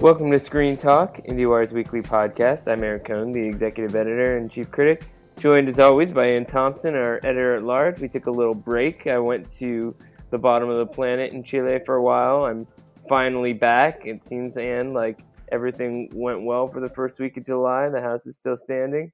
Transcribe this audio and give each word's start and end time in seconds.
Welcome 0.00 0.30
to 0.30 0.38
Screen 0.38 0.76
Talk, 0.76 1.16
IndieWire's 1.24 1.72
weekly 1.72 2.02
podcast. 2.02 2.70
I'm 2.70 2.84
Eric 2.84 3.06
Kohn, 3.06 3.32
the 3.32 3.40
executive 3.40 3.96
editor 3.96 4.36
and 4.36 4.50
chief 4.50 4.70
critic, 4.70 5.04
joined 5.38 5.68
as 5.68 5.80
always 5.80 6.12
by 6.12 6.26
Anne 6.26 6.44
Thompson, 6.44 6.94
our 6.94 7.16
editor 7.24 7.56
at 7.56 7.64
large. 7.64 7.98
We 7.98 8.08
took 8.08 8.26
a 8.26 8.30
little 8.30 8.54
break. 8.54 9.06
I 9.06 9.18
went 9.18 9.50
to 9.56 9.96
the 10.30 10.38
bottom 10.38 10.68
of 10.68 10.76
the 10.76 10.86
planet 10.86 11.32
in 11.32 11.42
Chile 11.42 11.80
for 11.84 11.94
a 11.94 12.02
while. 12.02 12.44
I'm 12.44 12.66
finally 13.08 13.54
back. 13.54 14.06
It 14.06 14.22
seems, 14.22 14.58
Anne, 14.58 14.92
like 14.92 15.20
everything 15.50 16.10
went 16.12 16.44
well 16.44 16.68
for 16.68 16.80
the 16.80 16.90
first 16.90 17.18
week 17.18 17.38
of 17.38 17.44
July. 17.44 17.88
The 17.88 18.02
house 18.02 18.26
is 18.26 18.36
still 18.36 18.56
standing. 18.56 19.10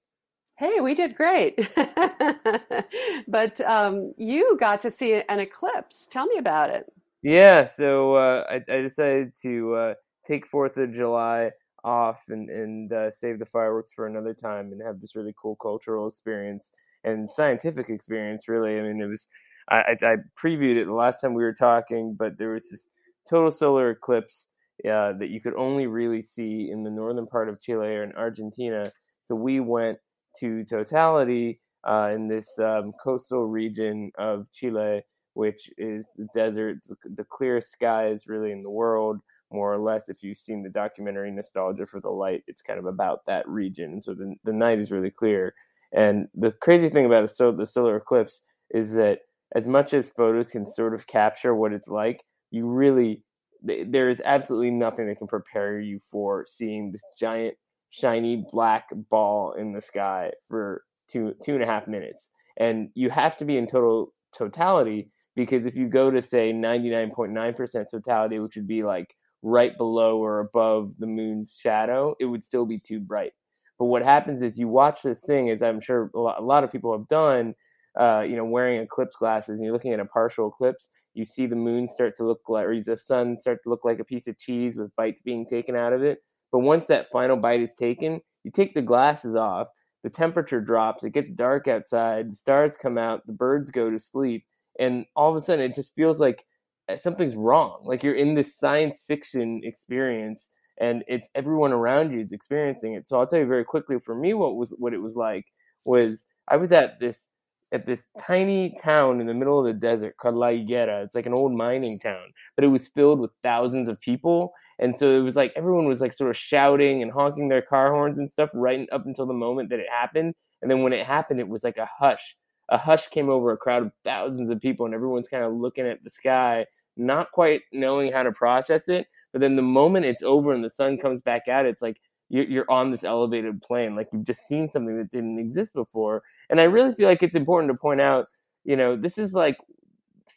Hey, 0.58 0.80
we 0.80 0.94
did 0.94 1.14
great. 1.14 1.70
but 3.28 3.60
um, 3.62 4.12
you 4.16 4.56
got 4.58 4.80
to 4.80 4.90
see 4.90 5.14
an 5.14 5.38
eclipse. 5.40 6.06
Tell 6.10 6.26
me 6.26 6.38
about 6.38 6.70
it. 6.70 6.92
Yeah, 7.22 7.64
so 7.64 8.16
uh, 8.16 8.44
I, 8.50 8.72
I, 8.72 8.80
decided 8.80 9.32
to 9.42 9.74
uh, 9.74 9.94
take 10.26 10.46
Fourth 10.46 10.76
of 10.76 10.92
July 10.92 11.50
off 11.84 12.24
and 12.28 12.48
and 12.48 12.92
uh, 12.92 13.10
save 13.10 13.38
the 13.38 13.46
fireworks 13.46 13.92
for 13.92 14.06
another 14.06 14.34
time 14.34 14.72
and 14.72 14.80
have 14.82 15.00
this 15.00 15.16
really 15.16 15.34
cool 15.40 15.56
cultural 15.56 16.06
experience 16.08 16.72
and 17.04 17.30
scientific 17.30 17.90
experience. 17.90 18.48
Really, 18.48 18.78
I 18.78 18.82
mean, 18.82 19.00
it 19.00 19.06
was 19.06 19.28
I, 19.68 19.96
I 20.02 20.16
previewed 20.40 20.76
it 20.76 20.86
the 20.86 20.92
last 20.92 21.20
time 21.20 21.34
we 21.34 21.42
were 21.42 21.54
talking, 21.54 22.14
but 22.18 22.38
there 22.38 22.50
was 22.50 22.68
this 22.70 22.88
total 23.28 23.50
solar 23.50 23.90
eclipse 23.90 24.48
uh, 24.84 25.12
that 25.18 25.30
you 25.30 25.40
could 25.40 25.54
only 25.54 25.86
really 25.86 26.22
see 26.22 26.70
in 26.70 26.82
the 26.82 26.90
northern 26.90 27.26
part 27.26 27.48
of 27.48 27.60
Chile 27.60 27.86
or 27.86 28.02
in 28.02 28.12
Argentina. 28.12 28.84
So 29.28 29.34
we 29.34 29.60
went 29.60 29.98
to 30.40 30.64
totality 30.64 31.60
uh, 31.88 32.10
in 32.14 32.28
this 32.28 32.58
um, 32.58 32.92
coastal 33.02 33.46
region 33.46 34.10
of 34.18 34.50
Chile, 34.52 35.02
which 35.34 35.70
is 35.78 36.08
the 36.16 36.26
desert, 36.34 36.78
the 37.04 37.24
clearest 37.24 37.70
skies 37.70 38.24
really 38.26 38.52
in 38.52 38.62
the 38.62 38.70
world, 38.70 39.20
more 39.52 39.72
or 39.72 39.78
less. 39.78 40.08
If 40.08 40.22
you've 40.22 40.38
seen 40.38 40.62
the 40.62 40.68
documentary 40.68 41.30
Nostalgia 41.30 41.86
for 41.86 42.00
the 42.00 42.10
Light, 42.10 42.42
it's 42.46 42.62
kind 42.62 42.78
of 42.78 42.86
about 42.86 43.26
that 43.26 43.48
region. 43.48 44.00
So 44.00 44.14
the, 44.14 44.34
the 44.44 44.52
night 44.52 44.78
is 44.78 44.90
really 44.90 45.10
clear. 45.10 45.54
And 45.92 46.28
the 46.34 46.52
crazy 46.52 46.88
thing 46.88 47.06
about 47.06 47.28
so 47.30 47.52
the 47.52 47.66
solar 47.66 47.96
eclipse 47.96 48.42
is 48.70 48.94
that 48.94 49.20
as 49.54 49.66
much 49.66 49.92
as 49.92 50.10
photos 50.10 50.50
can 50.50 50.64
sort 50.64 50.94
of 50.94 51.06
capture 51.06 51.54
what 51.54 51.72
it's 51.72 51.88
like, 51.88 52.24
you 52.50 52.70
really 52.70 53.22
there 53.64 54.10
is 54.10 54.20
absolutely 54.24 54.70
nothing 54.70 55.06
that 55.06 55.18
can 55.18 55.28
prepare 55.28 55.78
you 55.78 56.00
for 56.10 56.44
seeing 56.48 56.90
this 56.90 57.04
giant 57.18 57.54
shiny 57.90 58.44
black 58.50 58.88
ball 59.10 59.52
in 59.52 59.72
the 59.72 59.80
sky 59.80 60.30
for 60.48 60.82
two 61.08 61.34
two 61.44 61.54
and 61.54 61.62
a 61.62 61.66
half 61.66 61.86
minutes 61.86 62.30
and 62.56 62.88
you 62.94 63.10
have 63.10 63.36
to 63.36 63.44
be 63.44 63.56
in 63.56 63.66
total 63.66 64.12
totality 64.36 65.10
because 65.36 65.66
if 65.66 65.76
you 65.76 65.88
go 65.88 66.10
to 66.10 66.20
say 66.20 66.52
99.9% 66.52 67.90
totality 67.90 68.38
which 68.38 68.56
would 68.56 68.66
be 68.66 68.82
like 68.82 69.14
right 69.42 69.76
below 69.76 70.18
or 70.18 70.40
above 70.40 70.94
the 70.98 71.06
moon's 71.06 71.56
shadow 71.58 72.14
it 72.20 72.26
would 72.26 72.44
still 72.44 72.66
be 72.66 72.78
too 72.78 73.00
bright. 73.00 73.32
But 73.78 73.86
what 73.86 74.02
happens 74.02 74.42
is 74.42 74.58
you 74.58 74.68
watch 74.68 75.02
this 75.02 75.24
thing 75.24 75.50
as 75.50 75.62
i'm 75.62 75.80
sure 75.80 76.10
a 76.14 76.18
lot, 76.18 76.64
of 76.64 76.70
people 76.72 76.96
have 76.96 77.08
done 77.08 77.54
uh, 77.98 78.24
you 78.26 78.36
know 78.36 78.44
wearing 78.44 78.80
eclipse 78.80 79.16
glasses 79.16 79.58
and 79.58 79.64
you're 79.64 79.72
looking 79.72 79.92
at 79.92 80.00
a 80.00 80.04
partial 80.06 80.48
eclipse 80.48 80.88
you 81.14 81.24
see 81.24 81.46
the 81.46 81.56
moon 81.56 81.88
start 81.88 82.16
to 82.16 82.24
look 82.24 82.40
like 82.48 82.66
or 82.66 82.80
the 82.80 82.96
sun 82.96 83.38
start 83.38 83.62
to 83.62 83.68
look 83.68 83.84
like 83.84 83.98
a 83.98 84.04
piece 84.04 84.26
of 84.26 84.38
cheese 84.38 84.76
with 84.76 84.94
bites 84.96 85.20
being 85.20 85.46
taken 85.46 85.76
out 85.76 85.92
of 85.92 86.02
it. 86.02 86.22
But 86.50 86.60
once 86.60 86.86
that 86.86 87.10
final 87.10 87.36
bite 87.36 87.60
is 87.60 87.74
taken, 87.74 88.20
you 88.44 88.50
take 88.50 88.74
the 88.74 88.82
glasses 88.82 89.34
off, 89.34 89.68
the 90.02 90.10
temperature 90.10 90.60
drops, 90.60 91.04
it 91.04 91.10
gets 91.10 91.32
dark 91.32 91.68
outside, 91.68 92.30
the 92.30 92.36
stars 92.36 92.76
come 92.76 92.98
out, 92.98 93.26
the 93.26 93.32
birds 93.32 93.70
go 93.70 93.90
to 93.90 93.98
sleep, 93.98 94.44
and 94.78 95.06
all 95.14 95.30
of 95.30 95.36
a 95.36 95.40
sudden 95.40 95.64
it 95.64 95.74
just 95.74 95.94
feels 95.94 96.20
like 96.20 96.44
Uh, 96.88 96.96
something's 96.96 97.36
wrong. 97.36 97.82
Like 97.84 98.02
you're 98.02 98.14
in 98.14 98.34
this 98.34 98.56
science 98.56 99.04
fiction 99.06 99.60
experience 99.64 100.50
and 100.80 101.04
it's 101.06 101.28
everyone 101.34 101.72
around 101.72 102.12
you 102.12 102.20
is 102.20 102.32
experiencing 102.32 102.94
it. 102.94 103.06
So 103.06 103.18
I'll 103.18 103.26
tell 103.26 103.38
you 103.38 103.46
very 103.46 103.64
quickly 103.64 103.98
for 104.00 104.14
me 104.14 104.34
what 104.34 104.56
was 104.56 104.74
what 104.78 104.92
it 104.94 104.98
was 105.02 105.16
like 105.16 105.46
was 105.84 106.24
I 106.48 106.56
was 106.56 106.72
at 106.72 106.98
this 107.00 107.26
at 107.72 107.86
this 107.86 108.08
tiny 108.20 108.74
town 108.82 109.20
in 109.20 109.26
the 109.26 109.34
middle 109.34 109.58
of 109.58 109.64
the 109.66 109.72
desert 109.72 110.16
called 110.18 110.34
La 110.34 110.48
Higuera. 110.48 111.04
It's 111.04 111.14
like 111.14 111.26
an 111.26 111.34
old 111.34 111.52
mining 111.52 111.98
town, 111.98 112.32
but 112.56 112.64
it 112.64 112.68
was 112.68 112.88
filled 112.88 113.20
with 113.20 113.30
thousands 113.42 113.88
of 113.88 114.00
people 114.00 114.52
and 114.78 114.94
so 114.96 115.10
it 115.10 115.20
was 115.20 115.36
like 115.36 115.52
everyone 115.54 115.86
was 115.86 116.00
like 116.00 116.12
sort 116.12 116.30
of 116.30 116.36
shouting 116.36 117.02
and 117.02 117.12
honking 117.12 117.48
their 117.48 117.62
car 117.62 117.92
horns 117.92 118.18
and 118.18 118.28
stuff 118.28 118.50
right 118.54 118.88
up 118.90 119.06
until 119.06 119.26
the 119.26 119.32
moment 119.34 119.68
that 119.70 119.78
it 119.78 119.88
happened. 119.88 120.34
And 120.60 120.70
then 120.70 120.82
when 120.82 120.92
it 120.92 121.06
happened, 121.06 121.38
it 121.40 121.48
was 121.48 121.62
like 121.62 121.76
a 121.76 121.88
hush. 121.98 122.36
A 122.72 122.78
hush 122.78 123.08
came 123.08 123.28
over 123.28 123.52
a 123.52 123.56
crowd 123.56 123.82
of 123.82 123.92
thousands 124.02 124.50
of 124.50 124.60
people, 124.60 124.86
and 124.86 124.94
everyone's 124.94 125.28
kind 125.28 125.44
of 125.44 125.52
looking 125.52 125.86
at 125.86 126.02
the 126.02 126.10
sky, 126.10 126.66
not 126.96 127.30
quite 127.30 127.60
knowing 127.72 128.10
how 128.10 128.22
to 128.22 128.32
process 128.32 128.88
it. 128.88 129.06
But 129.32 129.40
then 129.40 129.56
the 129.56 129.62
moment 129.62 130.06
it's 130.06 130.22
over 130.22 130.52
and 130.52 130.64
the 130.64 130.70
sun 130.70 130.98
comes 130.98 131.20
back 131.20 131.48
out, 131.48 131.66
it's 131.66 131.82
like 131.82 131.98
you're 132.28 132.70
on 132.70 132.90
this 132.90 133.04
elevated 133.04 133.60
plane, 133.60 133.94
like 133.94 134.08
you've 134.12 134.24
just 134.24 134.46
seen 134.48 134.68
something 134.68 134.96
that 134.96 135.10
didn't 135.10 135.38
exist 135.38 135.74
before. 135.74 136.22
And 136.48 136.60
I 136.60 136.64
really 136.64 136.94
feel 136.94 137.06
like 137.06 137.22
it's 137.22 137.34
important 137.34 137.70
to 137.70 137.78
point 137.78 138.00
out, 138.00 138.26
you 138.64 138.74
know, 138.74 138.96
this 138.96 139.18
is 139.18 139.34
like 139.34 139.58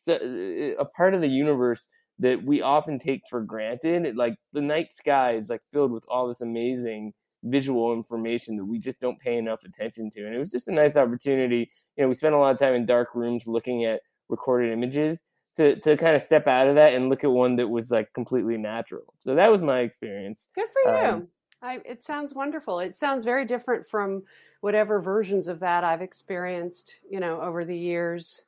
a 0.08 0.86
part 0.96 1.14
of 1.14 1.22
the 1.22 1.30
universe 1.30 1.88
that 2.20 2.44
we 2.44 2.62
often 2.62 3.00
take 3.00 3.22
for 3.30 3.42
granted. 3.42 4.16
Like 4.18 4.36
the 4.52 4.62
night 4.62 4.92
sky 4.92 5.36
is 5.36 5.50
like 5.50 5.62
filled 5.72 5.92
with 5.92 6.04
all 6.10 6.28
this 6.28 6.42
amazing 6.42 7.14
visual 7.46 7.94
information 7.94 8.58
that 8.58 8.66
we 8.66 8.80
just 8.80 9.00
don't 9.00 9.20
pay 9.20 9.38
enough 9.38 9.64
attention 9.64 10.10
to. 10.12 10.26
And 10.26 10.36
it 10.36 10.40
was 10.40 10.52
just 10.52 10.68
a 10.68 10.74
nice 10.74 10.96
opportunity. 10.96 11.70
You 11.96 12.04
know, 12.04 12.10
we 12.10 12.16
spent 12.16 12.36
a 12.36 12.38
lot 12.38 12.52
of 12.52 12.60
time 12.60 12.74
in 12.74 12.86
dark 12.86 13.16
rooms 13.16 13.44
looking 13.48 13.86
at 13.86 14.02
recorded 14.30 14.74
images 14.74 15.24
to, 15.58 15.80
to 15.82 15.96
kind 15.96 16.16
of 16.16 16.22
step 16.22 16.48
out 16.48 16.68
of 16.68 16.76
that 16.76 16.94
and 16.94 17.10
look 17.10 17.24
at 17.24 17.32
one 17.32 17.56
that 17.56 17.68
was 17.68 17.92
like 17.92 18.12
completely 18.14 18.58
natural. 18.58 19.14
So 19.20 19.36
that 19.36 19.52
was 19.52 19.62
my 19.62 19.80
experience. 19.80 20.50
Good 20.56 20.68
for 20.84 20.92
you. 20.92 21.08
Um, 21.08 21.28
I, 21.62 21.80
it 21.86 22.04
sounds 22.04 22.36
wonderful. 22.36 22.80
It 22.80 22.98
sounds 22.98 23.24
very 23.24 23.46
different 23.46 23.88
from 23.88 24.24
whatever 24.62 25.00
versions 25.00 25.48
of 25.48 25.60
that 25.62 25.84
I've 25.84 26.02
experienced, 26.02 26.96
you 27.10 27.20
know, 27.20 27.40
over 27.42 27.64
the 27.64 27.78
years 27.78 28.46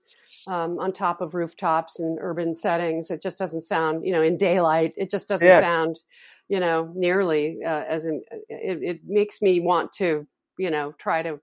um, 0.48 0.78
on 0.80 0.92
top 0.92 1.22
of 1.22 1.34
rooftops 1.34 2.00
and 2.00 2.18
urban 2.22 2.54
settings. 2.54 3.10
It 3.10 3.22
just 3.22 3.38
doesn't 3.38 3.64
sound, 3.64 4.06
you 4.06 4.12
know, 4.12 4.22
in 4.22 4.38
daylight. 4.38 4.94
It 4.98 5.10
just 5.10 5.28
doesn't 5.28 5.48
yeah. 5.48 5.62
sound, 5.62 6.02
you 6.50 6.60
know, 6.60 6.92
nearly 6.96 7.60
uh, 7.66 7.84
as 7.88 8.06
in. 8.06 8.22
It, 8.50 8.80
it, 8.82 9.00
makes 9.06 9.42
me 9.42 9.60
want 9.60 9.92
to, 9.94 10.28
you 10.58 10.72
know, 10.72 10.94
try 10.98 11.22
to 11.22 11.40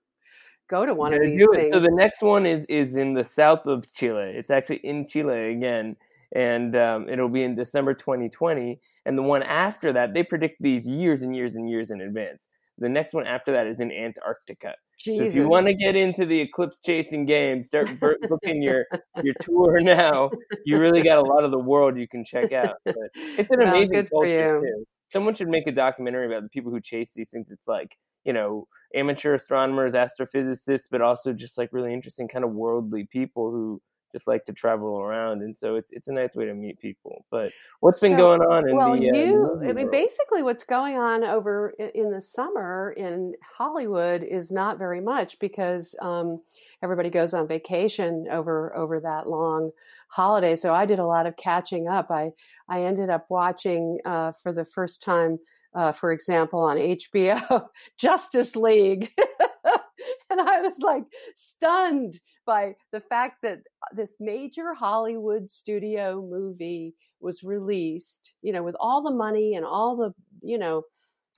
go 0.67 0.85
to 0.85 0.93
one 0.93 1.13
of 1.13 1.21
these 1.21 1.45
things. 1.53 1.71
So 1.71 1.79
the 1.79 1.91
next 1.91 2.21
one 2.21 2.45
is 2.45 2.65
is 2.65 2.95
in 2.95 3.13
the 3.13 3.23
south 3.23 3.65
of 3.65 3.91
Chile. 3.93 4.33
It's 4.35 4.51
actually 4.51 4.77
in 4.77 5.07
Chile 5.07 5.51
again, 5.51 5.95
and 6.33 6.75
um, 6.75 7.09
it'll 7.09 7.29
be 7.29 7.43
in 7.43 7.55
December 7.55 7.93
2020. 7.93 8.79
And 9.05 9.17
the 9.17 9.23
one 9.23 9.43
after 9.43 9.93
that, 9.93 10.13
they 10.13 10.23
predict 10.23 10.61
these 10.61 10.85
years 10.85 11.21
and 11.21 11.35
years 11.35 11.55
and 11.55 11.69
years 11.69 11.91
in 11.91 12.01
advance. 12.01 12.47
The 12.77 12.89
next 12.89 13.13
one 13.13 13.25
after 13.25 13.53
that 13.53 13.67
is 13.67 13.79
in 13.79 13.91
Antarctica. 13.91 14.75
So 14.97 15.11
if 15.21 15.35
you 15.35 15.47
want 15.47 15.67
to 15.67 15.73
get 15.73 15.95
into 15.95 16.25
the 16.25 16.39
eclipse 16.39 16.79
chasing 16.83 17.25
game, 17.25 17.63
start 17.63 17.89
booking 17.99 18.61
your 18.61 18.85
your 19.23 19.35
tour 19.41 19.79
now. 19.79 20.31
You 20.65 20.79
really 20.79 21.03
got 21.03 21.19
a 21.19 21.21
lot 21.21 21.43
of 21.43 21.51
the 21.51 21.59
world 21.59 21.97
you 21.97 22.07
can 22.07 22.25
check 22.25 22.51
out. 22.53 22.77
But 22.83 22.95
it's 23.15 23.49
an 23.51 23.59
well, 23.59 23.67
amazing 23.67 24.07
culture 24.07 24.61
too. 24.61 24.85
Someone 25.15 25.33
should 25.33 25.47
make 25.47 25.65
a 25.65 25.71
documentary 25.71 26.25
about 26.25 26.43
the 26.43 26.49
people 26.49 26.71
who 26.71 26.81
chase 26.81 27.13
these 27.15 27.29
things. 27.29 27.49
It's 27.49 27.69
like 27.69 27.97
you 28.25 28.33
know 28.33 28.67
amateur 28.93 29.35
astronomers, 29.35 29.93
astrophysicists, 29.93 30.87
but 30.91 31.01
also 31.01 31.31
just 31.31 31.57
like 31.57 31.69
really 31.71 31.93
interesting 31.93 32.27
kind 32.27 32.43
of 32.43 32.51
worldly 32.51 33.05
people 33.05 33.49
who 33.49 33.81
just 34.15 34.27
like 34.27 34.45
to 34.45 34.53
travel 34.53 34.99
around, 35.01 35.41
and 35.41 35.55
so 35.55 35.75
it's 35.75 35.91
it's 35.91 36.07
a 36.07 36.13
nice 36.13 36.35
way 36.35 36.45
to 36.45 36.53
meet 36.53 36.79
people. 36.79 37.25
But 37.29 37.51
what's 37.81 37.99
been 37.99 38.13
so, 38.13 38.17
going 38.17 38.41
on 38.41 38.69
in 38.69 38.75
well, 38.75 38.93
the 38.93 39.09
uh, 39.09 39.13
you? 39.13 39.61
I 39.69 39.73
mean, 39.73 39.91
basically, 39.91 40.41
what's 40.41 40.63
going 40.63 40.97
on 40.97 41.23
over 41.25 41.73
in 41.93 42.11
the 42.11 42.21
summer 42.21 42.93
in 42.95 43.33
Hollywood 43.41 44.23
is 44.23 44.51
not 44.51 44.77
very 44.77 45.01
much 45.01 45.37
because 45.39 45.95
um, 46.01 46.41
everybody 46.81 47.09
goes 47.09 47.33
on 47.33 47.47
vacation 47.47 48.27
over 48.31 48.75
over 48.75 49.01
that 49.01 49.27
long 49.27 49.71
holiday. 50.15 50.55
So 50.55 50.73
I 50.73 50.85
did 50.85 50.99
a 50.99 51.05
lot 51.05 51.25
of 51.25 51.35
catching 51.35 51.87
up. 51.87 52.09
I 52.09 52.31
I 52.69 52.83
ended 52.83 53.09
up 53.09 53.25
watching 53.29 53.99
uh, 54.05 54.31
for 54.41 54.53
the 54.53 54.65
first 54.65 55.01
time. 55.01 55.37
Uh, 55.75 55.91
for 55.91 56.13
example, 56.13 56.61
on 56.61 56.77
HBO, 56.77 57.67
Justice 57.99 58.55
League. 58.55 59.11
and 60.29 60.39
I 60.39 60.61
was 60.61 60.79
like 60.79 61.03
stunned 61.35 62.17
by 62.45 62.75
the 62.93 63.01
fact 63.01 63.41
that 63.41 63.57
uh, 63.57 63.93
this 63.93 64.15
major 64.21 64.73
Hollywood 64.73 65.51
studio 65.51 66.25
movie 66.25 66.95
was 67.19 67.43
released, 67.43 68.33
you 68.41 68.53
know, 68.53 68.63
with 68.63 68.75
all 68.79 69.03
the 69.03 69.11
money 69.11 69.55
and 69.55 69.65
all 69.65 69.97
the, 69.97 70.13
you 70.41 70.57
know, 70.57 70.83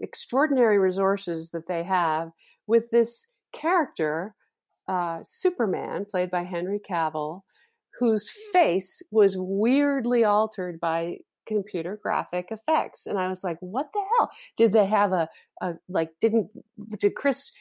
extraordinary 0.02 0.78
resources 0.78 1.50
that 1.50 1.66
they 1.68 1.84
have 1.84 2.30
with 2.68 2.92
this 2.92 3.26
character, 3.54 4.36
uh, 4.88 5.20
Superman, 5.24 6.06
played 6.06 6.30
by 6.30 6.44
Henry 6.44 6.80
Cavill, 6.80 7.42
whose 8.00 8.30
face 8.52 9.02
was 9.12 9.36
weirdly 9.38 10.24
altered 10.24 10.80
by 10.80 11.18
computer 11.48 12.00
graphic 12.02 12.48
effects. 12.52 13.06
And 13.06 13.18
I 13.18 13.30
was 13.30 13.44
like, 13.44 13.58
what 13.62 13.88
the 13.94 14.02
hell? 14.18 14.30
Did 14.58 14.74
they 14.74 14.86
have 14.86 15.14
a, 15.14 15.30
a 15.62 15.76
like, 15.88 16.10
didn't, 16.22 16.50
did 17.00 17.16
Chris 17.16 17.52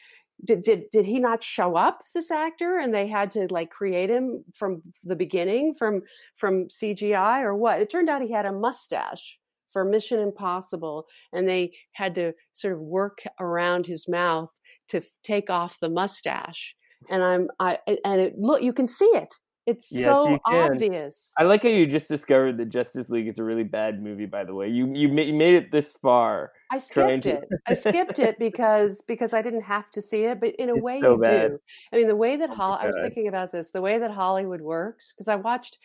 did, 0.45 0.61
did 0.61 0.83
did 0.91 1.03
he 1.03 1.19
not 1.19 1.43
show 1.43 1.75
up 1.75 2.03
this 2.13 2.29
actor 2.29 2.77
and 2.77 2.93
they 2.93 3.07
had 3.07 3.31
to 3.31 3.47
like 3.49 3.71
create 3.71 4.11
him 4.11 4.43
from 4.53 4.83
the 5.03 5.15
beginning 5.15 5.73
from 5.73 6.03
from 6.35 6.67
cgi 6.67 7.41
or 7.41 7.55
what 7.55 7.81
it 7.81 7.89
turned 7.89 8.07
out 8.07 8.21
he 8.21 8.31
had 8.31 8.45
a 8.45 8.51
mustache 8.51 9.39
for 9.77 9.85
Mission 9.85 10.19
Impossible, 10.19 11.05
and 11.33 11.47
they 11.47 11.71
had 11.91 12.15
to 12.15 12.33
sort 12.53 12.73
of 12.73 12.79
work 12.79 13.19
around 13.39 13.85
his 13.85 14.07
mouth 14.07 14.49
to 14.89 15.01
take 15.23 15.49
off 15.49 15.79
the 15.79 15.89
mustache. 15.89 16.75
And 17.09 17.23
I'm 17.23 17.47
I 17.59 17.77
and 18.03 18.19
it 18.19 18.33
look 18.39 18.63
you 18.63 18.73
can 18.73 18.87
see 18.87 19.05
it. 19.13 19.33
It's 19.67 19.91
yes, 19.91 20.05
so 20.05 20.39
obvious. 20.45 21.33
I 21.37 21.43
like 21.43 21.63
how 21.63 21.67
you 21.67 21.85
just 21.85 22.07
discovered 22.07 22.57
that 22.57 22.69
Justice 22.69 23.09
League 23.09 23.27
is 23.27 23.37
a 23.37 23.43
really 23.43 23.65
bad 23.65 24.01
movie. 24.01 24.25
By 24.25 24.45
the 24.45 24.55
way, 24.55 24.69
you 24.69 24.87
you, 24.93 25.09
you 25.09 25.33
made 25.33 25.55
it 25.55 25.73
this 25.73 25.97
far. 26.01 26.53
I 26.71 26.77
skipped 26.77 27.23
to... 27.23 27.29
it. 27.31 27.49
I 27.67 27.73
skipped 27.73 28.17
it 28.17 28.39
because 28.39 29.01
because 29.01 29.33
I 29.33 29.41
didn't 29.41 29.63
have 29.63 29.91
to 29.91 30.01
see 30.01 30.23
it. 30.23 30.39
But 30.39 30.55
in 30.55 30.69
a 30.69 30.75
it's 30.75 30.81
way, 30.81 31.01
so 31.01 31.15
you 31.15 31.21
bad. 31.21 31.51
do. 31.51 31.59
I 31.91 31.97
mean, 31.97 32.07
the 32.07 32.15
way 32.15 32.37
that 32.37 32.49
oh 32.49 32.55
Hol- 32.55 32.79
I 32.81 32.87
was 32.87 32.95
thinking 33.01 33.27
about 33.27 33.51
this, 33.51 33.71
the 33.71 33.81
way 33.81 33.99
that 33.99 34.09
Hollywood 34.09 34.61
works, 34.61 35.13
because 35.13 35.27
I 35.27 35.35
watched 35.35 35.77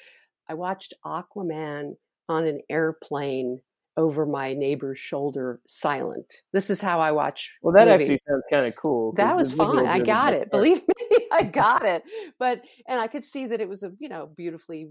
I 0.48 0.54
watched 0.54 0.94
Aquaman 1.04 1.96
on 2.28 2.46
an 2.46 2.60
airplane 2.70 3.60
over 3.96 4.24
my 4.24 4.54
neighbor's 4.54 4.98
shoulder 4.98 5.60
silent. 5.66 6.42
This 6.52 6.70
is 6.70 6.80
how 6.80 6.98
I 7.00 7.12
watch. 7.12 7.58
Well, 7.62 7.74
that 7.74 7.88
movies. 7.88 8.04
actually 8.04 8.20
sounds 8.26 8.44
kind 8.50 8.66
of 8.66 8.74
cool. 8.76 9.12
That 9.14 9.36
was 9.36 9.52
fun. 9.52 9.86
I 9.86 9.98
got 9.98 10.32
it. 10.32 10.50
Believe 10.50 10.80
me, 10.88 10.91
I 11.38 11.42
got 11.42 11.84
it. 11.84 12.02
But 12.38 12.62
and 12.86 13.00
I 13.00 13.06
could 13.06 13.24
see 13.24 13.46
that 13.46 13.60
it 13.60 13.68
was 13.68 13.82
a 13.82 13.92
you 13.98 14.08
know 14.08 14.30
beautifully 14.36 14.90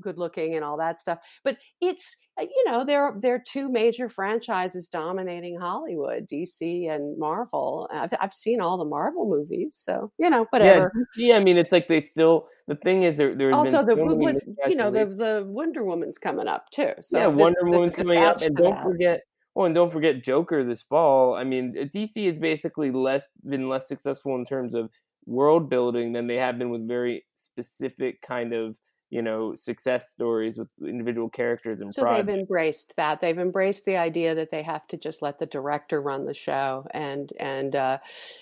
good 0.00 0.18
looking 0.18 0.54
and 0.54 0.64
all 0.64 0.78
that 0.78 0.98
stuff. 0.98 1.18
But 1.44 1.58
it's 1.80 2.16
uh, 2.40 2.42
you 2.44 2.64
know 2.66 2.84
there 2.84 3.14
there 3.20 3.34
are 3.34 3.42
two 3.46 3.68
major 3.68 4.08
franchises 4.08 4.88
dominating 4.88 5.58
Hollywood, 5.58 6.26
DC 6.28 6.90
and 6.90 7.18
Marvel. 7.18 7.88
I've, 7.92 8.12
I've 8.20 8.32
seen 8.32 8.60
all 8.60 8.78
the 8.78 8.84
Marvel 8.84 9.28
movies, 9.28 9.80
so 9.84 10.10
you 10.18 10.30
know 10.30 10.46
whatever. 10.50 10.92
Yeah, 11.16 11.28
yeah 11.28 11.36
I 11.36 11.40
mean 11.40 11.58
it's 11.58 11.72
like 11.72 11.88
they 11.88 12.00
still 12.00 12.48
the 12.66 12.76
thing 12.76 13.02
is 13.02 13.16
there 13.16 13.34
there's 13.34 13.54
also 13.54 13.84
the 13.84 13.96
so 13.96 14.68
you 14.68 14.76
know 14.76 14.90
the 14.90 15.06
the 15.06 15.44
Wonder 15.46 15.84
Woman's 15.84 16.18
coming 16.18 16.48
up 16.48 16.70
too. 16.70 16.92
So 17.00 17.18
yeah, 17.18 17.30
this, 17.30 17.38
Wonder 17.38 17.64
Woman's 17.64 17.94
coming 17.94 18.18
up, 18.18 18.40
and 18.42 18.56
don't 18.56 18.74
that. 18.74 18.84
forget. 18.84 19.20
Oh, 19.56 19.64
and 19.64 19.74
don't 19.74 19.90
forget 19.90 20.22
Joker 20.22 20.62
this 20.62 20.82
fall. 20.82 21.34
I 21.34 21.42
mean, 21.42 21.74
DC 21.92 22.26
has 22.26 22.38
basically 22.38 22.92
less 22.92 23.24
been 23.48 23.68
less 23.68 23.88
successful 23.88 24.36
in 24.36 24.46
terms 24.46 24.72
of 24.72 24.88
world 25.28 25.68
building 25.68 26.12
than 26.12 26.26
they 26.26 26.38
have 26.38 26.58
been 26.58 26.70
with 26.70 26.88
very 26.88 27.24
specific 27.34 28.20
kind 28.22 28.52
of 28.52 28.74
you 29.10 29.22
know 29.22 29.54
success 29.54 30.10
stories 30.10 30.58
with 30.58 30.68
individual 30.86 31.28
characters 31.28 31.80
and 31.80 31.92
so 31.92 32.02
projects. 32.02 32.26
they've 32.26 32.38
embraced 32.38 32.94
that 32.96 33.20
they've 33.20 33.38
embraced 33.38 33.84
the 33.84 33.96
idea 33.96 34.34
that 34.34 34.50
they 34.50 34.62
have 34.62 34.86
to 34.86 34.96
just 34.96 35.22
let 35.22 35.38
the 35.38 35.46
director 35.46 36.00
run 36.00 36.26
the 36.26 36.34
show 36.34 36.84
and 36.92 37.32
and 37.40 37.76
uh, 37.76 37.98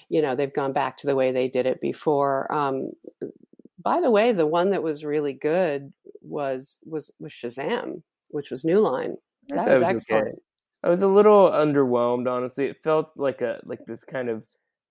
you 0.09 0.23
know 0.23 0.35
they've 0.35 0.55
gone 0.55 0.73
back 0.73 0.97
to 0.97 1.06
the 1.06 1.15
way 1.15 1.31
they 1.31 1.49
did 1.49 1.67
it 1.67 1.81
before 1.81 2.53
um, 2.53 2.91
by 3.82 4.00
the 4.00 4.11
way 4.11 4.32
the 4.32 4.47
one 4.47 4.71
that 4.71 4.82
was 4.82 5.05
really 5.05 5.32
good 5.32 5.93
was 6.21 6.77
was 6.85 7.11
was 7.19 7.32
shazam 7.32 8.03
which 8.29 8.50
was 8.50 8.65
new 8.65 8.81
line 8.81 9.17
that 9.49 9.69
was, 9.69 9.81
was 9.81 9.82
excellent 9.82 10.29
okay. 10.29 10.39
i 10.82 10.89
was 10.89 11.03
a 11.03 11.06
little 11.06 11.49
underwhelmed 11.50 12.29
honestly 12.29 12.67
it 12.67 12.82
felt 12.82 13.12
like 13.17 13.41
a 13.41 13.61
like 13.65 13.81
this 13.87 14.03
kind 14.03 14.29
of 14.29 14.43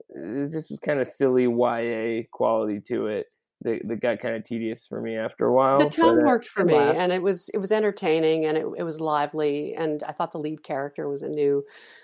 it 0.10 0.52
just 0.52 0.70
was 0.70 0.80
kind 0.80 1.00
of 1.00 1.08
silly 1.08 1.44
ya 1.44 2.24
quality 2.32 2.80
to 2.88 3.08
it 3.08 3.28
that, 3.62 3.82
that 3.88 4.02
got 4.02 4.20
kind 4.20 4.36
of 4.36 4.44
tedious 4.44 4.86
for 4.88 5.02
me 5.02 5.18
after 5.18 5.46
a 5.46 5.54
while. 5.54 5.80
The 5.80 5.90
tone 5.90 6.18
but, 6.18 6.24
uh, 6.24 6.28
worked 6.28 6.48
for 6.48 6.64
me, 6.64 6.76
and 6.76 7.12
it 7.12 7.22
was 7.22 7.50
it 7.50 7.58
was 7.58 7.72
entertaining 7.72 8.46
and 8.46 8.58
it, 8.58 8.66
it 8.78 8.84
was 8.84 9.00
lively, 9.00 9.74
and 9.76 10.04
I 10.04 10.12
thought 10.12 10.32
the 10.32 10.40
lead 10.40 10.64
character 10.64 11.10
was 11.10 11.22
a 11.22 11.30
new 11.30 11.64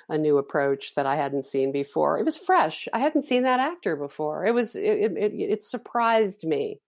a 0.09 0.17
new 0.17 0.37
approach 0.37 0.95
that 0.95 1.05
I 1.05 1.15
hadn't 1.15 1.45
seen 1.45 1.71
before. 1.71 2.19
It 2.19 2.25
was 2.25 2.37
fresh. 2.37 2.87
I 2.93 2.99
hadn't 2.99 3.23
seen 3.23 3.43
that 3.43 3.59
actor 3.59 3.95
before. 3.95 4.45
It 4.45 4.53
was 4.53 4.75
it 4.75 5.11
it, 5.17 5.33
it 5.33 5.63
surprised 5.63 6.45
me 6.45 6.81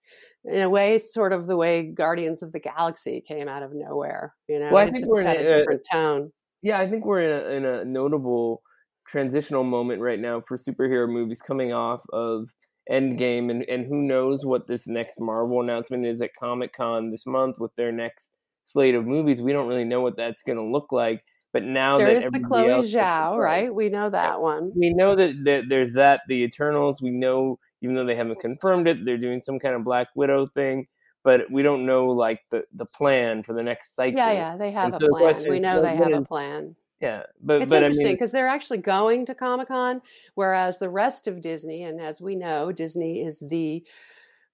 in 0.46 0.62
a 0.62 0.70
way, 0.70 0.98
sort 0.98 1.34
of 1.34 1.48
the 1.48 1.56
way 1.56 1.84
Guardians 1.84 2.44
of 2.44 2.52
the 2.52 2.60
Galaxy 2.60 3.24
came 3.26 3.48
out 3.48 3.64
of 3.64 3.74
nowhere. 3.74 4.34
You 4.48 4.60
know, 4.60 4.72
well, 4.72 4.88
I 4.88 4.92
think 4.92 5.08
we're 5.08 5.22
in 5.22 5.28
a, 5.28 5.40
a 5.40 5.60
different 5.60 5.82
tone. 5.90 6.32
Yeah, 6.62 6.80
I 6.80 6.90
think 6.90 7.06
we're 7.06 7.22
in 7.22 7.32
a, 7.32 7.50
in 7.58 7.66
a 7.66 7.86
notable 7.86 8.62
transitional 9.08 9.64
moment 9.64 10.02
right 10.02 10.20
now 10.20 10.42
for 10.42 10.58
superhero 10.58 11.08
movies 11.10 11.42
coming 11.42 11.74
off 11.74 12.02
of 12.12 12.50
Endgame, 12.92 13.50
and, 13.50 13.64
and 13.70 13.86
who 13.86 14.02
knows 14.02 14.46
what 14.46 14.68
this 14.68 14.88
next 14.88 15.20
Marvel 15.20 15.62
announcement 15.62 16.06
is 16.06 16.22
at 16.22 16.36
Comic 16.36 16.74
Con 16.74 17.12
this 17.12 17.26
month 17.26 17.60
with 17.60 17.74
their 17.76 17.92
next 17.92 18.32
slate 18.66 18.96
of 18.96 19.06
movies. 19.06 19.42
We 19.42 19.54
don't 19.54 19.68
really 19.68 19.86
know 19.86 20.02
what 20.02 20.18
that's 20.18 20.44
going 20.44 20.58
to 20.58 20.64
look 20.64 20.92
like. 20.92 21.24
But 21.54 21.64
now 21.64 22.00
there 22.00 22.08
that 22.08 22.26
is 22.26 22.32
the 22.32 22.40
Chloe 22.40 22.82
Zhao, 22.82 23.38
right? 23.38 23.74
We 23.74 23.88
know 23.88 24.10
that 24.10 24.42
one. 24.42 24.72
We 24.76 24.92
know 24.92 25.16
that, 25.16 25.36
that 25.46 25.66
there's 25.70 25.94
that 25.94 26.22
the 26.28 26.44
Eternals. 26.44 27.00
We 27.00 27.12
know, 27.12 27.60
even 27.82 27.96
though 27.96 28.06
they 28.06 28.16
haven't 28.16 28.40
confirmed 28.42 28.88
it, 28.88 29.06
they're 29.06 29.20
doing 29.20 29.40
some 29.40 29.60
kind 29.60 29.76
of 29.76 29.84
Black 29.84 30.08
Widow 30.16 30.48
thing. 30.48 30.88
But 31.24 31.42
we 31.52 31.62
don't 31.62 31.86
know 31.86 32.08
like 32.08 32.42
the 32.50 32.64
the 32.74 32.88
plan 32.88 33.44
for 33.44 33.54
the 33.54 33.62
next 33.62 33.96
cycle. 33.96 34.18
Yeah, 34.18 34.32
yeah, 34.32 34.58
they 34.58 34.72
have 34.72 34.94
and 34.94 34.96
a 34.96 35.06
so 35.06 35.16
plan. 35.16 35.48
We 35.48 35.60
know 35.60 35.82
they 35.82 35.96
have 35.96 36.12
a 36.12 36.24
plan. 36.24 36.76
Yeah, 37.04 37.24
but 37.42 37.62
it's 37.62 37.70
but, 37.70 37.84
interesting 37.84 38.14
because 38.14 38.34
I 38.34 38.38
mean, 38.38 38.46
they're 38.46 38.54
actually 38.54 38.78
going 38.78 39.26
to 39.26 39.36
Comic 39.36 39.68
Con, 39.68 40.02
whereas 40.36 40.80
the 40.80 40.88
rest 40.88 41.28
of 41.28 41.42
Disney, 41.42 41.84
and 41.84 42.00
as 42.00 42.22
we 42.22 42.34
know, 42.34 42.72
Disney 42.72 43.20
is 43.20 43.44
the 43.46 43.84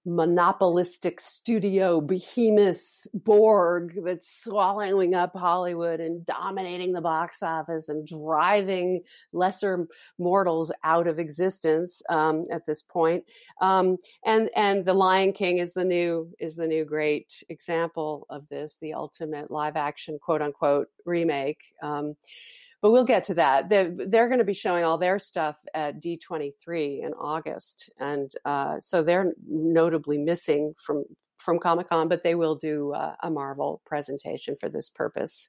monopolistic 0.06 1.20
studio 1.20 2.00
behemoth 2.00 3.06
Borg 3.12 3.98
that's 4.04 4.42
swallowing 4.44 5.14
up 5.14 5.32
Hollywood 5.34 6.00
and 6.00 6.24
dominating 6.24 6.92
the 6.92 7.02
box 7.02 7.42
office 7.42 7.90
and 7.90 8.06
driving 8.06 9.02
lesser 9.32 9.86
mortals 10.18 10.72
out 10.84 11.06
of 11.06 11.18
existence 11.18 12.00
um, 12.08 12.46
at 12.50 12.64
this 12.66 12.82
point. 12.82 13.24
Um, 13.60 13.98
and 14.24 14.50
and 14.56 14.84
the 14.84 14.94
Lion 14.94 15.32
King 15.32 15.58
is 15.58 15.74
the 15.74 15.84
new 15.84 16.32
is 16.38 16.56
the 16.56 16.66
new 16.66 16.84
great 16.84 17.42
example 17.50 18.26
of 18.30 18.48
this, 18.48 18.78
the 18.80 18.94
ultimate 18.94 19.50
live 19.50 19.76
action 19.76 20.18
quote 20.18 20.40
unquote 20.40 20.88
remake. 21.04 21.60
Um, 21.82 22.16
but 22.82 22.90
we'll 22.90 23.04
get 23.04 23.24
to 23.24 23.34
that. 23.34 23.68
They're, 23.68 23.94
they're 23.94 24.28
going 24.28 24.38
to 24.38 24.44
be 24.44 24.54
showing 24.54 24.84
all 24.84 24.98
their 24.98 25.18
stuff 25.18 25.56
at 25.74 26.02
D23 26.02 27.04
in 27.04 27.12
August, 27.14 27.90
and 27.98 28.32
uh, 28.44 28.80
so 28.80 29.02
they're 29.02 29.32
notably 29.46 30.18
missing 30.18 30.74
from 30.78 31.04
from 31.40 31.58
Comic 31.58 31.88
Con, 31.88 32.08
but 32.08 32.22
they 32.22 32.34
will 32.34 32.54
do 32.54 32.92
uh, 32.92 33.14
a 33.22 33.30
Marvel 33.30 33.80
presentation 33.86 34.54
for 34.56 34.68
this 34.68 34.90
purpose. 34.90 35.48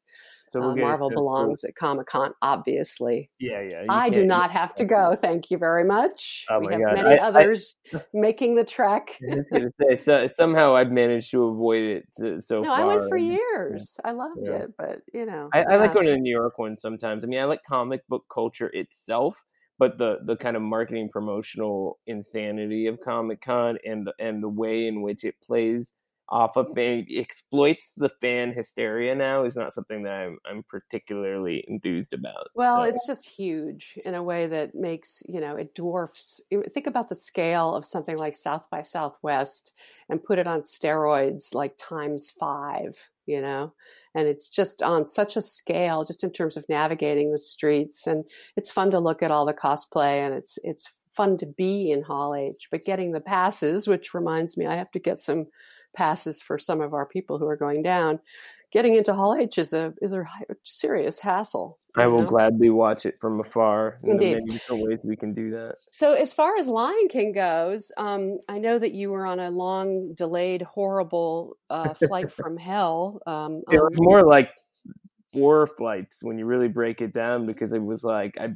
So 0.52 0.60
we'll 0.60 0.72
uh, 0.72 0.76
Marvel 0.76 1.10
belongs 1.10 1.64
at 1.64 1.76
Comic 1.76 2.08
Con, 2.08 2.34
obviously. 2.42 3.30
Yeah, 3.40 3.62
yeah. 3.62 3.86
I 3.88 4.10
do 4.10 4.26
not 4.26 4.52
have 4.52 4.76
to 4.76 4.86
go. 4.86 5.16
Thank 5.20 5.50
you 5.50 5.58
very 5.58 5.86
much. 5.86 6.46
Oh 6.50 6.60
we 6.60 6.74
have 6.74 6.82
God. 6.82 6.94
many 6.96 7.20
I, 7.20 7.26
others 7.26 7.76
I, 7.94 8.02
making 8.14 8.56
the 8.56 8.66
trek. 8.66 9.18
say, 9.82 9.96
so, 9.96 10.28
somehow 10.28 10.76
I've 10.76 10.92
managed 10.92 11.32
to 11.32 11.44
avoid 11.44 11.84
it 11.84 12.44
so 12.44 12.64
far. 12.64 12.64
no, 12.64 12.76
far. 12.76 12.82
I 12.82 12.84
went 12.84 13.10
for 13.10 13.18
years. 13.18 13.98
I 14.04 14.12
loved 14.12 14.42
yeah. 14.44 14.56
it, 14.56 14.72
but 14.78 15.00
you 15.14 15.26
know, 15.26 15.50
I, 15.54 15.62
I 15.62 15.76
like 15.78 15.94
going 15.94 16.08
to 16.08 16.12
the 16.12 16.18
New 16.18 16.36
York 16.36 16.58
one 16.58 16.76
sometimes. 16.76 17.24
I 17.24 17.28
mean, 17.28 17.40
I 17.40 17.46
like 17.46 17.62
comic 17.68 18.06
book 18.10 18.26
culture 18.34 18.70
itself, 18.74 19.38
but 19.80 19.98
the 19.98 20.18
the 20.26 20.36
kind 20.36 20.58
of 20.58 20.62
marketing 20.62 21.10
promotional 21.12 21.98
insanity 22.08 22.88
of 22.88 23.00
Comic 23.00 23.42
Con 23.42 23.78
and 23.86 24.06
the 24.06 24.14
and 24.20 24.44
the 24.44 24.50
way 24.50 24.88
in 24.88 25.02
which 25.02 25.24
it 25.24 25.36
plays 25.42 25.94
off 26.32 26.56
of 26.56 26.68
fan 26.74 27.06
exploits 27.12 27.92
the 27.98 28.10
fan 28.22 28.54
hysteria 28.54 29.14
now 29.14 29.44
is 29.44 29.58
not 29.58 29.74
something 29.74 30.02
that 30.04 30.14
I'm 30.14 30.38
I'm 30.50 30.64
particularly 30.64 31.64
enthused 31.68 32.14
about. 32.14 32.50
Well, 32.56 32.84
so. 32.84 32.84
it's 32.84 33.06
just 33.06 33.28
huge 33.28 34.00
in 34.06 34.16
a 34.16 34.24
way 34.24 34.48
that 34.48 34.74
makes 34.74 35.22
you 35.28 35.42
know 35.42 35.58
it 35.58 35.76
dwarfs. 35.76 36.42
Think 36.74 36.88
about 36.88 37.10
the 37.10 37.16
scale 37.16 37.76
of 37.76 37.86
something 37.86 38.18
like 38.18 38.36
South 38.36 38.66
by 38.72 38.82
Southwest 38.82 39.74
and 40.10 40.24
put 40.24 40.40
it 40.40 40.48
on 40.48 40.62
steroids 40.62 41.54
like 41.54 41.76
times 41.78 42.32
five. 42.40 42.98
You 43.28 43.42
know, 43.42 43.74
and 44.16 44.28
it's 44.28 44.50
just 44.50 44.82
on 44.82 45.06
such 45.06 45.38
a 45.38 45.42
scale, 45.42 46.04
just 46.04 46.24
in 46.24 46.32
terms 46.32 46.58
of 46.58 46.66
navigating 46.68 47.32
the 47.32 47.40
streets, 47.40 48.08
and 48.08 48.26
it's 48.58 48.72
fun 48.72 48.90
to 48.92 49.00
look 49.00 49.22
at 49.22 49.32
all 49.32 49.46
the 49.46 49.54
cosplay, 49.54 50.26
and 50.26 50.34
it's 50.34 50.58
it's 50.64 50.92
fun 51.16 51.38
to 51.40 51.46
be 51.46 51.92
in 51.92 52.02
Hall 52.02 52.36
H, 52.36 52.68
but 52.72 52.86
getting 52.86 53.12
the 53.12 53.22
passes, 53.22 53.88
which 53.88 54.14
reminds 54.14 54.58
me, 54.58 54.66
I 54.66 54.76
have 54.76 54.92
to 54.92 55.00
get 55.00 55.20
some 55.20 55.48
passes 55.94 56.42
for 56.42 56.58
some 56.58 56.82
of 56.82 56.94
our 56.94 57.06
people 57.06 57.38
who 57.38 57.48
are 57.48 57.58
going 57.58 57.84
down. 57.84 58.20
Getting 58.72 58.96
into 58.96 59.14
Hall 59.14 59.36
H 59.40 59.58
is 59.58 59.74
a 59.74 59.94
is 60.02 60.14
a 60.14 60.24
serious 60.64 61.20
hassle. 61.20 61.78
I 61.98 62.08
will 62.08 62.22
know? 62.22 62.30
gladly 62.30 62.70
watch 62.70 63.06
it 63.06 63.20
from 63.20 63.42
afar. 63.42 64.00
Indeed. 64.04 64.36
many 64.36 64.46
different 64.46 64.84
ways 64.84 65.00
we 65.04 65.18
can 65.18 65.34
do 65.34 65.52
that. 65.52 65.76
So, 65.90 66.14
as 66.14 66.32
far 66.32 66.56
as 66.56 66.68
Lion 66.68 67.10
King 67.10 67.34
goes, 67.34 67.92
um, 67.98 68.38
I 68.48 68.60
know 68.60 68.80
that 68.80 68.94
you 68.94 69.12
were 69.12 69.26
on 69.26 69.42
a 69.42 69.50
long, 69.50 70.14
delayed, 70.14 70.62
horrible 70.62 71.58
uh, 71.70 71.94
flight 71.94 72.32
from 72.34 72.56
hell. 72.56 73.22
Um, 73.28 73.64
it 73.70 73.82
was 73.82 73.98
um, 73.98 74.06
more 74.06 74.24
like 74.24 74.52
four 75.34 75.68
flights 75.68 76.20
when 76.22 76.38
you 76.38 76.46
really 76.46 76.70
break 76.70 77.02
it 77.02 77.14
down, 77.14 77.46
because 77.46 77.74
it 77.74 77.84
was 77.84 78.06
like 78.06 78.38
I 78.40 78.54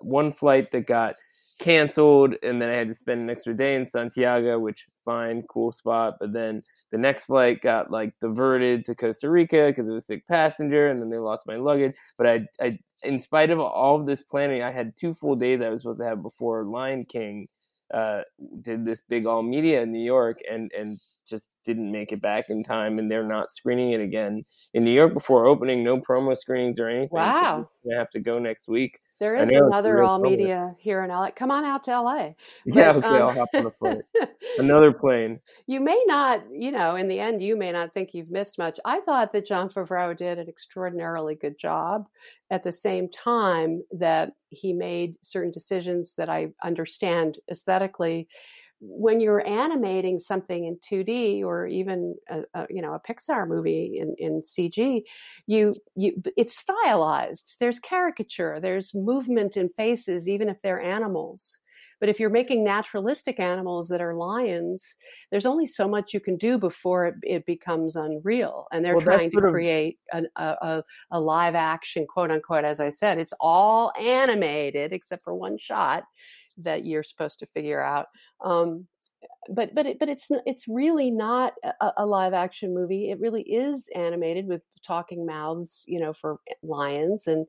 one 0.00 0.32
flight 0.32 0.70
that 0.72 0.86
got 0.86 1.16
canceled 1.58 2.34
and 2.42 2.60
then 2.60 2.68
I 2.68 2.74
had 2.74 2.88
to 2.88 2.94
spend 2.94 3.20
an 3.20 3.30
extra 3.30 3.54
day 3.54 3.74
in 3.74 3.86
Santiago, 3.86 4.58
which 4.58 4.86
fine, 5.04 5.42
cool 5.48 5.72
spot. 5.72 6.16
But 6.20 6.32
then 6.32 6.62
the 6.92 6.98
next 6.98 7.26
flight 7.26 7.60
got 7.60 7.90
like 7.90 8.12
diverted 8.20 8.84
to 8.86 8.94
Costa 8.94 9.30
Rica 9.30 9.68
because 9.68 9.88
it 9.88 9.92
was 9.92 10.04
a 10.04 10.06
sick 10.06 10.26
passenger, 10.28 10.88
and 10.88 11.00
then 11.00 11.10
they 11.10 11.18
lost 11.18 11.46
my 11.46 11.56
luggage. 11.56 11.94
But 12.16 12.26
I, 12.26 12.46
I, 12.60 12.78
in 13.02 13.18
spite 13.18 13.50
of 13.50 13.58
all 13.60 14.00
of 14.00 14.06
this 14.06 14.22
planning, 14.22 14.62
I 14.62 14.70
had 14.70 14.92
two 14.96 15.14
full 15.14 15.36
days 15.36 15.60
I 15.60 15.70
was 15.70 15.82
supposed 15.82 16.00
to 16.00 16.06
have 16.06 16.22
before 16.22 16.64
Lion 16.64 17.04
King 17.04 17.48
uh, 17.92 18.20
did 18.60 18.84
this 18.84 19.02
big 19.08 19.26
all 19.26 19.42
media 19.42 19.82
in 19.82 19.92
New 19.92 20.04
York, 20.04 20.38
and 20.50 20.70
and 20.78 20.98
just 21.28 21.50
didn't 21.64 21.92
make 21.92 22.12
it 22.12 22.22
back 22.22 22.46
in 22.48 22.62
time, 22.62 22.98
and 22.98 23.10
they're 23.10 23.26
not 23.26 23.50
screening 23.50 23.92
it 23.92 24.00
again 24.00 24.44
in 24.74 24.84
New 24.84 24.92
York 24.92 25.14
before 25.14 25.46
opening. 25.46 25.84
No 25.84 26.00
promo 26.00 26.36
screenings 26.36 26.78
or 26.78 26.88
anything. 26.88 27.08
Wow, 27.10 27.68
so 27.84 27.94
I 27.94 27.98
have 27.98 28.10
to 28.10 28.20
go 28.20 28.38
next 28.38 28.68
week. 28.68 28.98
There 29.18 29.34
is 29.34 29.50
another 29.50 30.02
all 30.02 30.20
media 30.20 30.76
here 30.78 31.02
in 31.02 31.10
LA. 31.10 31.30
Come 31.32 31.50
on 31.50 31.64
out 31.64 31.84
to 31.84 32.00
LA. 32.00 32.30
But, 32.66 32.76
yeah, 32.76 32.90
okay, 32.92 33.06
um, 33.06 33.22
I'll 33.22 33.34
hop 33.34 33.48
on 33.54 33.66
a 33.66 33.70
plane. 33.70 34.02
another 34.58 34.92
plane. 34.92 35.40
You 35.66 35.80
may 35.80 36.00
not, 36.06 36.42
you 36.52 36.70
know, 36.70 36.94
in 36.96 37.08
the 37.08 37.18
end, 37.18 37.42
you 37.42 37.56
may 37.56 37.72
not 37.72 37.92
think 37.92 38.14
you've 38.14 38.30
missed 38.30 38.58
much. 38.58 38.78
I 38.84 39.00
thought 39.00 39.32
that 39.32 39.46
Jon 39.46 39.68
Favreau 39.68 40.16
did 40.16 40.38
an 40.38 40.48
extraordinarily 40.48 41.34
good 41.34 41.58
job. 41.58 42.06
At 42.50 42.62
the 42.62 42.72
same 42.72 43.08
time, 43.08 43.82
that 43.92 44.32
he 44.50 44.72
made 44.72 45.16
certain 45.22 45.50
decisions 45.52 46.14
that 46.14 46.28
I 46.28 46.48
understand 46.62 47.38
aesthetically 47.50 48.28
when 48.80 49.20
you're 49.20 49.46
animating 49.46 50.18
something 50.18 50.64
in 50.64 50.78
2D 50.78 51.42
or 51.42 51.66
even 51.66 52.14
a, 52.28 52.42
a, 52.54 52.66
you 52.70 52.80
know 52.80 52.94
a 52.94 53.00
Pixar 53.00 53.48
movie 53.48 53.98
in, 54.00 54.14
in 54.18 54.42
CG, 54.42 55.02
you 55.46 55.74
you 55.94 56.22
it's 56.36 56.56
stylized. 56.56 57.56
There's 57.60 57.78
caricature. 57.80 58.60
There's 58.60 58.94
movement 58.94 59.56
in 59.56 59.68
faces, 59.70 60.28
even 60.28 60.48
if 60.48 60.60
they're 60.62 60.80
animals. 60.80 61.58
But 62.00 62.08
if 62.08 62.20
you're 62.20 62.30
making 62.30 62.62
naturalistic 62.62 63.40
animals 63.40 63.88
that 63.88 64.00
are 64.00 64.14
lions, 64.14 64.94
there's 65.30 65.46
only 65.46 65.66
so 65.66 65.88
much 65.88 66.14
you 66.14 66.20
can 66.20 66.36
do 66.36 66.56
before 66.56 67.06
it, 67.06 67.14
it 67.22 67.46
becomes 67.46 67.96
unreal. 67.96 68.66
And 68.70 68.84
they're 68.84 68.94
well, 68.94 69.04
trying 69.04 69.32
to 69.32 69.40
create 69.40 69.98
a, 70.12 70.22
a, 70.36 70.84
a 71.10 71.20
live 71.20 71.56
action, 71.56 72.06
quote 72.08 72.30
unquote, 72.30 72.64
as 72.64 72.78
I 72.78 72.90
said, 72.90 73.18
it's 73.18 73.34
all 73.40 73.92
animated 74.00 74.92
except 74.92 75.24
for 75.24 75.34
one 75.34 75.58
shot 75.58 76.04
that 76.58 76.84
you're 76.84 77.02
supposed 77.02 77.38
to 77.40 77.46
figure 77.46 77.82
out. 77.82 78.06
Um, 78.44 78.86
but 79.50 79.74
but 79.74 79.86
it, 79.86 79.98
but 79.98 80.08
it's 80.08 80.28
it's 80.46 80.68
really 80.68 81.10
not 81.10 81.54
a, 81.80 81.92
a, 81.98 82.06
live 82.06 82.34
action 82.34 82.74
movie. 82.74 83.10
It 83.10 83.18
really 83.18 83.42
is 83.42 83.88
animated 83.94 84.46
with 84.46 84.62
talking 84.86 85.24
mouths, 85.26 85.84
you 85.86 85.98
know, 85.98 86.12
for 86.12 86.38
lions, 86.62 87.26
and 87.26 87.46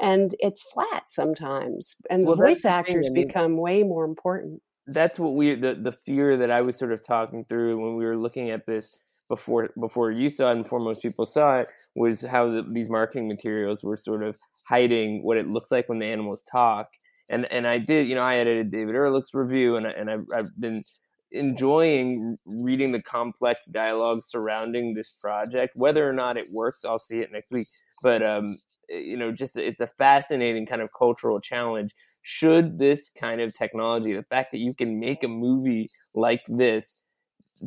and 0.00 0.34
it's 0.38 0.62
flat 0.62 1.08
sometimes. 1.08 1.96
And 2.10 2.26
well, 2.26 2.36
the 2.36 2.42
voice 2.42 2.64
actors 2.64 3.06
the 3.06 3.10
thing, 3.10 3.12
I 3.12 3.14
mean, 3.14 3.26
become 3.26 3.56
way 3.56 3.82
more 3.82 4.04
important. 4.04 4.62
That's 4.86 5.18
what 5.18 5.34
we 5.34 5.54
the 5.54 5.74
the 5.74 5.92
fear 5.92 6.36
that 6.38 6.50
I 6.50 6.62
was 6.62 6.76
sort 6.76 6.92
of 6.92 7.06
talking 7.06 7.44
through 7.44 7.78
when 7.78 7.96
we 7.96 8.04
were 8.04 8.16
looking 8.16 8.50
at 8.50 8.66
this 8.66 8.96
before 9.28 9.70
before 9.78 10.10
you 10.10 10.30
saw 10.30 10.48
it 10.48 10.52
and 10.52 10.62
before 10.62 10.80
most 10.80 11.02
people 11.02 11.26
saw 11.26 11.60
it 11.60 11.68
was 11.94 12.22
how 12.22 12.50
the, 12.50 12.66
these 12.70 12.88
marketing 12.88 13.28
materials 13.28 13.82
were 13.82 13.96
sort 13.96 14.22
of 14.22 14.36
hiding 14.68 15.22
what 15.22 15.36
it 15.36 15.48
looks 15.48 15.70
like 15.70 15.88
when 15.88 15.98
the 15.98 16.06
animals 16.06 16.44
talk 16.50 16.88
and 17.32 17.50
and 17.50 17.66
I 17.66 17.78
did, 17.78 18.06
you 18.06 18.14
know, 18.14 18.22
I 18.22 18.36
edited 18.36 18.70
David 18.70 18.94
Ehrlich's 18.94 19.34
review, 19.34 19.76
and 19.76 19.86
and 19.86 20.10
I've, 20.10 20.26
I've 20.34 20.60
been 20.60 20.84
enjoying 21.32 22.36
reading 22.44 22.92
the 22.92 23.02
complex 23.02 23.60
dialogue 23.70 24.22
surrounding 24.22 24.94
this 24.94 25.10
project. 25.20 25.74
Whether 25.74 26.08
or 26.08 26.12
not 26.12 26.36
it 26.36 26.46
works, 26.52 26.84
I'll 26.84 26.98
see 26.98 27.16
it 27.20 27.32
next 27.32 27.50
week. 27.50 27.68
But 28.02 28.22
um, 28.22 28.58
eh, 28.90 28.98
you 28.98 29.16
know, 29.16 29.32
just 29.32 29.56
it's 29.56 29.80
a 29.80 29.86
fascinating 29.86 30.66
kind 30.66 30.82
of 30.82 30.90
cultural 30.96 31.40
challenge. 31.40 31.94
Should 32.20 32.78
this 32.78 33.10
kind 33.18 33.40
of 33.40 33.54
technology, 33.54 34.14
the 34.14 34.22
fact 34.24 34.52
that 34.52 34.58
you 34.58 34.74
can 34.74 35.00
make 35.00 35.24
a 35.24 35.28
movie 35.28 35.90
like 36.14 36.42
this, 36.48 36.98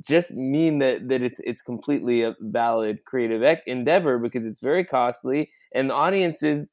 just 0.07 0.31
mean 0.31 0.79
that 0.79 1.09
that 1.09 1.23
it's 1.23 1.41
it's 1.43 1.61
completely 1.61 2.21
a 2.21 2.35
valid 2.39 2.99
creative 3.05 3.43
endeavor 3.65 4.19
because 4.19 4.45
it's 4.45 4.61
very 4.61 4.85
costly 4.85 5.49
and 5.73 5.89
the 5.89 5.93
audiences 5.93 6.69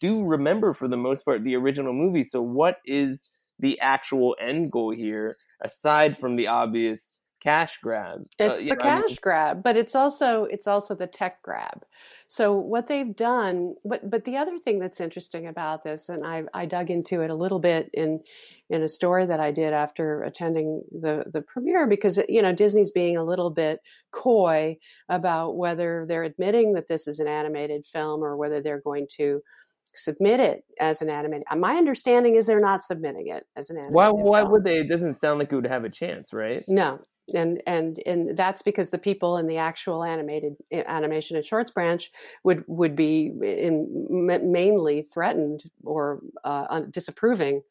do 0.00 0.24
remember 0.24 0.72
for 0.72 0.88
the 0.88 0.96
most 0.96 1.24
part 1.24 1.44
the 1.44 1.56
original 1.56 1.92
movie. 1.92 2.24
So 2.24 2.42
what 2.42 2.76
is 2.84 3.24
the 3.58 3.80
actual 3.80 4.36
end 4.40 4.70
goal 4.72 4.94
here 4.94 5.36
aside 5.62 6.18
from 6.18 6.36
the 6.36 6.46
obvious 6.46 7.12
cash 7.42 7.78
grab? 7.82 8.20
Uh, 8.40 8.44
it's 8.44 8.60
uh, 8.60 8.64
the 8.64 8.70
know, 8.70 8.76
cash 8.76 9.04
I 9.04 9.06
mean, 9.06 9.16
grab, 9.22 9.62
but 9.62 9.76
it's 9.76 9.94
also 9.94 10.44
it's 10.44 10.66
also 10.66 10.94
the 10.94 11.06
tech 11.06 11.42
grab. 11.42 11.84
So 12.26 12.54
what 12.54 12.86
they've 12.86 13.14
done, 13.14 13.74
but 13.84 14.08
but 14.10 14.24
the 14.24 14.36
other 14.36 14.58
thing 14.58 14.78
that's 14.78 15.00
interesting 15.00 15.46
about 15.46 15.84
this, 15.84 16.08
and 16.08 16.26
I, 16.26 16.44
I 16.52 16.66
dug 16.66 16.90
into 16.90 17.22
it 17.22 17.30
a 17.30 17.34
little 17.34 17.58
bit 17.58 17.90
in 17.94 18.20
in 18.70 18.82
a 18.82 18.88
story 18.88 19.26
that 19.26 19.40
I 19.40 19.50
did 19.50 19.72
after 19.72 20.22
attending 20.22 20.82
the 20.90 21.24
the 21.32 21.42
premiere, 21.42 21.86
because 21.86 22.20
you 22.28 22.42
know 22.42 22.52
Disney's 22.52 22.90
being 22.90 23.16
a 23.16 23.24
little 23.24 23.50
bit 23.50 23.80
coy 24.12 24.76
about 25.08 25.56
whether 25.56 26.04
they're 26.08 26.24
admitting 26.24 26.74
that 26.74 26.88
this 26.88 27.06
is 27.06 27.18
an 27.18 27.28
animated 27.28 27.86
film 27.86 28.22
or 28.22 28.36
whether 28.36 28.60
they're 28.60 28.82
going 28.82 29.06
to 29.16 29.40
submit 29.94 30.40
it 30.40 30.64
as 30.80 31.02
an 31.02 31.08
animated. 31.08 31.46
My 31.56 31.76
understanding 31.76 32.36
is 32.36 32.46
they're 32.46 32.60
not 32.60 32.82
submitting 32.82 33.28
it 33.28 33.46
as 33.56 33.70
an 33.70 33.76
animated. 33.76 33.94
Why? 33.94 34.08
Why 34.10 34.40
film. 34.40 34.52
would 34.52 34.64
they? 34.64 34.80
It 34.80 34.88
doesn't 34.88 35.14
sound 35.14 35.38
like 35.38 35.52
it 35.52 35.56
would 35.56 35.66
have 35.66 35.84
a 35.84 35.90
chance, 35.90 36.32
right? 36.32 36.62
No, 36.68 37.00
and 37.34 37.62
and 37.66 38.00
and 38.06 38.36
that's 38.36 38.62
because 38.62 38.90
the 38.90 38.98
people 38.98 39.36
in 39.38 39.46
the 39.46 39.56
actual 39.56 40.04
animated 40.04 40.56
animation 40.72 41.36
and 41.36 41.44
shorts 41.44 41.70
branch 41.70 42.10
would 42.44 42.64
would 42.66 42.96
be 42.96 43.32
in, 43.42 44.06
mainly 44.08 45.02
threatened 45.02 45.64
or 45.84 46.20
uh, 46.44 46.80
disapproving 46.90 47.62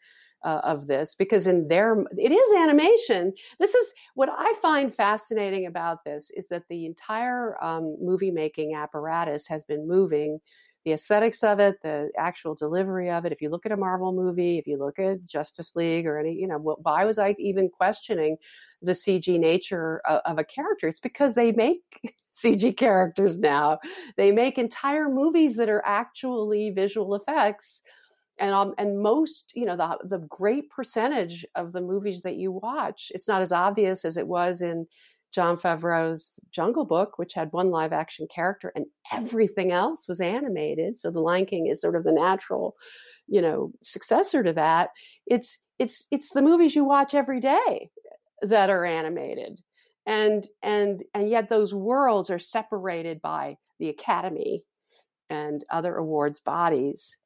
uh, 0.44 0.62
of 0.64 0.88
this 0.88 1.16
because 1.16 1.48
in 1.48 1.68
their 1.68 2.04
it 2.16 2.32
is 2.32 2.54
animation 2.56 3.34
this 3.60 3.74
is 3.74 3.94
what 4.14 4.30
i 4.38 4.54
find 4.62 4.94
fascinating 4.94 5.66
about 5.66 6.04
this 6.06 6.30
is 6.36 6.48
that 6.48 6.64
the 6.70 6.86
entire 6.86 7.62
um, 7.64 7.98
movie 8.00 8.32
making 8.32 8.76
apparatus 8.76 9.48
has 9.48 9.64
been 9.64 9.88
moving 9.88 10.40
the 10.88 10.94
aesthetics 10.94 11.44
of 11.44 11.60
it, 11.60 11.82
the 11.84 12.10
actual 12.18 12.56
delivery 12.56 13.12
of 13.12 13.26
it. 13.26 13.34
If 13.34 13.42
you 13.42 13.50
look 13.50 13.66
at 13.66 13.74
a 13.74 13.78
Marvel 13.78 14.14
movie, 14.14 14.58
if 14.58 14.68
you 14.68 14.78
look 14.78 15.00
at 15.00 15.26
Justice 15.26 15.74
League 15.76 16.06
or 16.06 16.18
any, 16.18 16.32
you 16.32 16.48
know, 16.48 16.60
why 16.60 17.04
was 17.04 17.20
I 17.20 17.36
even 17.40 17.68
questioning 17.68 18.38
the 18.82 18.94
CG 18.94 19.40
nature 19.40 20.02
of, 20.06 20.22
of 20.26 20.38
a 20.40 20.44
character? 20.44 20.88
It's 20.88 21.00
because 21.00 21.34
they 21.34 21.52
make 21.52 22.16
CG 22.34 22.76
characters 22.78 23.40
now. 23.40 23.80
They 24.16 24.32
make 24.32 24.58
entire 24.58 25.10
movies 25.10 25.56
that 25.58 25.70
are 25.70 25.84
actually 25.86 26.72
visual 26.72 27.16
effects. 27.16 27.82
And 28.40 28.54
um, 28.54 28.76
and 28.78 29.00
most, 29.00 29.52
you 29.56 29.66
know, 29.66 29.76
the 29.76 29.98
the 30.04 30.20
great 30.20 30.70
percentage 30.70 31.44
of 31.56 31.74
the 31.74 31.82
movies 31.82 32.22
that 32.22 32.36
you 32.36 32.52
watch, 32.52 33.12
it's 33.16 33.28
not 33.28 33.42
as 33.42 33.52
obvious 33.52 34.06
as 34.06 34.16
it 34.16 34.28
was 34.28 34.62
in 34.62 34.86
Jon 35.32 35.58
Favreau's 35.58 36.34
Jungle 36.52 36.86
Book, 36.86 37.18
which 37.18 37.34
had 37.34 37.52
one 37.52 37.70
live 37.70 37.94
action 37.94 38.28
character 38.34 38.72
and 38.76 38.86
everything 39.12 39.72
else 39.72 40.08
was 40.08 40.22
animated. 40.22 40.98
So 40.98 41.12
the 41.12 41.20
Lion 41.20 41.46
King 41.46 41.68
is 41.68 41.82
sort 41.82 41.96
of 41.96 42.04
the 42.04 42.12
natural, 42.12 42.76
you 43.28 43.42
know, 43.42 43.72
successor 43.82 44.44
to 44.44 44.54
that. 44.54 44.90
It's 45.26 45.60
it's 45.80 46.08
it's 46.12 46.30
the 46.32 46.42
movies 46.42 46.76
you 46.76 46.84
watch 46.84 47.14
every 47.14 47.40
day 47.40 47.92
that 48.42 48.70
are 48.70 48.86
animated. 48.86 49.60
And 50.06 50.48
and 50.64 51.04
and 51.14 51.30
yet 51.30 51.50
those 51.50 51.74
worlds 51.74 52.30
are 52.30 52.40
separated 52.40 53.22
by 53.22 53.58
the 53.80 53.90
Academy 53.90 54.64
and 55.30 55.64
other 55.70 55.96
awards 55.96 56.40
bodies. 56.40 57.18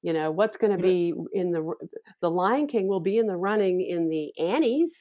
You 0.00 0.12
know, 0.12 0.30
what's 0.30 0.56
going 0.56 0.76
to 0.76 0.82
be 0.82 1.12
in 1.32 1.52
the 1.52 1.72
the 2.20 2.30
Lion 2.30 2.66
King 2.66 2.88
will 2.88 3.00
be 3.00 3.18
in 3.18 3.26
the 3.26 3.36
running 3.36 3.80
in 3.82 4.08
the 4.08 4.32
Annies 4.38 4.98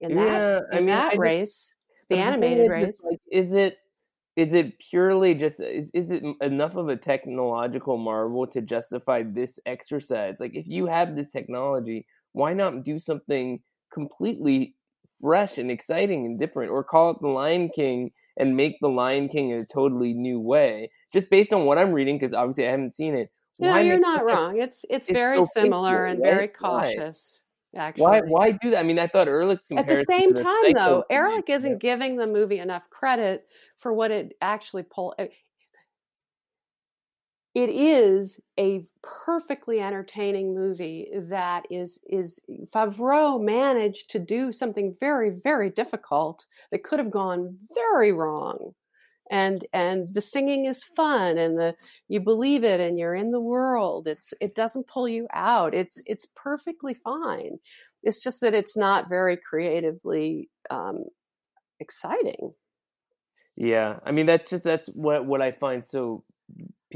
in 0.00 0.14
that 0.16 0.62
in 0.70 0.76
I 0.76 0.76
mean, 0.76 0.86
that 0.86 1.14
I 1.14 1.16
race 1.16 1.74
the 2.08 2.16
animated 2.16 2.70
race. 2.70 3.02
Like, 3.04 3.20
is 3.30 3.52
it 3.52 3.78
is 4.36 4.52
it 4.52 4.78
purely 4.78 5.34
just 5.34 5.60
is, 5.60 5.90
is 5.94 6.10
it 6.10 6.22
enough 6.40 6.76
of 6.76 6.88
a 6.88 6.96
technological 6.96 7.96
marvel 7.96 8.46
to 8.48 8.60
justify 8.60 9.22
this 9.22 9.58
exercise? 9.66 10.36
Like 10.38 10.54
if 10.54 10.68
you 10.68 10.86
have 10.86 11.16
this 11.16 11.30
technology, 11.30 12.06
why 12.32 12.52
not 12.52 12.84
do 12.84 12.98
something 12.98 13.60
completely 13.92 14.74
fresh 15.20 15.58
and 15.58 15.70
exciting 15.70 16.26
and 16.26 16.38
different 16.38 16.70
or 16.70 16.84
call 16.84 17.10
it 17.10 17.18
the 17.20 17.28
Lion 17.28 17.68
King 17.74 18.10
and 18.36 18.56
make 18.56 18.76
the 18.80 18.88
Lion 18.88 19.28
King 19.28 19.50
in 19.50 19.60
a 19.60 19.66
totally 19.66 20.12
new 20.12 20.40
way? 20.40 20.90
Just 21.12 21.30
based 21.30 21.52
on 21.52 21.64
what 21.64 21.78
I'm 21.78 21.92
reading 21.92 22.18
because 22.18 22.34
obviously 22.34 22.66
I 22.66 22.70
haven't 22.70 22.90
seen 22.90 23.14
it. 23.14 23.30
No, 23.58 23.78
you're 23.78 23.98
not 23.98 24.24
wrong. 24.24 24.58
It's 24.58 24.84
it's, 24.84 25.08
it's 25.08 25.10
very 25.10 25.40
so 25.40 25.48
similar 25.54 26.06
and 26.06 26.20
very 26.20 26.48
cautious. 26.48 27.42
Actually. 27.74 28.04
Why? 28.04 28.20
Why 28.20 28.50
do 28.52 28.70
that? 28.70 28.78
I 28.78 28.82
mean, 28.82 28.98
I 28.98 29.06
thought 29.06 29.28
Ehrlich's 29.28 29.66
at 29.76 29.86
the 29.86 30.04
same 30.08 30.34
time 30.34 30.72
though. 30.74 31.04
Ehrlich 31.10 31.48
isn't 31.48 31.72
yeah. 31.72 31.76
giving 31.78 32.16
the 32.16 32.26
movie 32.26 32.58
enough 32.58 32.88
credit 32.90 33.46
for 33.76 33.92
what 33.92 34.10
it 34.10 34.34
actually 34.40 34.82
pulled. 34.82 35.14
Eh, 35.18 35.26
It 37.56 37.70
is 37.70 38.38
a 38.60 38.84
perfectly 39.02 39.80
entertaining 39.80 40.54
movie 40.54 41.08
that 41.30 41.64
is 41.70 41.98
is 42.06 42.38
Favreau 42.66 43.42
managed 43.42 44.10
to 44.10 44.18
do 44.18 44.52
something 44.52 44.94
very 45.00 45.30
very 45.42 45.70
difficult 45.70 46.44
that 46.70 46.84
could 46.84 46.98
have 46.98 47.10
gone 47.10 47.56
very 47.74 48.12
wrong. 48.12 48.72
And 49.30 49.66
and 49.72 50.12
the 50.12 50.20
singing 50.20 50.66
is 50.66 50.84
fun 50.84 51.38
and 51.38 51.58
the 51.58 51.74
you 52.08 52.20
believe 52.20 52.62
it 52.62 52.78
and 52.78 52.98
you're 52.98 53.14
in 53.14 53.30
the 53.30 53.40
world. 53.40 54.06
It's 54.06 54.34
it 54.38 54.54
doesn't 54.54 54.86
pull 54.86 55.08
you 55.08 55.26
out. 55.32 55.72
It's 55.72 55.98
it's 56.04 56.26
perfectly 56.36 56.92
fine. 56.92 57.56
It's 58.02 58.18
just 58.18 58.42
that 58.42 58.52
it's 58.52 58.76
not 58.76 59.08
very 59.08 59.38
creatively 59.38 60.50
um, 60.68 61.04
exciting. 61.80 62.52
Yeah. 63.56 64.00
I 64.04 64.12
mean 64.12 64.26
that's 64.26 64.50
just 64.50 64.64
that's 64.64 64.88
what 64.88 65.24
what 65.24 65.40
i 65.40 65.52
find 65.52 65.82
so 65.82 66.22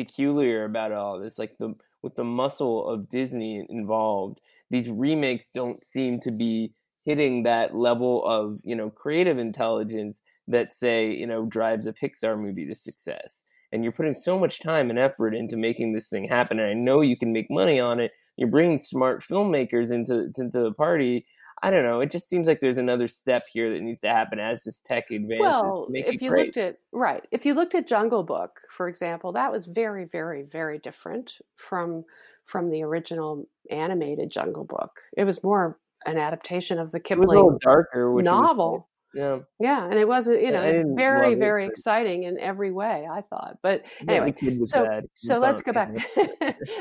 peculiar 0.01 0.65
about 0.65 0.93
all 0.93 1.19
this 1.19 1.39
like 1.39 1.57
the 1.59 1.75
with 2.03 2.15
the 2.15 2.25
muscle 2.25 2.89
of 2.89 3.09
disney 3.09 3.65
involved 3.69 4.41
these 4.71 4.89
remakes 4.89 5.51
don't 5.53 5.83
seem 5.85 6.21
to 6.21 6.31
be 6.31 6.73
hitting 7.05 7.43
that 7.43 7.75
level 7.75 8.25
of 8.25 8.61
you 8.65 8.77
know 8.77 8.91
creative 8.91 9.39
intelligence 9.39 10.23
that 10.49 10.75
say 10.75 11.11
you 11.11 11.27
know 11.27 11.47
drives 11.47 11.87
a 11.87 11.93
Pixar 11.93 12.39
movie 12.39 12.67
to 12.67 12.75
success. 12.75 13.45
And 13.73 13.85
you're 13.85 13.93
putting 13.93 14.17
so 14.17 14.37
much 14.37 14.61
time 14.61 14.91
and 14.91 14.99
effort 14.99 15.33
into 15.33 15.57
making 15.57 15.93
this 15.93 16.09
thing 16.09 16.27
happen, 16.27 16.59
and 16.59 16.69
I 16.69 16.75
know 16.75 17.03
you 17.03 17.17
can 17.17 17.33
make 17.33 17.49
money 17.51 17.79
on 17.79 18.01
it. 18.01 18.11
You're 18.37 18.49
bringing 18.49 18.79
smart 18.79 19.23
filmmakers 19.23 19.93
into 19.93 20.33
into 20.37 20.63
the 20.63 20.73
party. 20.73 21.27
I 21.63 21.71
don't 21.71 21.85
know. 21.85 22.01
It 22.01 22.11
just 22.11 22.29
seems 22.29 22.47
like 22.47 22.61
there's 22.61 22.79
another 22.79 23.07
step 23.07 23.45
here 23.53 23.73
that 23.73 23.83
needs 23.83 24.01
to 24.01 24.09
happen 24.09 24.39
as 24.39 24.65
this 24.65 24.81
tech 24.89 25.11
advances. 25.11 25.41
Well, 25.41 25.89
if 25.93 26.23
you 26.23 26.31
great. 26.31 26.47
looked 26.47 26.57
at 26.57 26.79
right, 26.93 27.23
if 27.31 27.45
you 27.45 27.55
looked 27.55 27.75
at 27.75 27.87
Jungle 27.87 28.23
Book, 28.23 28.61
for 28.71 28.89
example, 28.89 29.33
that 29.33 29.53
was 29.53 29.67
very, 29.67 30.07
very, 30.07 30.43
very 30.43 30.79
different 30.79 31.33
from 31.57 32.05
from 32.47 32.71
the 32.71 32.83
original 32.83 33.47
animated 33.71 34.31
Jungle 34.31 34.65
Book. 34.65 35.01
It 35.17 35.25
was 35.25 35.43
more 35.43 35.79
an 36.07 36.17
adaptation 36.17 36.79
of 36.79 36.93
the 36.93 37.01
Kipling 37.01 37.59
darker 37.61 38.11
novel. 38.23 38.89
yeah, 39.15 39.41
yeah, 39.59 39.85
and 39.85 39.99
it 39.99 40.09
wasn't. 40.09 40.43
You 40.43 40.53
know, 40.53 40.63
it's 40.63 40.83
very, 40.97 41.35
very 41.35 41.67
it, 41.67 41.71
exciting 41.71 42.23
in 42.23 42.39
every 42.39 42.71
way. 42.71 43.07
I 43.11 43.21
thought, 43.21 43.59
but 43.63 43.83
anyway, 44.09 44.35
so 44.63 45.03
so 45.15 45.39
let's 45.39 45.61
go 45.61 45.73
back. 45.73 45.91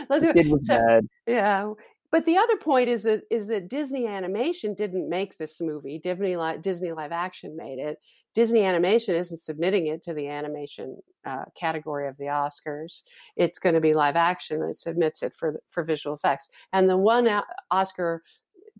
let's 0.09 0.23
go. 0.23 0.31
So, 0.63 0.77
bad. 0.77 1.07
Yeah, 1.27 1.73
but 2.11 2.25
the 2.25 2.37
other 2.37 2.57
point 2.57 2.89
is 2.89 3.03
that 3.03 3.21
is 3.29 3.47
that 3.47 3.69
Disney 3.69 4.07
Animation 4.07 4.73
didn't 4.73 5.09
make 5.09 5.37
this 5.37 5.61
movie. 5.61 5.99
Disney 5.99 6.35
Disney 6.61 6.91
Live 6.91 7.11
Action 7.11 7.55
made 7.55 7.79
it. 7.79 7.97
Disney 8.35 8.63
Animation 8.63 9.15
isn't 9.15 9.39
submitting 9.39 9.87
it 9.87 10.03
to 10.03 10.13
the 10.13 10.27
animation 10.27 10.97
uh, 11.25 11.45
category 11.59 12.07
of 12.07 12.15
the 12.17 12.25
Oscars. 12.25 13.01
It's 13.35 13.59
going 13.59 13.75
to 13.75 13.81
be 13.81 13.93
live 13.93 14.15
action 14.15 14.59
that 14.61 14.75
submits 14.75 15.23
it 15.23 15.33
for 15.37 15.59
for 15.69 15.83
visual 15.83 16.15
effects. 16.15 16.49
And 16.73 16.89
the 16.89 16.97
one 16.97 17.27
Oscar, 17.71 18.23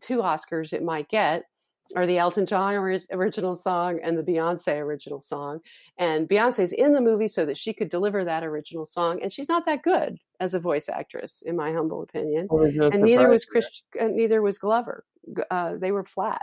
two 0.01 0.19
Oscars 0.19 0.73
it 0.73 0.83
might 0.83 1.09
get 1.09 1.43
are 1.95 2.05
the 2.05 2.17
Elton 2.17 2.45
John 2.45 2.75
original 3.11 3.55
song 3.55 3.99
and 4.03 4.17
the 4.17 4.23
Beyonce 4.23 4.79
original 4.79 5.21
song. 5.21 5.59
And 5.97 6.27
Beyonce's 6.27 6.73
in 6.73 6.93
the 6.93 7.01
movie 7.01 7.27
so 7.27 7.45
that 7.45 7.57
she 7.57 7.73
could 7.73 7.89
deliver 7.89 8.23
that 8.23 8.43
original 8.43 8.85
song, 8.85 9.19
and 9.21 9.31
she's 9.31 9.49
not 9.49 9.65
that 9.65 9.83
good 9.83 10.17
as 10.39 10.53
a 10.53 10.59
voice 10.59 10.89
actress, 10.89 11.41
in 11.45 11.55
my 11.55 11.71
humble 11.71 12.03
opinion. 12.03 12.47
and 12.51 13.03
neither 13.03 13.29
was 13.29 13.45
Chris, 13.45 13.65
uh, 13.99 14.07
neither 14.07 14.41
was 14.41 14.57
Glover. 14.57 15.05
Uh, 15.51 15.75
they 15.77 15.91
were 15.91 16.03
flat, 16.03 16.41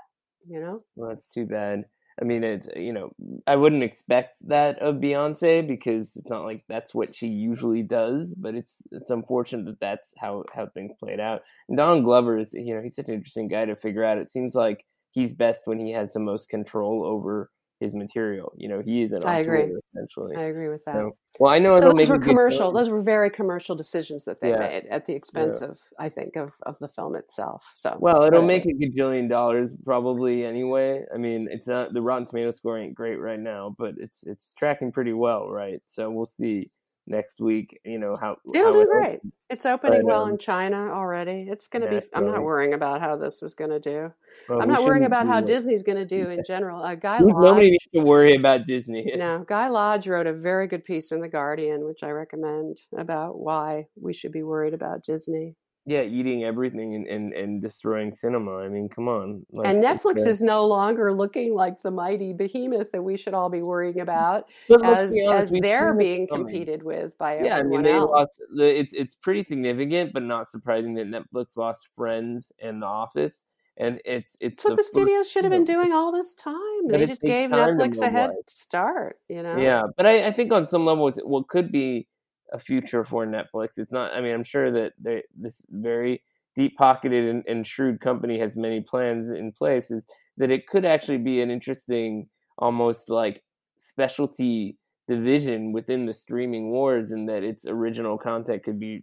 you 0.49 0.61
know. 0.61 0.83
Well, 0.97 1.11
that's 1.11 1.29
too 1.29 1.47
bad. 1.47 1.85
I 2.21 2.25
mean, 2.25 2.45
it's 2.45 2.69
you 2.75 2.93
know, 2.95 3.13
I 3.47 3.57
wouldn't 3.57 3.83
expect 3.83 4.39
that 4.49 4.79
of 4.79 4.97
Beyonce 4.97 5.67
because 5.67 6.17
it's 6.17 6.31
not 6.31 6.45
like 6.45 6.65
that's 6.67 6.95
what 6.95 7.15
she 7.15 7.27
usually 7.27 7.83
does. 7.83 8.33
But 8.35 8.55
it's 8.55 8.77
it's 8.91 9.11
unfortunate 9.11 9.67
that 9.67 9.81
that's 9.81 10.15
how 10.19 10.45
how 10.55 10.67
things 10.67 10.93
played 10.99 11.21
out. 11.21 11.43
And 11.69 11.77
Don 11.77 12.03
Glover 12.03 12.39
is 12.39 12.55
you 12.55 12.75
know 12.75 12.81
he's 12.81 12.97
such 12.97 13.09
an 13.09 13.15
interesting 13.15 13.49
guy 13.49 13.67
to 13.67 13.77
figure 13.77 14.03
out. 14.03 14.19
It 14.19 14.31
seems 14.31 14.55
like 14.55 14.87
he's 15.17 15.33
best 15.33 15.63
when 15.65 15.81
he 15.81 15.91
has 15.93 16.13
the 16.13 16.21
most 16.21 16.49
control 16.51 17.05
over 17.05 17.51
his 17.81 17.95
material. 17.95 18.53
You 18.57 18.69
know, 18.69 18.81
he 18.81 19.03
is 19.03 19.13
an 19.13 19.25
I 19.25 19.41
agree. 19.41 19.73
essentially. 19.95 20.37
I 20.37 20.43
agree 20.43 20.69
with 20.69 20.85
that. 20.85 20.95
So, 20.95 21.17
well, 21.41 21.53
I 21.53 21.59
know 21.59 21.77
so 21.79 21.93
those 21.93 22.09
were 22.09 22.19
commercial. 22.19 22.71
Those 22.71 22.89
were 22.89 23.03
very 23.03 23.31
commercial 23.31 23.75
decisions 23.75 24.25
that 24.25 24.41
they 24.41 24.51
yeah. 24.51 24.59
made 24.59 24.87
at 24.91 25.07
the 25.07 25.15
expense 25.15 25.59
yeah. 25.61 25.69
of, 25.69 25.79
I 25.99 26.09
think, 26.09 26.37
of, 26.37 26.53
of 26.63 26.77
the 26.81 26.89
film 26.89 27.17
itself. 27.17 27.65
So 27.75 27.97
well, 27.99 28.25
it'll 28.25 28.43
make 28.43 28.67
a 28.67 28.73
gajillion 28.73 29.29
dollars 29.29 29.73
probably 29.85 30.45
anyway. 30.45 31.03
I 31.13 31.19
mean, 31.19 31.49
it's 31.51 31.67
not 31.67 31.93
the 31.93 32.03
Rotten 32.03 32.27
Tomato 32.27 32.51
score 32.51 32.79
ain't 32.79 32.95
great 32.95 33.17
right 33.17 33.41
now, 33.41 33.75
but 33.79 33.95
it's 33.99 34.21
it's 34.25 34.55
tracking 34.59 34.93
pretty 34.93 35.13
well, 35.15 35.49
right? 35.51 35.81
So 35.87 36.11
we'll 36.11 36.27
see 36.27 36.71
next 37.07 37.41
week. 37.41 37.81
You 37.85 37.99
know 37.99 38.17
how 38.21 38.37
it'll 38.55 38.67
how 38.67 38.73
do 38.73 38.81
it 38.81 38.89
great. 38.89 39.21
It's 39.49 39.65
opening 39.65 40.03
but, 40.03 40.07
well 40.07 40.25
um, 40.25 40.31
in 40.31 40.39
China 40.39 40.93
already. 40.93 41.47
It's 41.49 41.69
going 41.69 41.83
to 41.83 41.89
be. 41.89 42.07
I'm 42.13 42.27
not 42.27 42.43
worrying 42.43 42.75
about 42.75 43.01
how 43.01 43.17
this 43.17 43.43
is 43.43 43.55
going 43.55 43.71
to 43.71 43.81
do. 43.81 44.13
Well, 44.49 44.61
I'm 44.61 44.69
not 44.69 44.85
worrying 44.85 45.05
about 45.05 45.27
how 45.27 45.41
Disney's 45.41 45.83
going 45.83 45.99
to 45.99 46.05
do 46.05 46.31
in 46.31 46.43
general. 46.47 46.83
Uh, 46.83 46.95
Guy 46.95 47.21
Lodge, 47.21 47.35
nobody 47.35 47.71
needs 47.71 47.87
to 47.95 48.01
worry 48.01 48.35
about 48.35 48.67
Disney. 48.67 49.13
no, 49.17 49.45
Guy 49.47 49.69
Lodge 49.69 50.09
wrote 50.09 50.27
a 50.27 50.33
very 50.33 50.67
good 50.67 50.85
piece 50.85 51.13
in 51.13 51.21
the 51.21 51.29
Guardian, 51.29 51.85
which 51.85 52.03
I 52.03 52.11
recommend 52.11 52.79
about 52.97 53.39
why 53.39 53.87
we 54.01 54.13
should 54.13 54.33
be 54.33 54.43
worried 54.43 54.75
about 54.75 55.03
Disney 55.03 55.55
yeah, 55.89 56.03
eating 56.03 56.43
everything 56.43 56.97
and, 56.97 57.07
and, 57.07 57.33
and 57.33 57.63
destroying 57.63 58.13
cinema. 58.13 58.57
I 58.57 58.69
mean, 58.69 58.89
come 58.89 59.07
on. 59.07 59.47
Like, 59.53 59.69
and 59.69 59.83
Netflix 59.83 60.27
is 60.27 60.43
no 60.43 60.67
longer 60.67 61.13
looking 61.13 61.55
like 61.55 61.81
the 61.81 61.93
mighty 61.93 62.33
behemoth 62.33 62.91
that 62.91 63.03
we 63.03 63.17
should 63.17 63.35
all 63.35 63.49
be 63.49 63.63
worrying 63.63 63.95
mm-hmm. 63.95 64.01
about 64.01 64.49
as 64.85 65.17
honest, 65.17 65.53
as 65.53 65.61
they're 65.63 65.95
being 65.95 66.27
competed 66.27 66.83
with 66.83 67.17
by 67.19 67.39
yeah. 67.39 67.59
I 67.59 67.63
mean, 67.63 67.85
they 67.85 67.93
else. 67.93 68.11
lost. 68.11 68.41
The, 68.57 68.81
it's 68.81 68.93
it's 68.95 69.15
pretty 69.15 69.45
significant, 69.45 70.13
but 70.13 70.25
not 70.25 70.51
surprising 70.51 70.95
that 70.95 71.07
Netflix 71.07 71.57
lost 71.57 71.87
Friends 71.95 72.51
and 72.61 72.83
The 72.83 72.87
Office. 72.87 73.45
And 73.79 74.01
it's 74.05 74.37
it's 74.41 74.65
what 74.65 74.77
the, 74.77 74.83
studios 74.83 75.31
should 75.31 75.45
have 75.45 75.53
been 75.53 75.65
doing 75.65 75.93
all 75.93 76.11
this 76.11 76.35
time. 76.35 76.89
They 76.89 77.07
just 77.07 77.21
gave 77.21 77.51
Netflix 77.51 78.01
a 78.01 78.09
head 78.09 78.31
start, 78.49 79.21
you 79.29 79.43
know. 79.43 79.57
Yeah, 79.57 79.83
but 79.97 80.07
I, 80.07 80.29
I 80.29 80.33
think 80.33 80.51
on 80.51 80.65
some 80.65 80.85
level, 80.85 81.07
it's 81.07 81.19
what 81.19 81.47
could 81.47 81.71
be 81.71 82.09
a 82.53 82.59
future 82.59 83.05
for 83.05 83.27
Netflix. 83.27 83.79
It's 83.79 83.93
not. 83.93 84.13
I 84.13 84.21
mean, 84.21 84.35
I'm 84.35 84.45
sure 84.45 84.71
that 84.73 84.93
they, 84.99 85.23
this 85.37 85.63
very 85.71 86.23
deep 86.55 86.77
pocketed 86.77 87.29
and, 87.29 87.45
and, 87.47 87.67
shrewd 87.67 88.01
company 88.01 88.39
has 88.39 88.57
many 88.57 88.81
plans 88.81 89.31
in 89.31 89.53
place. 89.53 89.91
Is 89.91 90.07
that 90.39 90.51
it 90.51 90.67
could 90.67 90.85
actually 90.85 91.19
be 91.19 91.41
an 91.41 91.51
interesting, 91.51 92.29
almost 92.59 93.11
like 93.11 93.43
specialty 93.77 94.79
division 95.09 95.73
within 95.73 96.07
the 96.07 96.15
streaming 96.15 96.71
wars, 96.71 97.11
and 97.11 97.29
that 97.29 97.43
its 97.43 97.67
original 97.67 98.19
content 98.19 98.65
could 98.65 98.81
be 98.81 99.03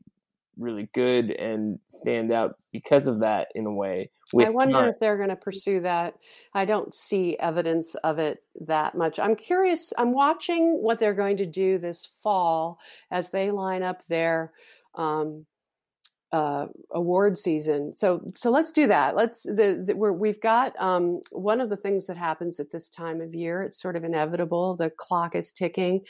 really 0.57 0.89
good 0.93 1.31
and 1.31 1.79
stand 1.89 2.31
out 2.31 2.55
because 2.71 3.07
of 3.07 3.19
that 3.19 3.47
in 3.55 3.65
a 3.65 3.73
way. 3.73 4.09
I 4.39 4.49
wonder 4.49 4.73
time. 4.73 4.89
if 4.89 4.99
they're 4.99 5.17
going 5.17 5.29
to 5.29 5.35
pursue 5.35 5.81
that. 5.81 6.15
I 6.53 6.65
don't 6.65 6.93
see 6.93 7.37
evidence 7.39 7.95
of 7.95 8.19
it 8.19 8.39
that 8.61 8.95
much. 8.95 9.19
I'm 9.19 9.35
curious. 9.35 9.93
I'm 9.97 10.13
watching 10.13 10.81
what 10.81 10.99
they're 10.99 11.13
going 11.13 11.37
to 11.37 11.45
do 11.45 11.77
this 11.77 12.07
fall 12.21 12.79
as 13.11 13.29
they 13.29 13.51
line 13.51 13.83
up 13.83 14.05
their 14.07 14.51
um, 14.95 15.45
uh, 16.33 16.65
award 16.91 17.37
season. 17.37 17.95
So 17.95 18.19
so 18.35 18.49
let's 18.49 18.71
do 18.71 18.87
that. 18.87 19.15
Let's 19.15 19.43
the, 19.43 19.83
the 19.85 19.95
we 19.95 20.29
have 20.29 20.41
got 20.41 20.73
um, 20.81 21.21
one 21.31 21.61
of 21.61 21.69
the 21.69 21.77
things 21.77 22.07
that 22.07 22.17
happens 22.17 22.59
at 22.59 22.71
this 22.71 22.89
time 22.89 23.21
of 23.21 23.35
year. 23.35 23.61
It's 23.61 23.79
sort 23.79 23.95
of 23.95 24.03
inevitable. 24.03 24.75
The 24.75 24.89
clock 24.89 25.35
is 25.35 25.51
ticking. 25.51 26.01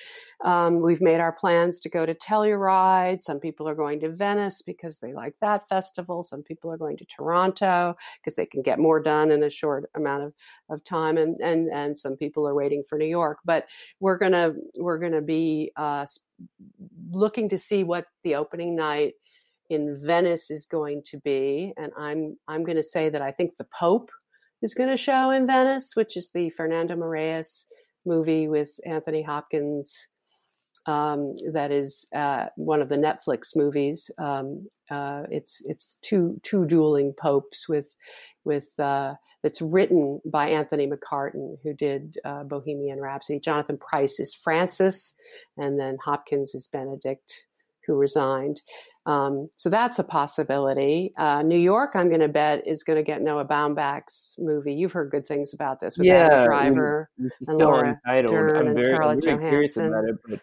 Um, 0.45 0.81
we've 0.81 1.01
made 1.01 1.19
our 1.19 1.33
plans 1.33 1.77
to 1.81 1.89
go 1.89 2.05
to 2.05 2.15
Telluride. 2.15 3.21
Some 3.21 3.41
people 3.41 3.67
are 3.67 3.75
going 3.75 3.99
to 3.99 4.09
Venice 4.09 4.61
because 4.61 4.97
they 4.97 5.13
like 5.13 5.35
that 5.41 5.67
festival. 5.67 6.23
Some 6.23 6.41
people 6.41 6.71
are 6.71 6.77
going 6.77 6.95
to 6.97 7.05
Toronto 7.05 7.93
because 8.15 8.35
they 8.35 8.45
can 8.45 8.61
get 8.61 8.79
more 8.79 9.01
done 9.01 9.29
in 9.29 9.43
a 9.43 9.49
short 9.49 9.89
amount 9.95 10.23
of, 10.23 10.33
of 10.69 10.85
time. 10.85 11.17
And 11.17 11.37
and 11.41 11.67
and 11.67 11.99
some 11.99 12.15
people 12.15 12.47
are 12.47 12.55
waiting 12.55 12.81
for 12.87 12.97
New 12.97 13.07
York. 13.07 13.39
But 13.43 13.65
we're 13.99 14.17
gonna 14.17 14.53
we're 14.77 14.99
gonna 14.99 15.21
be 15.21 15.73
uh, 15.75 16.05
looking 17.11 17.49
to 17.49 17.57
see 17.57 17.83
what 17.83 18.05
the 18.23 18.35
opening 18.35 18.73
night 18.73 19.15
in 19.73 19.99
Venice 20.05 20.49
is 20.51 20.65
going 20.65 21.03
to 21.07 21.17
be, 21.19 21.73
and 21.77 21.91
I'm 21.97 22.37
I'm 22.47 22.63
going 22.63 22.77
to 22.77 22.83
say 22.83 23.09
that 23.09 23.21
I 23.21 23.31
think 23.31 23.57
the 23.57 23.67
Pope 23.77 24.09
is 24.61 24.73
going 24.73 24.89
to 24.89 24.97
show 24.97 25.31
in 25.31 25.47
Venice, 25.47 25.91
which 25.95 26.17
is 26.17 26.31
the 26.31 26.49
Fernando 26.51 26.95
Meirelles 26.95 27.65
movie 28.05 28.47
with 28.47 28.71
Anthony 28.85 29.21
Hopkins. 29.21 30.07
Um, 30.85 31.35
that 31.53 31.71
is 31.71 32.05
uh, 32.13 32.47
one 32.55 32.81
of 32.81 32.89
the 32.89 32.97
Netflix 32.97 33.55
movies. 33.55 34.11
Um, 34.17 34.67
uh, 34.91 35.23
it's 35.29 35.61
it's 35.65 35.97
two 36.01 36.39
two 36.43 36.65
dueling 36.65 37.13
popes 37.17 37.69
with 37.69 37.87
with 38.43 38.67
uh, 38.79 39.13
that's 39.43 39.61
written 39.61 40.21
by 40.25 40.49
Anthony 40.49 40.87
McCarten, 40.87 41.57
who 41.63 41.73
did 41.73 42.17
uh, 42.25 42.43
Bohemian 42.43 42.99
Rhapsody. 42.99 43.39
Jonathan 43.39 43.77
Pryce 43.77 44.19
is 44.19 44.33
Francis, 44.33 45.13
and 45.57 45.79
then 45.79 45.97
Hopkins 46.03 46.55
is 46.55 46.67
Benedict, 46.67 47.43
who 47.85 47.95
resigned. 47.95 48.61
Um, 49.05 49.49
so 49.57 49.69
that's 49.69 49.99
a 49.99 50.03
possibility. 50.03 51.13
Uh, 51.17 51.41
New 51.41 51.57
York, 51.57 51.91
I'm 51.93 52.07
going 52.07 52.21
to 52.21 52.29
bet, 52.29 52.65
is 52.65 52.83
going 52.83 52.97
to 52.97 53.03
get 53.03 53.21
Noah 53.21 53.45
Baumbach's 53.45 54.35
movie. 54.37 54.73
You've 54.73 54.93
heard 54.93 55.11
good 55.11 55.27
things 55.27 55.53
about 55.53 55.81
this 55.81 55.97
with 55.97 56.07
yeah, 56.07 56.27
Adam 56.27 56.45
Driver 56.45 57.09
and 57.17 57.57
Laura 57.57 57.99
Dern 58.05 58.55
I'm 58.55 58.67
and 58.67 58.79
very, 58.79 58.95
Scarlett 58.95 59.27
I'm 59.27 59.41
Johansson. 59.41 59.93
It, 60.07 60.15
but 60.27 60.39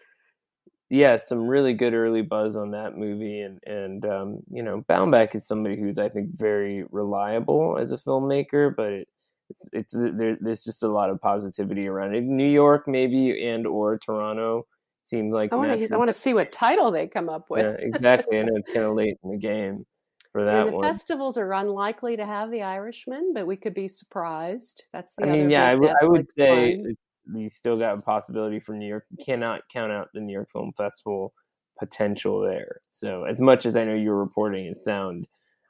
yeah, 0.91 1.17
some 1.17 1.47
really 1.47 1.73
good 1.73 1.93
early 1.93 2.21
buzz 2.21 2.55
on 2.55 2.71
that 2.71 2.97
movie, 2.97 3.39
and 3.39 3.59
and 3.65 4.05
um, 4.05 4.39
you 4.51 4.61
know, 4.61 4.83
Baumbach 4.89 5.33
is 5.33 5.47
somebody 5.47 5.79
who's 5.79 5.97
I 5.97 6.09
think 6.09 6.37
very 6.37 6.83
reliable 6.91 7.77
as 7.79 7.93
a 7.93 7.97
filmmaker, 7.97 8.75
but 8.75 8.91
it, 8.91 9.07
it's 9.49 9.65
it's 9.71 9.93
there, 9.93 10.37
there's 10.39 10.61
just 10.61 10.83
a 10.83 10.87
lot 10.87 11.09
of 11.09 11.21
positivity 11.21 11.87
around 11.87 12.13
it. 12.13 12.25
New 12.25 12.49
York, 12.49 12.87
maybe, 12.87 13.47
and 13.47 13.65
or 13.65 13.97
Toronto 13.97 14.67
seemed 15.03 15.33
like 15.33 15.51
I 15.51 15.55
want 15.55 15.79
to 15.79 15.93
I 15.93 15.97
want 15.97 16.09
to 16.09 16.13
see 16.13 16.33
what 16.33 16.51
title 16.51 16.91
they 16.91 17.07
come 17.07 17.29
up 17.29 17.49
with. 17.49 17.63
Yeah, 17.63 17.75
exactly. 17.87 18.39
I 18.39 18.43
know 18.43 18.55
it's 18.55 18.71
kind 18.71 18.85
of 18.85 18.95
late 18.95 19.17
in 19.23 19.31
the 19.31 19.37
game 19.37 19.85
for 20.31 20.45
that 20.45 20.65
the 20.65 20.71
one. 20.71 20.83
Festivals 20.83 21.37
are 21.37 21.53
unlikely 21.53 22.17
to 22.17 22.25
have 22.25 22.51
the 22.51 22.61
Irishman, 22.61 23.33
but 23.33 23.47
we 23.47 23.57
could 23.57 23.73
be 23.73 23.87
surprised. 23.87 24.83
That's 24.93 25.13
the 25.15 25.23
I 25.23 25.31
mean, 25.31 25.49
yeah, 25.49 25.67
I, 25.67 25.71
w- 25.71 25.93
I 26.01 26.05
would 26.05 26.27
say 26.37 26.83
you 27.33 27.49
still 27.49 27.77
got 27.77 27.97
a 27.97 28.01
possibility 28.01 28.59
for 28.59 28.73
New 28.73 28.87
York. 28.87 29.05
You 29.09 29.23
cannot 29.23 29.61
count 29.71 29.91
out 29.91 30.09
the 30.13 30.21
New 30.21 30.33
York 30.33 30.49
Film 30.51 30.71
Festival 30.77 31.33
potential 31.79 32.41
there. 32.41 32.81
So 32.91 33.23
as 33.23 33.39
much 33.39 33.65
as 33.65 33.75
I 33.75 33.85
know 33.85 33.95
your 33.95 34.17
reporting 34.17 34.67
is 34.67 34.83
sound, 34.83 35.27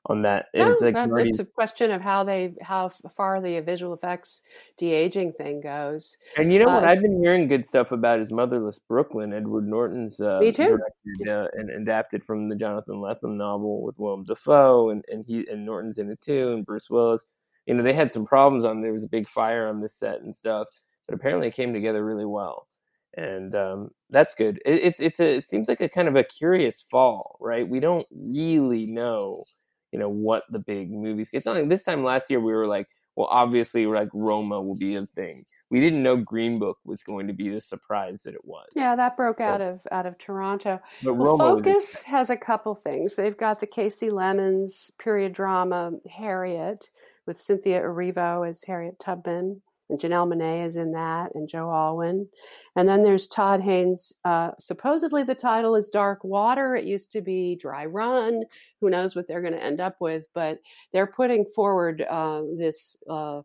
on 0.07 0.23
that. 0.23 0.47
No, 0.53 0.71
it's, 0.71 0.81
like 0.81 0.95
it's 0.97 1.39
a 1.39 1.45
question 1.45 1.91
of 1.91 2.01
how 2.01 2.23
they 2.23 2.53
how 2.61 2.89
far 3.15 3.39
the 3.41 3.59
visual 3.59 3.93
effects 3.93 4.41
de 4.77 4.91
aging 4.91 5.33
thing 5.33 5.61
goes. 5.61 6.17
And 6.37 6.51
you 6.51 6.59
know 6.59 6.65
what? 6.65 6.83
Uh, 6.83 6.87
I've 6.87 7.01
been 7.01 7.21
hearing 7.21 7.47
good 7.47 7.65
stuff 7.65 7.91
about 7.91 8.19
his 8.19 8.31
Motherless 8.31 8.79
Brooklyn. 8.79 9.33
Edward 9.33 9.67
Norton's 9.67 10.19
uh, 10.19 10.39
me 10.39 10.51
too. 10.51 10.77
Directed, 10.77 11.27
uh, 11.27 11.47
and 11.53 11.69
adapted 11.69 12.23
from 12.23 12.49
the 12.49 12.55
Jonathan 12.55 12.95
Lethem 12.95 13.37
novel 13.37 13.83
with 13.83 13.97
Willem 13.99 14.23
Dafoe, 14.23 14.89
and 14.89 15.05
and 15.09 15.23
he 15.25 15.45
and 15.49 15.65
Norton's 15.65 15.97
in 15.97 16.09
it 16.09 16.21
too, 16.21 16.53
and 16.53 16.65
Bruce 16.65 16.89
Willis. 16.89 17.25
You 17.67 17.75
know, 17.75 17.83
they 17.83 17.93
had 17.93 18.11
some 18.11 18.25
problems 18.25 18.65
on. 18.65 18.81
There 18.81 18.93
was 18.93 19.03
a 19.03 19.09
big 19.09 19.29
fire 19.29 19.67
on 19.67 19.81
the 19.81 19.89
set 19.89 20.21
and 20.21 20.33
stuff, 20.33 20.67
but 21.07 21.13
apparently 21.13 21.47
it 21.47 21.55
came 21.55 21.73
together 21.73 22.03
really 22.03 22.25
well 22.25 22.67
and 23.15 23.55
um, 23.55 23.89
that's 24.09 24.33
good. 24.35 24.61
It, 24.65 24.83
it's 24.83 24.99
it's 25.01 25.19
a 25.19 25.35
it 25.35 25.45
seems 25.45 25.67
like 25.67 25.81
a 25.81 25.89
kind 25.89 26.07
of 26.07 26.15
a 26.15 26.23
curious 26.23 26.85
fall, 26.89 27.35
right? 27.41 27.67
We 27.67 27.81
don't 27.81 28.07
really 28.09 28.85
know 28.85 29.43
you 29.91 29.99
know 29.99 30.09
what 30.09 30.43
the 30.49 30.59
big 30.59 30.91
movies. 30.91 31.29
It's 31.33 31.45
not 31.45 31.55
like 31.55 31.69
this 31.69 31.83
time 31.83 32.03
last 32.03 32.29
year 32.29 32.39
we 32.39 32.53
were 32.53 32.67
like, 32.67 32.87
well, 33.15 33.27
obviously 33.29 33.85
like 33.85 34.09
Roma 34.13 34.61
will 34.61 34.77
be 34.77 34.95
a 34.95 35.05
thing. 35.05 35.45
We 35.69 35.79
didn't 35.79 36.03
know 36.03 36.17
Green 36.17 36.59
Book 36.59 36.77
was 36.83 37.01
going 37.01 37.27
to 37.27 37.33
be 37.33 37.49
the 37.49 37.61
surprise 37.61 38.23
that 38.23 38.33
it 38.33 38.43
was. 38.43 38.67
Yeah, 38.75 38.95
that 38.95 39.15
broke 39.15 39.37
so, 39.37 39.45
out 39.45 39.61
of 39.61 39.81
out 39.91 40.05
of 40.05 40.17
Toronto. 40.17 40.79
But 41.01 41.13
well, 41.13 41.37
Focus 41.37 42.03
has 42.03 42.29
a 42.29 42.37
couple 42.37 42.75
things. 42.75 43.15
They've 43.15 43.37
got 43.37 43.59
the 43.59 43.67
Kasi 43.67 44.09
Lemmons 44.09 44.91
period 44.97 45.33
drama 45.33 45.91
Harriet 46.09 46.89
with 47.25 47.39
Cynthia 47.39 47.81
Erivo 47.81 48.47
as 48.47 48.63
Harriet 48.63 48.99
Tubman 48.99 49.61
and 49.91 49.99
Janelle 49.99 50.27
Monáe 50.27 50.65
is 50.65 50.77
in 50.77 50.93
that, 50.93 51.35
and 51.35 51.47
Joe 51.47 51.69
Alwyn. 51.69 52.27
And 52.75 52.87
then 52.87 53.03
there's 53.03 53.27
Todd 53.27 53.61
Haynes. 53.61 54.13
Uh, 54.25 54.51
supposedly 54.59 55.23
the 55.23 55.35
title 55.35 55.75
is 55.75 55.89
Dark 55.89 56.23
Water. 56.23 56.75
It 56.75 56.85
used 56.85 57.11
to 57.11 57.21
be 57.21 57.57
Dry 57.57 57.85
Run. 57.85 58.43
Who 58.79 58.89
knows 58.89 59.15
what 59.15 59.27
they're 59.27 59.41
going 59.41 59.53
to 59.53 59.63
end 59.63 59.81
up 59.81 59.97
with? 59.99 60.25
But 60.33 60.59
they're 60.93 61.07
putting 61.07 61.45
forward 61.45 62.01
uh, 62.09 62.41
this. 62.57 62.97
Uh, 63.09 63.41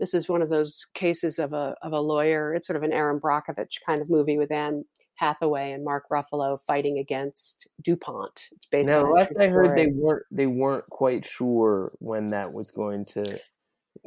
this 0.00 0.14
is 0.14 0.28
one 0.28 0.42
of 0.42 0.48
those 0.48 0.84
cases 0.94 1.38
of 1.38 1.52
a 1.52 1.76
of 1.82 1.92
a 1.92 2.00
lawyer. 2.00 2.54
It's 2.54 2.66
sort 2.66 2.76
of 2.76 2.82
an 2.82 2.92
Erin 2.92 3.20
Brockovich 3.20 3.76
kind 3.86 4.02
of 4.02 4.10
movie 4.10 4.38
with 4.38 4.50
Anne 4.50 4.84
Hathaway 5.14 5.70
and 5.72 5.84
Mark 5.84 6.04
Ruffalo 6.10 6.58
fighting 6.66 6.98
against 6.98 7.68
DuPont. 7.82 8.48
It's 8.50 8.66
based 8.66 8.90
now, 8.90 9.04
on. 9.04 9.14
last 9.14 9.32
I 9.38 9.48
heard, 9.48 9.78
they 9.78 9.86
weren't 9.86 10.24
they 10.32 10.46
weren't 10.46 10.86
quite 10.86 11.24
sure 11.24 11.92
when 12.00 12.28
that 12.28 12.52
was 12.52 12.72
going 12.72 13.04
to 13.06 13.38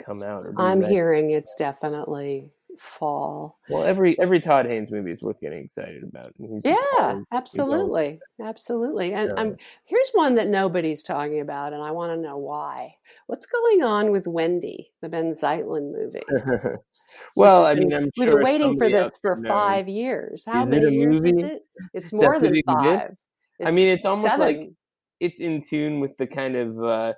come 0.03 0.23
out? 0.23 0.45
I'm 0.58 0.84
hearing 0.84 1.31
it's 1.31 1.55
definitely 1.55 2.51
fall. 2.79 3.60
Well, 3.69 3.84
every 3.84 4.19
every 4.19 4.39
Todd 4.39 4.65
Haynes 4.65 4.91
movie 4.91 5.12
is 5.12 5.21
worth 5.21 5.39
getting 5.39 5.63
excited 5.63 6.03
about. 6.03 6.34
Yeah, 6.63 7.21
absolutely, 7.31 8.19
absolutely. 8.41 9.13
And 9.13 9.29
yeah. 9.29 9.41
I'm 9.41 9.58
here's 9.86 10.10
one 10.13 10.36
that 10.36 10.47
nobody's 10.47 11.03
talking 11.03 11.41
about, 11.41 11.73
and 11.73 11.81
I 11.81 11.91
want 11.91 12.13
to 12.13 12.21
know 12.21 12.38
why. 12.38 12.95
What's 13.27 13.45
going 13.45 13.84
on 13.84 14.12
with 14.12 14.27
Wendy, 14.27 14.91
the 15.01 15.10
Ben 15.10 15.31
Zeitlin 15.31 15.91
movie? 15.91 16.23
well, 17.36 17.65
I 17.65 17.75
mean, 17.75 17.93
I'm 17.93 18.10
we've 18.17 18.29
been 18.29 18.43
waiting 18.43 18.77
for 18.77 18.89
this 18.89 19.12
for 19.21 19.36
knows. 19.36 19.49
five 19.49 19.88
years. 19.88 20.43
How 20.45 20.63
is 20.63 20.69
many 20.69 20.95
years 20.95 21.21
movie? 21.21 21.41
is 21.41 21.45
it? 21.45 21.62
It's 21.93 22.13
more 22.13 22.39
than 22.39 22.62
five. 22.65 23.15
I 23.63 23.71
mean, 23.71 23.89
it's 23.89 24.05
almost 24.05 24.27
seven. 24.27 24.39
like 24.39 24.69
it's 25.19 25.39
in 25.39 25.62
tune 25.62 25.99
with 25.99 26.17
the 26.17 26.27
kind 26.27 26.55
of. 26.55 26.84
Uh, 26.84 27.13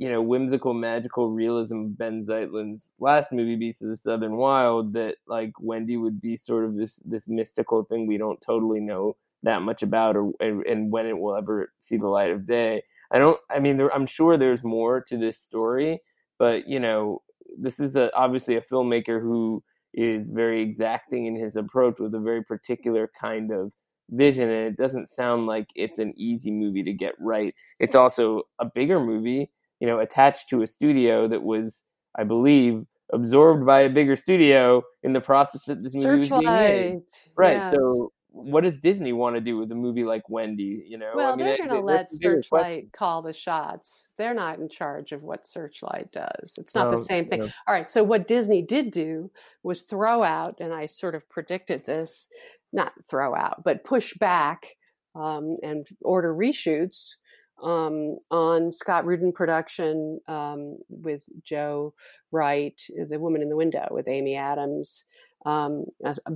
you 0.00 0.10
know, 0.10 0.22
whimsical, 0.22 0.72
magical 0.72 1.30
realism 1.30 1.80
of 1.80 1.98
Ben 1.98 2.22
Zeitlin's 2.22 2.94
last 3.00 3.32
movie, 3.32 3.54
Beast 3.54 3.82
of 3.82 3.90
the 3.90 3.96
Southern 3.96 4.38
Wild, 4.38 4.94
that 4.94 5.16
like 5.28 5.52
Wendy 5.60 5.98
would 5.98 6.22
be 6.22 6.38
sort 6.38 6.64
of 6.64 6.74
this 6.74 7.02
this 7.04 7.28
mystical 7.28 7.84
thing 7.84 8.06
we 8.06 8.16
don't 8.16 8.40
totally 8.40 8.80
know 8.80 9.14
that 9.42 9.60
much 9.60 9.82
about, 9.82 10.16
or 10.16 10.32
and, 10.40 10.64
and 10.64 10.90
when 10.90 11.06
it 11.06 11.18
will 11.18 11.36
ever 11.36 11.70
see 11.80 11.98
the 11.98 12.08
light 12.08 12.30
of 12.30 12.46
day. 12.46 12.82
I 13.10 13.18
don't. 13.18 13.38
I 13.50 13.58
mean, 13.58 13.76
there, 13.76 13.94
I'm 13.94 14.06
sure 14.06 14.38
there's 14.38 14.64
more 14.64 15.02
to 15.02 15.18
this 15.18 15.38
story, 15.38 16.00
but 16.38 16.66
you 16.66 16.80
know, 16.80 17.20
this 17.58 17.78
is 17.78 17.94
a, 17.94 18.10
obviously 18.16 18.56
a 18.56 18.62
filmmaker 18.62 19.20
who 19.20 19.62
is 19.92 20.30
very 20.30 20.62
exacting 20.62 21.26
in 21.26 21.36
his 21.36 21.56
approach 21.56 21.98
with 21.98 22.14
a 22.14 22.20
very 22.20 22.42
particular 22.42 23.10
kind 23.20 23.52
of 23.52 23.70
vision 24.12 24.48
and 24.48 24.66
it 24.66 24.76
doesn't 24.76 25.10
sound 25.10 25.46
like 25.46 25.68
it's 25.76 25.98
an 25.98 26.12
easy 26.16 26.50
movie 26.50 26.82
to 26.82 26.92
get 26.92 27.14
right 27.20 27.54
it's 27.78 27.94
also 27.94 28.42
a 28.58 28.64
bigger 28.64 28.98
movie 28.98 29.48
you 29.80 29.86
know, 29.86 29.98
attached 29.98 30.48
to 30.50 30.62
a 30.62 30.66
studio 30.66 31.26
that 31.28 31.42
was, 31.42 31.84
I 32.16 32.24
believe, 32.24 32.84
absorbed 33.12 33.66
by 33.66 33.80
a 33.80 33.90
bigger 33.90 34.16
studio 34.16 34.82
in 35.02 35.12
the 35.12 35.20
process 35.20 35.64
that 35.64 35.82
this 35.82 35.94
movie 35.94 36.24
Searchlight. 36.24 36.30
was 36.30 36.40
being 36.40 36.94
made. 36.94 37.02
Right. 37.36 37.56
Yes. 37.56 37.72
So 37.72 38.12
what 38.32 38.62
does 38.62 38.76
Disney 38.78 39.12
want 39.12 39.34
to 39.36 39.40
do 39.40 39.56
with 39.56 39.72
a 39.72 39.74
movie 39.74 40.04
like 40.04 40.28
Wendy? 40.28 40.84
You 40.86 40.98
know, 40.98 41.12
well, 41.14 41.32
I 41.32 41.36
mean, 41.36 41.46
they're 41.46 41.58
going 41.58 41.70
to 41.70 41.80
let 41.80 42.10
Searchlight 42.10 42.92
call 42.92 43.22
the 43.22 43.32
shots. 43.32 44.08
They're 44.16 44.34
not 44.34 44.58
in 44.58 44.68
charge 44.68 45.12
of 45.12 45.22
what 45.22 45.46
Searchlight 45.46 46.12
does. 46.12 46.54
It's 46.56 46.74
not 46.74 46.90
the 46.90 46.98
same 46.98 47.26
thing. 47.26 47.42
All 47.42 47.74
right. 47.74 47.90
So 47.90 48.04
what 48.04 48.28
Disney 48.28 48.62
did 48.62 48.92
do 48.92 49.30
was 49.62 49.82
throw 49.82 50.22
out, 50.22 50.58
and 50.60 50.72
I 50.72 50.86
sort 50.86 51.14
of 51.14 51.28
predicted 51.28 51.84
this, 51.84 52.28
not 52.72 52.92
throw 53.08 53.34
out, 53.34 53.64
but 53.64 53.84
push 53.84 54.14
back 54.14 54.76
um, 55.14 55.56
and 55.62 55.86
order 56.02 56.34
reshoots 56.34 57.14
um, 57.62 58.18
on 58.30 58.72
Scott 58.72 59.04
Rudin 59.04 59.32
production 59.32 60.20
um, 60.28 60.78
with 60.88 61.22
Joe 61.44 61.94
Wright, 62.32 62.80
The 63.08 63.18
Woman 63.18 63.42
in 63.42 63.48
the 63.48 63.56
Window 63.56 63.86
with 63.90 64.08
Amy 64.08 64.36
Adams, 64.36 65.04
um, 65.46 65.86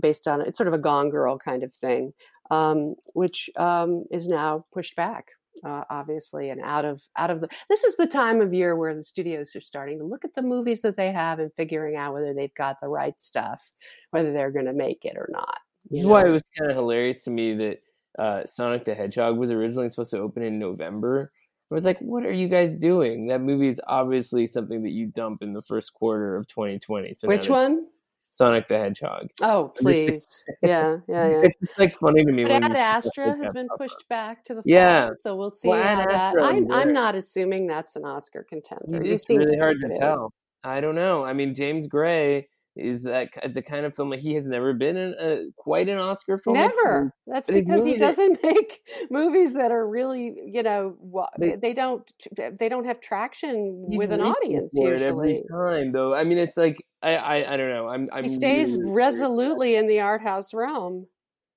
based 0.00 0.26
on 0.26 0.40
it's 0.40 0.58
sort 0.58 0.68
of 0.68 0.74
a 0.74 0.78
Gone 0.78 1.10
Girl 1.10 1.38
kind 1.38 1.62
of 1.62 1.72
thing, 1.74 2.12
um, 2.50 2.94
which 3.14 3.50
um, 3.56 4.04
is 4.10 4.28
now 4.28 4.64
pushed 4.72 4.96
back. 4.96 5.28
Uh, 5.64 5.84
obviously, 5.88 6.50
and 6.50 6.60
out 6.60 6.84
of 6.84 7.00
out 7.16 7.30
of 7.30 7.40
the 7.40 7.48
this 7.70 7.84
is 7.84 7.96
the 7.96 8.06
time 8.06 8.40
of 8.40 8.52
year 8.52 8.76
where 8.76 8.94
the 8.94 9.04
studios 9.04 9.54
are 9.54 9.60
starting 9.60 9.98
to 9.98 10.04
look 10.04 10.24
at 10.24 10.34
the 10.34 10.42
movies 10.42 10.82
that 10.82 10.96
they 10.96 11.12
have 11.12 11.38
and 11.38 11.50
figuring 11.54 11.96
out 11.96 12.12
whether 12.12 12.34
they've 12.34 12.54
got 12.54 12.76
the 12.82 12.88
right 12.88 13.18
stuff, 13.18 13.70
whether 14.10 14.32
they're 14.32 14.50
going 14.50 14.66
to 14.66 14.74
make 14.74 15.04
it 15.04 15.16
or 15.16 15.28
not. 15.30 15.60
This 15.90 16.00
is 16.00 16.06
why 16.06 16.26
it 16.26 16.30
was 16.30 16.42
kind 16.58 16.70
of 16.70 16.76
hilarious 16.76 17.22
to 17.24 17.30
me 17.30 17.54
that 17.54 17.78
uh, 18.18 18.44
Sonic 18.46 18.85
the 18.85 18.94
Hedgehog 18.94 19.37
was 19.37 19.50
originally 19.50 19.88
supposed 19.88 20.11
to 20.12 20.18
open 20.18 20.42
in 20.42 20.59
November. 20.59 21.33
I 21.70 21.74
was 21.74 21.85
like, 21.85 21.98
what 21.98 22.24
are 22.24 22.33
you 22.33 22.46
guys 22.48 22.77
doing? 22.77 23.27
That 23.27 23.40
movie 23.40 23.68
is 23.68 23.81
obviously 23.87 24.46
something 24.46 24.83
that 24.83 24.90
you 24.90 25.07
dump 25.07 25.42
in 25.42 25.53
the 25.53 25.62
first 25.62 25.92
quarter 25.92 26.37
of 26.37 26.46
2020. 26.46 27.14
So 27.14 27.27
Which 27.27 27.48
one? 27.48 27.87
Sonic 28.31 28.68
the 28.68 28.79
Hedgehog. 28.79 29.29
Oh, 29.42 29.72
please. 29.79 30.44
yeah, 30.62 30.98
yeah, 31.09 31.29
yeah. 31.29 31.48
It's 31.61 31.79
like 31.79 31.96
funny 31.98 32.24
to 32.24 32.33
me. 32.33 32.44
But 32.44 32.64
Ad 32.64 32.77
Astra 32.77 33.37
has 33.37 33.53
been 33.53 33.68
pushed 33.79 34.09
back 34.09 34.44
to 34.46 34.55
the 34.55 34.62
fall, 34.62 34.70
yeah. 34.70 35.11
So 35.20 35.37
we'll 35.37 35.50
see 35.50 35.68
well, 35.68 35.83
how 35.83 36.07
that. 36.07 36.35
I'm, 36.40 36.70
I'm 36.70 36.92
not 36.92 37.14
assuming 37.14 37.66
that's 37.66 37.96
an 37.96 38.05
Oscar 38.05 38.44
contender. 38.48 39.03
It's 39.05 39.29
really 39.29 39.57
hard 39.57 39.77
to 39.83 39.98
tell. 39.98 40.27
Is. 40.27 40.33
I 40.64 40.81
don't 40.81 40.96
know. 40.96 41.24
I 41.24 41.33
mean, 41.33 41.55
James 41.55 41.87
Gray 41.87 42.48
is 42.76 43.04
that 43.04 43.28
is 43.42 43.56
a 43.56 43.62
kind 43.62 43.87
of 43.87 43.94
film 43.94 44.10
that 44.10 44.18
he 44.18 44.34
has 44.34 44.46
never 44.48 44.72
been 44.72 44.96
in 44.96 45.14
a, 45.20 45.44
quite 45.56 45.88
an 45.88 45.98
Oscar 45.98 46.38
film. 46.38 46.56
Never. 46.56 47.14
That's 47.26 47.48
because 47.48 47.84
he 47.84 47.96
doesn't 47.96 48.40
make 48.42 48.80
movies 49.10 49.54
that 49.54 49.70
are 49.70 49.87
really, 49.87 50.34
you 50.44 50.62
know, 50.62 50.96
they, 51.38 51.56
they 51.56 51.72
don't 51.72 52.10
they 52.37 52.68
don't 52.68 52.84
have 52.84 53.00
traction 53.00 53.84
with 53.88 54.10
an 54.12 54.20
audience 54.20 54.72
usually. 54.74 55.04
every 55.04 55.42
time, 55.50 55.92
though. 55.92 56.14
I 56.14 56.24
mean, 56.24 56.38
it's 56.38 56.56
like 56.56 56.76
I 57.02 57.14
I, 57.14 57.54
I 57.54 57.56
don't 57.56 57.70
know. 57.70 57.88
I'm, 57.88 58.08
I'm 58.12 58.24
he 58.24 58.34
stays 58.34 58.76
really 58.76 58.90
resolutely 58.90 59.76
in 59.76 59.87
the 59.87 60.00
art 60.00 60.22
house 60.22 60.52
realm. 60.52 61.06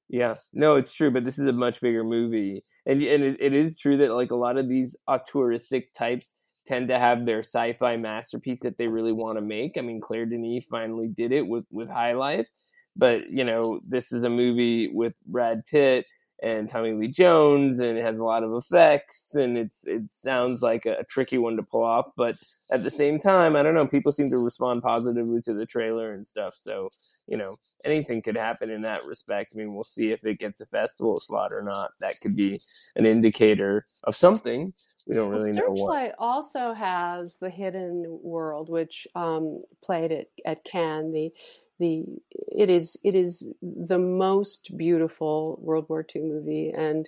Yeah, 0.10 0.36
no, 0.54 0.76
it's 0.76 0.92
true, 0.92 1.12
but 1.12 1.26
this 1.26 1.38
is 1.38 1.48
a 1.48 1.52
much 1.52 1.82
bigger 1.82 2.04
movie, 2.04 2.64
and 2.86 3.02
and 3.02 3.24
it, 3.24 3.38
it 3.42 3.54
is 3.54 3.78
true 3.78 3.98
that 3.98 4.12
like 4.12 4.32
a 4.32 4.36
lot 4.36 4.58
of 4.58 4.70
these 4.70 4.96
auteuristic 5.08 5.94
types 5.94 6.34
tend 6.68 6.90
to 6.90 7.00
have 7.00 7.26
their 7.26 7.40
sci-fi 7.40 7.98
masterpiece 7.98 8.62
that 8.62 8.78
they 8.78 8.88
really 8.88 9.14
want 9.14 9.38
to 9.38 9.42
make. 9.42 9.78
I 9.78 9.82
mean, 9.82 10.02
Claire 10.02 10.26
Denis 10.26 10.66
finally 10.70 11.08
did 11.08 11.32
it 11.32 11.48
with 11.48 11.66
with 11.72 11.90
High 11.90 12.14
Life, 12.14 12.48
but 12.96 13.30
you 13.30 13.44
know, 13.44 13.80
this 13.88 14.12
is 14.12 14.24
a 14.24 14.30
movie 14.30 14.90
with 14.94 15.14
Brad 15.26 15.66
Pitt 15.66 16.06
and 16.44 16.70
Tommy 16.70 16.94
Lee 16.94 17.08
Jones, 17.08 17.80
and 17.80 17.98
it 17.98 18.06
has 18.06 18.20
a 18.20 18.24
lot 18.24 18.44
of 18.44 18.54
effects, 18.54 19.36
and 19.36 19.58
it's 19.58 19.86
it 19.86 20.04
sounds 20.20 20.62
like 20.62 20.86
a, 20.86 20.98
a 21.00 21.04
tricky 21.04 21.38
one 21.38 21.56
to 21.58 21.64
pull 21.64 21.84
off. 21.84 22.12
But 22.16 22.36
at 22.72 22.84
the 22.84 22.92
same 22.92 23.20
time, 23.20 23.56
I 23.56 23.64
don't 23.64 23.74
know. 23.74 23.88
People 23.88 24.12
seem 24.12 24.30
to 24.30 24.38
respond 24.38 24.84
positively 24.84 25.42
to 25.44 25.54
the 25.54 25.66
trailer 25.66 26.14
and 26.14 26.26
stuff, 26.26 26.56
so 26.60 26.90
you 27.28 27.38
know, 27.38 27.58
anything 27.84 28.22
could 28.22 28.38
happen 28.38 28.70
in 28.70 28.82
that 28.84 29.06
respect. 29.06 29.54
I 29.54 29.58
mean, 29.58 29.74
we'll 29.74 29.84
see 29.84 30.12
if 30.12 30.24
it 30.26 30.40
gets 30.40 30.62
a 30.62 30.66
festival 30.68 31.20
slot 31.20 31.52
or 31.52 31.62
not. 31.62 31.92
That 32.00 32.22
could 32.22 32.36
be 32.36 32.62
an 32.96 33.06
indicator 33.06 33.86
of 34.06 34.16
something. 34.16 34.74
We 35.08 35.16
don't 35.16 35.30
really 35.30 35.52
well, 35.54 35.62
know 35.62 35.70
what. 35.70 35.78
Searchlight 35.78 36.12
also 36.20 36.74
has 36.74 37.38
the 37.38 37.50
Hidden 37.50 38.20
World, 38.22 38.70
which 38.70 39.08
um, 39.16 39.64
played 39.84 40.12
at 40.12 40.28
at 40.46 40.64
Cannes. 40.66 41.12
The 41.12 41.32
the 41.80 42.04
it 42.32 42.70
is 42.70 42.98
it 43.04 43.16
is 43.16 43.48
the 43.62 44.00
most 44.00 44.76
beautiful 44.78 45.60
World 45.62 45.86
War 45.90 46.06
II 46.16 46.24
movie, 46.24 46.74
and 46.76 47.08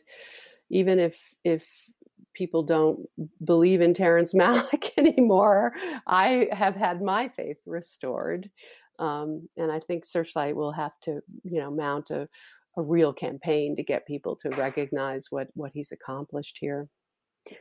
even 0.70 1.00
if 1.00 1.18
if 1.44 1.68
people 2.34 2.64
don't 2.64 3.08
believe 3.44 3.82
in 3.82 3.94
Terrence 3.94 4.34
Malick 4.36 4.92
anymore, 4.98 5.74
I 6.08 6.50
have 6.52 6.76
had 6.76 7.02
my 7.02 7.30
faith 7.30 7.58
restored, 7.66 8.50
um, 9.00 9.48
and 9.58 9.72
I 9.72 9.80
think 9.80 10.06
Searchlight 10.06 10.56
will 10.56 10.74
have 10.74 10.94
to 11.04 11.22
you 11.44 11.60
know 11.60 11.72
mount 11.72 12.12
a 12.12 12.28
a 12.78 12.82
real 12.82 13.14
campaign 13.14 13.76
to 13.76 13.84
get 13.84 14.08
people 14.08 14.36
to 14.38 14.50
recognize 14.52 15.28
what 15.30 15.48
what 15.54 15.72
he's 15.74 15.92
accomplished 15.92 16.58
here. 16.60 16.88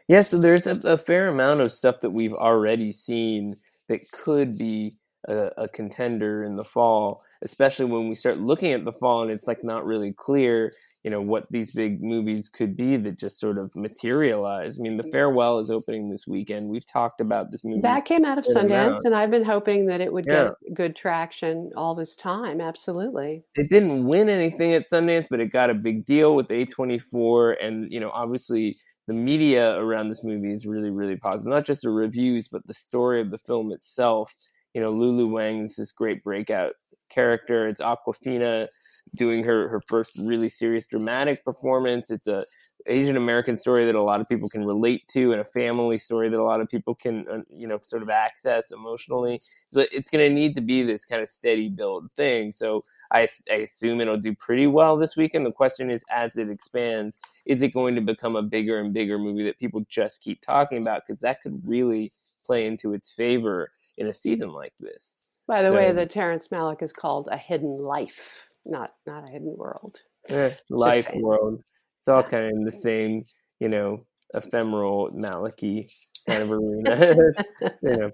Yeah, 0.08 0.22
so 0.22 0.38
there's 0.38 0.66
a, 0.66 0.76
a 0.84 0.98
fair 0.98 1.28
amount 1.28 1.60
of 1.60 1.72
stuff 1.72 1.96
that 2.02 2.10
we've 2.10 2.34
already 2.34 2.92
seen 2.92 3.56
that 3.88 4.10
could 4.10 4.58
be 4.58 4.96
a, 5.26 5.50
a 5.56 5.68
contender 5.68 6.44
in 6.44 6.56
the 6.56 6.64
fall, 6.64 7.22
especially 7.42 7.86
when 7.86 8.08
we 8.08 8.14
start 8.14 8.38
looking 8.38 8.72
at 8.72 8.84
the 8.84 8.92
fall 8.92 9.22
and 9.22 9.30
it's 9.30 9.46
like 9.46 9.64
not 9.64 9.84
really 9.84 10.12
clear 10.12 10.72
you 11.04 11.10
know 11.10 11.20
what 11.20 11.46
these 11.50 11.72
big 11.72 12.02
movies 12.02 12.48
could 12.48 12.76
be 12.76 12.96
that 12.96 13.18
just 13.18 13.38
sort 13.38 13.56
of 13.56 13.74
materialize. 13.76 14.78
I 14.78 14.82
mean, 14.82 14.96
The 14.96 15.08
Farewell 15.12 15.58
is 15.58 15.70
opening 15.70 16.10
this 16.10 16.26
weekend. 16.26 16.68
We've 16.68 16.86
talked 16.86 17.20
about 17.20 17.50
this 17.50 17.62
movie. 17.64 17.80
That 17.80 18.04
came 18.04 18.24
out 18.24 18.36
of 18.36 18.44
Sundance, 18.44 19.00
and 19.04 19.14
I've 19.14 19.30
been 19.30 19.44
hoping 19.44 19.86
that 19.86 20.00
it 20.00 20.12
would 20.12 20.26
yeah. 20.26 20.50
get 20.64 20.74
good 20.74 20.96
traction 20.96 21.70
all 21.76 21.94
this 21.94 22.16
time. 22.16 22.60
Absolutely. 22.60 23.44
It 23.54 23.70
didn't 23.70 24.06
win 24.06 24.28
anything 24.28 24.74
at 24.74 24.90
Sundance, 24.92 25.28
but 25.30 25.40
it 25.40 25.52
got 25.52 25.70
a 25.70 25.74
big 25.74 26.04
deal 26.04 26.34
with 26.34 26.48
A24, 26.48 27.64
and 27.64 27.90
you 27.92 28.00
know, 28.00 28.10
obviously 28.10 28.76
the 29.06 29.14
media 29.14 29.76
around 29.78 30.08
this 30.08 30.24
movie 30.24 30.52
is 30.52 30.66
really, 30.66 30.90
really 30.90 31.16
positive. 31.16 31.48
Not 31.48 31.64
just 31.64 31.82
the 31.82 31.90
reviews, 31.90 32.48
but 32.48 32.66
the 32.66 32.74
story 32.74 33.20
of 33.20 33.30
the 33.30 33.38
film 33.38 33.72
itself. 33.72 34.32
You 34.74 34.80
know, 34.80 34.90
Lulu 34.90 35.28
Wang 35.28 35.62
is 35.62 35.76
this 35.76 35.92
great 35.92 36.22
breakout 36.22 36.74
character. 37.10 37.68
It's 37.68 37.80
Awkwafina 37.80 38.68
doing 39.14 39.42
her 39.44 39.68
her 39.68 39.80
first 39.88 40.12
really 40.18 40.48
serious 40.48 40.86
dramatic 40.86 41.44
performance. 41.44 42.10
It's 42.10 42.26
a 42.26 42.44
Asian 42.86 43.16
American 43.16 43.56
story 43.56 43.84
that 43.86 43.94
a 43.94 44.02
lot 44.02 44.20
of 44.20 44.28
people 44.28 44.48
can 44.48 44.64
relate 44.64 45.06
to, 45.08 45.32
and 45.32 45.40
a 45.40 45.44
family 45.44 45.98
story 45.98 46.28
that 46.28 46.38
a 46.38 46.42
lot 46.42 46.60
of 46.60 46.68
people 46.68 46.94
can 46.94 47.26
uh, 47.30 47.38
you 47.50 47.66
know 47.66 47.78
sort 47.82 48.02
of 48.02 48.10
access 48.10 48.70
emotionally. 48.70 49.40
But 49.72 49.88
it's 49.92 50.10
going 50.10 50.28
to 50.28 50.34
need 50.34 50.54
to 50.54 50.60
be 50.60 50.82
this 50.82 51.04
kind 51.04 51.22
of 51.22 51.28
steady 51.28 51.68
build 51.68 52.10
thing. 52.16 52.52
So 52.52 52.84
I, 53.10 53.28
I 53.50 53.56
assume 53.56 54.00
it'll 54.00 54.16
do 54.16 54.34
pretty 54.34 54.66
well 54.66 54.96
this 54.96 55.16
weekend. 55.16 55.46
The 55.46 55.52
question 55.52 55.90
is, 55.90 56.04
as 56.10 56.36
it 56.36 56.48
expands, 56.48 57.20
is 57.46 57.62
it 57.62 57.68
going 57.74 57.94
to 57.94 58.00
become 58.00 58.36
a 58.36 58.42
bigger 58.42 58.80
and 58.80 58.92
bigger 58.92 59.18
movie 59.18 59.44
that 59.44 59.58
people 59.58 59.84
just 59.88 60.22
keep 60.22 60.40
talking 60.40 60.78
about? 60.78 61.02
Because 61.06 61.20
that 61.20 61.42
could 61.42 61.60
really 61.66 62.12
play 62.48 62.66
into 62.66 62.94
its 62.94 63.10
favor 63.12 63.70
in 63.98 64.08
a 64.08 64.14
season 64.14 64.50
like 64.50 64.72
this. 64.80 65.18
By 65.46 65.62
the 65.62 65.68
so, 65.68 65.74
way, 65.74 65.92
the 65.92 66.06
Terrence 66.06 66.48
Malick 66.48 66.82
is 66.82 66.92
called 66.92 67.28
A 67.30 67.36
Hidden 67.36 67.78
Life 67.78 68.48
not 68.68 68.92
not 69.06 69.24
a 69.24 69.28
hidden 69.28 69.56
world. 69.56 70.00
Eh, 70.28 70.50
life 70.70 71.08
world. 71.14 71.62
It's 72.00 72.08
all 72.08 72.22
kind 72.22 72.44
of 72.44 72.50
in 72.50 72.64
the 72.64 72.72
same, 72.72 73.24
you 73.60 73.68
know, 73.68 74.04
ephemeral 74.34 75.10
Malicky 75.10 75.90
kind 76.26 76.42
of 76.42 76.52
arena. 76.52 77.32
you 77.82 77.96
know. 77.96 78.10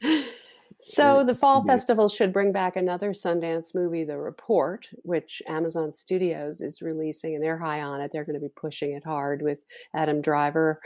So 0.84 1.24
the 1.24 1.34
fall 1.34 1.64
festival 1.64 2.08
should 2.08 2.32
bring 2.32 2.52
back 2.52 2.76
another 2.76 3.12
Sundance 3.12 3.74
movie, 3.74 4.04
The 4.04 4.18
Report, 4.18 4.86
which 5.02 5.40
Amazon 5.48 5.92
Studios 5.94 6.60
is 6.60 6.82
releasing, 6.82 7.34
and 7.34 7.42
they're 7.42 7.58
high 7.58 7.80
on 7.80 8.02
it. 8.02 8.10
They're 8.12 8.24
going 8.24 8.34
to 8.34 8.40
be 8.40 8.52
pushing 8.54 8.92
it 8.92 9.02
hard 9.02 9.40
with 9.40 9.58
Adam 9.94 10.20
Driver, 10.20 10.80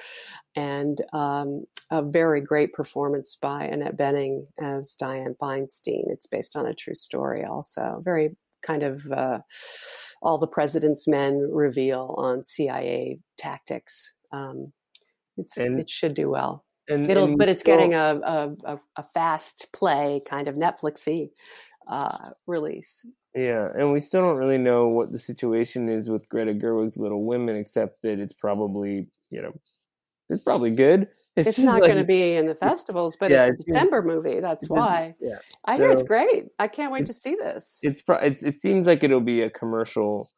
and 0.54 1.00
um, 1.12 1.64
a 1.90 2.02
very 2.02 2.40
great 2.40 2.72
performance 2.72 3.36
by 3.40 3.64
Annette 3.64 3.96
Bening 3.96 4.46
as 4.60 4.94
Dianne 5.00 5.36
Feinstein. 5.36 6.10
It's 6.10 6.26
based 6.26 6.54
on 6.54 6.66
a 6.66 6.74
true 6.74 6.94
story, 6.94 7.44
also 7.44 8.00
very 8.04 8.36
kind 8.62 8.84
of 8.84 9.10
uh, 9.10 9.40
all 10.22 10.38
the 10.38 10.46
president's 10.46 11.08
men 11.08 11.48
reveal 11.50 12.14
on 12.18 12.44
CIA 12.44 13.18
tactics. 13.36 14.12
Um, 14.32 14.72
it's 15.36 15.56
and, 15.56 15.80
it 15.80 15.90
should 15.90 16.14
do 16.14 16.30
well. 16.30 16.64
And, 16.88 17.08
It'll, 17.10 17.24
and 17.24 17.38
but 17.38 17.48
it's 17.48 17.62
getting 17.62 17.94
a, 17.94 18.20
a, 18.64 18.80
a 18.96 19.02
fast 19.14 19.66
play 19.72 20.22
kind 20.28 20.48
of 20.48 20.54
Netflixy 20.54 21.30
uh, 21.86 22.30
release. 22.46 23.04
Yeah, 23.34 23.68
and 23.76 23.92
we 23.92 24.00
still 24.00 24.22
don't 24.22 24.36
really 24.36 24.58
know 24.58 24.88
what 24.88 25.12
the 25.12 25.18
situation 25.18 25.88
is 25.88 26.08
with 26.08 26.28
Greta 26.28 26.54
Gerwig's 26.54 26.96
Little 26.96 27.24
Women, 27.24 27.56
except 27.56 28.02
that 28.02 28.18
it's 28.18 28.32
probably 28.32 29.08
you 29.30 29.42
know 29.42 29.52
it's 30.30 30.42
probably 30.42 30.70
good. 30.70 31.08
It's, 31.36 31.50
it's 31.50 31.58
not 31.58 31.74
like, 31.74 31.84
going 31.84 31.98
to 31.98 32.04
be 32.04 32.34
in 32.34 32.46
the 32.46 32.54
festivals, 32.54 33.16
but 33.16 33.30
yeah, 33.30 33.46
it's 33.46 33.62
a 33.62 33.66
December 33.66 34.02
movie. 34.02 34.40
That's 34.40 34.68
why. 34.68 35.14
Yeah, 35.20 35.38
I 35.66 35.76
hear 35.76 35.90
it's 35.90 36.02
great. 36.02 36.46
I 36.58 36.66
can't 36.66 36.90
wait 36.90 37.06
to 37.06 37.12
see 37.12 37.36
this. 37.36 37.78
It's, 37.82 38.02
it's 38.08 38.42
it 38.42 38.60
seems 38.60 38.86
like 38.86 39.04
it'll 39.04 39.20
be 39.20 39.42
a 39.42 39.50
commercial 39.50 40.30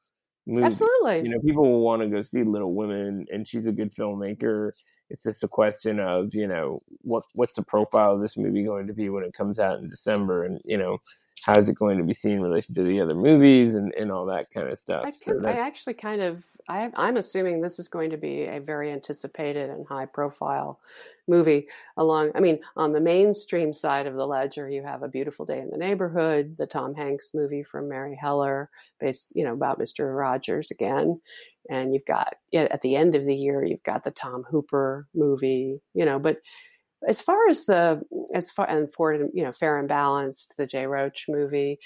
movie. 0.47 0.67
Absolutely. 0.67 1.23
You 1.23 1.29
know, 1.29 1.41
people 1.41 1.63
will 1.63 1.81
want 1.81 2.03
to 2.03 2.09
go 2.09 2.23
see 2.23 2.43
Little 2.43 2.75
Women, 2.75 3.27
and 3.31 3.47
she's 3.47 3.67
a 3.67 3.73
good 3.73 3.95
filmmaker. 3.95 4.73
It's 5.09 5.23
just 5.23 5.43
a 5.43 5.49
question 5.49 5.99
of 6.01 6.35
you 6.35 6.47
know 6.47 6.81
what 7.03 7.25
what's 7.35 7.57
the 7.57 7.63
profile 7.63 8.15
of 8.15 8.21
this 8.21 8.37
movie 8.37 8.65
going 8.65 8.87
to 8.87 8.93
be 8.93 9.09
when 9.09 9.25
it 9.25 9.35
comes 9.35 9.59
out 9.59 9.79
in 9.79 9.89
December, 9.89 10.45
and 10.45 10.61
you 10.65 10.79
know 10.79 10.99
how 11.45 11.59
is 11.59 11.69
it 11.69 11.75
going 11.75 11.99
to 11.99 12.05
be 12.05 12.13
seen 12.13 12.33
in 12.33 12.43
relation 12.43 12.75
to 12.75 12.83
the 12.83 13.01
other 13.01 13.15
movies 13.15 13.75
and, 13.75 13.95
and 13.95 14.13
all 14.13 14.27
that 14.27 14.51
kind 14.53 14.69
of 14.69 14.79
stuff. 14.79 15.05
I, 15.07 15.11
so 15.11 15.41
I 15.45 15.53
actually 15.53 15.95
kind 15.95 16.21
of 16.21 16.45
I, 16.71 16.89
I'm 16.95 17.17
assuming 17.17 17.61
this 17.61 17.81
is 17.81 17.89
going 17.89 18.11
to 18.11 18.17
be 18.17 18.45
a 18.45 18.61
very 18.61 18.93
anticipated 18.93 19.71
and 19.71 19.85
high 19.89 20.07
profile 20.07 20.79
movie. 21.27 21.67
Along, 21.97 22.31
I 22.37 22.41
mean, 22.41 22.61
on 22.77 22.93
the 22.93 23.01
mainstream 23.01 23.73
side 23.73 24.07
of 24.07 24.15
the 24.15 24.25
ledger, 24.25 24.71
you 24.71 24.85
have 24.85 25.03
A 25.03 25.09
Beautiful 25.09 25.45
Day 25.45 25.59
in 25.59 25.71
the 25.71 25.77
Neighborhood, 25.77 26.57
the 26.57 26.69
Tom 26.69 26.95
Hanks 26.95 27.33
movie 27.35 27.65
from 27.65 27.89
Marielle 27.89 28.17
Heller, 28.17 28.71
based, 29.01 29.33
you 29.35 29.43
know, 29.43 29.53
about 29.53 29.81
Mr. 29.81 30.17
Rogers 30.17 30.71
again. 30.71 31.21
And 31.69 31.93
you've 31.93 32.07
got, 32.07 32.37
at 32.55 32.81
the 32.83 32.95
end 32.95 33.17
of 33.17 33.27
the 33.27 33.35
year, 33.35 33.65
you've 33.65 33.83
got 33.83 34.05
the 34.05 34.13
Tom 34.13 34.45
Hooper 34.49 35.09
movie, 35.13 35.81
you 35.93 36.05
know, 36.05 36.21
but 36.21 36.37
as 37.09 37.21
far 37.21 37.49
as 37.49 37.65
the 37.65 38.01
as 38.35 38.51
far 38.51 38.69
and 38.69 38.93
for 38.93 39.15
you 39.15 39.43
know 39.43 39.53
fair 39.53 39.79
and 39.79 39.89
balanced 39.89 40.53
the 40.59 40.67
jay 40.67 40.87
roach 40.87 41.25
movie 41.31 41.79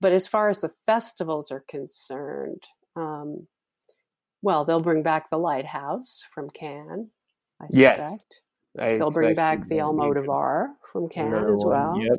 but 0.00 0.10
as 0.10 0.26
far 0.26 0.48
as 0.48 0.60
the 0.60 0.72
festivals 0.86 1.50
are 1.50 1.62
concerned 1.68 2.62
um, 2.96 3.46
well, 4.42 4.64
they'll 4.64 4.82
bring 4.82 5.02
back 5.02 5.30
the 5.30 5.38
Lighthouse 5.38 6.24
from 6.34 6.50
Cannes. 6.50 7.08
I 7.60 7.66
suspect. 7.66 7.78
Yes, 7.78 8.20
I 8.78 8.98
they'll 8.98 9.10
bring 9.10 9.34
back 9.34 9.66
the 9.68 9.76
Almodovar 9.76 10.68
from 10.92 11.08
Cannes 11.08 11.50
as 11.50 11.64
well. 11.64 11.96
Yep. 11.98 12.18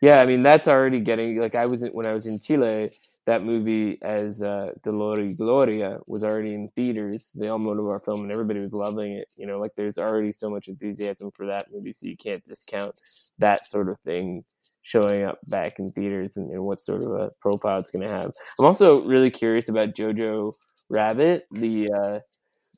Yeah, 0.00 0.20
I 0.20 0.26
mean 0.26 0.42
that's 0.42 0.68
already 0.68 1.00
getting 1.00 1.40
like 1.40 1.54
I 1.54 1.66
was 1.66 1.82
in, 1.82 1.88
when 1.90 2.06
I 2.06 2.12
was 2.12 2.26
in 2.26 2.40
Chile. 2.40 2.90
That 3.26 3.44
movie 3.44 3.98
as 4.00 4.40
uh, 4.40 4.70
Dolor 4.84 5.16
y 5.18 5.34
Gloria 5.36 5.98
was 6.06 6.24
already 6.24 6.54
in 6.54 6.70
theaters, 6.74 7.30
the 7.34 7.46
Almodovar 7.46 8.02
film, 8.02 8.22
and 8.22 8.32
everybody 8.32 8.60
was 8.60 8.72
loving 8.72 9.12
it. 9.12 9.28
You 9.36 9.46
know, 9.46 9.58
like 9.58 9.72
there's 9.76 9.98
already 9.98 10.32
so 10.32 10.48
much 10.48 10.68
enthusiasm 10.68 11.30
for 11.32 11.46
that 11.46 11.66
movie, 11.70 11.92
so 11.92 12.06
you 12.06 12.16
can't 12.16 12.42
discount 12.44 12.98
that 13.38 13.68
sort 13.68 13.90
of 13.90 14.00
thing 14.00 14.44
showing 14.82 15.24
up 15.24 15.38
back 15.48 15.78
in 15.78 15.92
theaters 15.92 16.36
and, 16.36 16.50
and 16.50 16.64
what 16.64 16.80
sort 16.80 17.02
of 17.02 17.10
a 17.12 17.30
profile 17.40 17.78
it's 17.78 17.90
going 17.90 18.06
to 18.06 18.12
have. 18.12 18.32
I'm 18.58 18.64
also 18.64 19.04
really 19.04 19.30
curious 19.30 19.68
about 19.68 19.94
Jojo 19.94 20.54
Rabbit, 20.88 21.46
the 21.50 21.90
uh, 21.90 22.18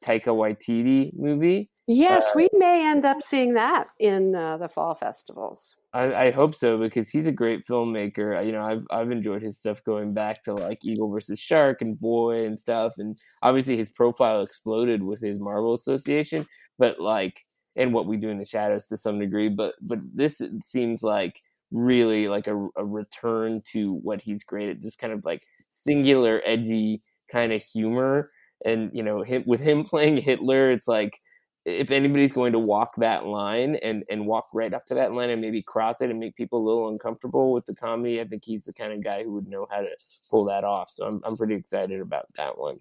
Taika 0.05 0.27
Waititi 0.27 1.12
movie. 1.14 1.70
Yes, 1.87 2.27
uh, 2.29 2.33
we 2.37 2.49
may 2.53 2.88
end 2.88 3.05
up 3.05 3.20
seeing 3.20 3.55
that 3.55 3.88
in 3.99 4.35
uh, 4.35 4.59
the 4.59 4.68
fall 4.68 4.94
festivals. 4.94 5.75
I, 5.92 6.27
I, 6.27 6.31
hope 6.31 6.55
so 6.55 6.79
because 6.79 7.09
he's 7.09 7.27
a 7.27 7.33
great 7.33 7.66
filmmaker. 7.66 8.44
You 8.46 8.53
know, 8.53 8.62
I've 8.62 8.85
I've 8.92 9.11
enjoyed 9.11 9.42
his 9.42 9.57
stuff 9.57 9.83
going 9.85 10.14
back 10.14 10.44
to 10.44 10.55
like 10.55 10.79
Eagle 10.85 11.11
versus 11.11 11.40
Shark 11.40 11.83
and 11.83 11.99
Boy 11.99 12.46
and 12.46 12.59
stuff, 12.59 12.94
and 12.99 13.18
obviously 13.42 13.77
his 13.77 13.88
profile 13.88 14.42
exploded 14.42 15.03
with 15.03 15.20
his 15.20 15.40
Marvel 15.40 15.75
association. 15.75 16.46
But 16.79 17.01
like, 17.01 17.44
and 17.75 17.92
what 17.92 18.07
we 18.07 18.18
do 18.18 18.29
in 18.29 18.38
the 18.38 18.46
shadows 18.46 18.87
to 18.87 18.96
some 18.96 19.18
degree. 19.18 19.49
But 19.49 19.75
but 19.81 19.99
this 20.14 20.40
seems 20.62 21.03
like 21.03 21.40
really 21.73 22.29
like 22.29 22.46
a, 22.46 22.68
a 22.77 22.85
return 22.85 23.62
to 23.73 23.94
what 23.94 24.20
he's 24.20 24.44
great 24.44 24.70
at, 24.70 24.81
just 24.81 24.99
kind 24.99 25.12
of 25.12 25.25
like 25.25 25.42
singular, 25.70 26.40
edgy 26.44 27.03
kind 27.31 27.53
of 27.53 27.62
humor. 27.62 28.31
And 28.64 28.90
you 28.93 29.03
know, 29.03 29.23
him, 29.23 29.45
with 29.47 29.61
him 29.61 29.85
playing 29.93 30.19
Hitler, 30.19 30.71
it's 30.71 30.88
like 30.88 31.19
if 31.66 31.90
anybody's 31.90 32.33
going 32.33 32.53
to 32.53 32.59
walk 32.59 32.93
that 32.99 33.27
line 33.27 33.77
and 33.77 34.05
and 34.11 34.27
walk 34.27 34.49
right 34.55 34.73
up 34.73 34.87
to 34.87 34.95
that 34.95 35.12
line 35.12 35.31
and 35.31 35.40
maybe 35.40 35.62
cross 35.62 36.01
it 36.01 36.11
and 36.11 36.19
make 36.19 36.35
people 36.37 36.61
a 36.61 36.66
little 36.66 36.88
uncomfortable 36.88 37.53
with 37.53 37.66
the 37.66 37.75
comedy, 37.75 38.21
I 38.21 38.25
think 38.25 38.45
he's 38.45 38.64
the 38.64 38.73
kind 38.73 38.93
of 38.93 39.05
guy 39.05 39.25
who 39.25 39.33
would 39.35 39.49
know 39.49 39.66
how 39.71 39.81
to 39.81 39.88
pull 40.31 40.45
that 40.47 40.64
off. 40.64 40.90
So 40.90 41.05
I'm 41.05 41.21
I'm 41.25 41.37
pretty 41.37 41.55
excited 41.55 42.01
about 42.01 42.27
that 42.37 42.59
one. 42.59 42.79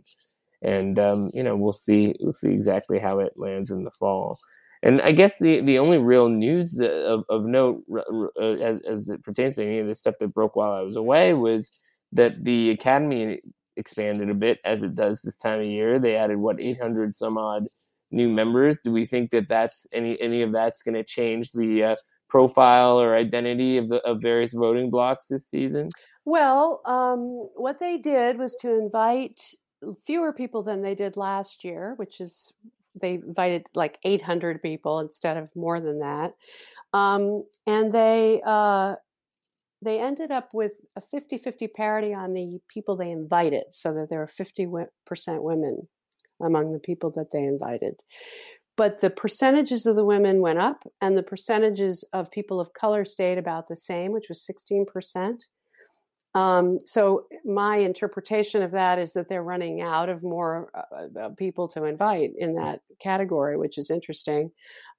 And 0.61 0.99
um, 0.99 1.31
you 1.33 1.43
know, 1.43 1.55
we'll 1.55 1.73
see 1.73 2.15
we'll 2.19 2.31
see 2.31 2.49
exactly 2.51 2.99
how 2.99 3.19
it 3.19 3.33
lands 3.35 3.71
in 3.71 3.83
the 3.83 3.91
fall. 3.91 4.39
And 4.81 5.01
I 5.01 5.11
guess 5.11 5.39
the, 5.39 5.61
the 5.61 5.77
only 5.77 5.97
real 5.97 6.29
news 6.29 6.79
of, 6.79 7.25
of 7.29 7.43
note 7.43 7.83
uh, 8.41 8.41
as, 8.41 8.79
as 8.89 9.09
it 9.09 9.23
pertains 9.23 9.55
to 9.55 9.65
any 9.65 9.79
of 9.79 9.87
the 9.87 9.95
stuff 9.95 10.15
that 10.19 10.33
broke 10.33 10.55
while 10.55 10.71
I 10.71 10.81
was 10.81 10.95
away 10.95 11.33
was 11.33 11.77
that 12.13 12.43
the 12.45 12.71
Academy 12.71 13.41
expanded 13.79 14.29
a 14.29 14.33
bit 14.33 14.59
as 14.63 14.83
it 14.83 14.93
does 14.93 15.21
this 15.21 15.37
time 15.37 15.61
of 15.61 15.65
year. 15.65 15.97
They 15.97 16.15
added 16.15 16.37
what 16.37 16.59
800 16.59 17.15
some 17.15 17.37
odd 17.37 17.65
new 18.11 18.29
members. 18.29 18.81
Do 18.81 18.91
we 18.91 19.05
think 19.05 19.31
that 19.31 19.47
that's 19.49 19.87
any 19.91 20.19
any 20.21 20.41
of 20.41 20.51
that's 20.51 20.83
going 20.83 20.95
to 20.95 21.03
change 21.03 21.51
the 21.51 21.83
uh, 21.83 21.95
profile 22.27 23.01
or 23.01 23.15
identity 23.15 23.77
of 23.77 23.89
the 23.89 23.97
of 24.05 24.21
various 24.21 24.53
voting 24.53 24.89
blocks 24.89 25.27
this 25.27 25.47
season? 25.47 25.89
Well, 26.25 26.81
um, 26.85 27.49
what 27.55 27.79
they 27.79 27.97
did 27.97 28.37
was 28.37 28.55
to 28.57 28.71
invite 28.71 29.41
fewer 30.05 30.33
people 30.33 30.61
than 30.61 30.81
they 30.81 30.93
did 30.93 31.17
last 31.17 31.63
year, 31.63 31.93
which 31.95 32.19
is 32.19 32.53
they 32.99 33.15
invited 33.15 33.67
like 33.73 33.97
800 34.03 34.61
people 34.61 34.99
instead 34.99 35.37
of 35.37 35.49
more 35.55 35.79
than 35.79 35.99
that. 35.99 36.33
Um, 36.93 37.43
and 37.65 37.93
they 37.93 38.41
uh, 38.45 38.95
they 39.81 39.99
ended 39.99 40.31
up 40.31 40.49
with 40.53 40.73
a 40.97 41.01
50-50 41.01 41.73
parity 41.73 42.13
on 42.13 42.33
the 42.33 42.59
people 42.67 42.95
they 42.95 43.11
invited 43.11 43.65
so 43.71 43.93
that 43.93 44.07
there 44.09 44.19
were 44.19 44.27
50% 44.27 44.87
women 45.41 45.87
among 46.41 46.73
the 46.73 46.79
people 46.79 47.11
that 47.11 47.31
they 47.31 47.39
invited 47.39 47.95
but 48.79 49.01
the 49.01 49.09
percentages 49.09 49.85
of 49.85 49.97
the 49.97 50.05
women 50.05 50.39
went 50.39 50.57
up, 50.57 50.85
and 51.01 51.17
the 51.17 51.21
percentages 51.21 52.05
of 52.13 52.31
people 52.31 52.61
of 52.61 52.71
color 52.71 53.03
stayed 53.03 53.37
about 53.37 53.67
the 53.67 53.75
same, 53.75 54.13
which 54.13 54.27
was 54.29 54.49
16%. 54.49 54.85
Um, 56.35 56.77
so 56.85 57.25
my 57.43 57.77
interpretation 57.77 58.61
of 58.61 58.71
that 58.71 58.99
is 58.99 59.13
that 59.13 59.27
they're 59.27 59.43
running 59.43 59.81
out 59.81 60.09
of 60.09 60.21
more 60.21 60.69
uh, 60.75 61.19
uh 61.19 61.29
people 61.29 61.67
to 61.69 61.85
invite 61.85 62.31
in 62.37 62.53
that 62.55 62.81
category, 62.99 63.57
which 63.57 63.77
is 63.79 63.89
interesting. 63.89 64.51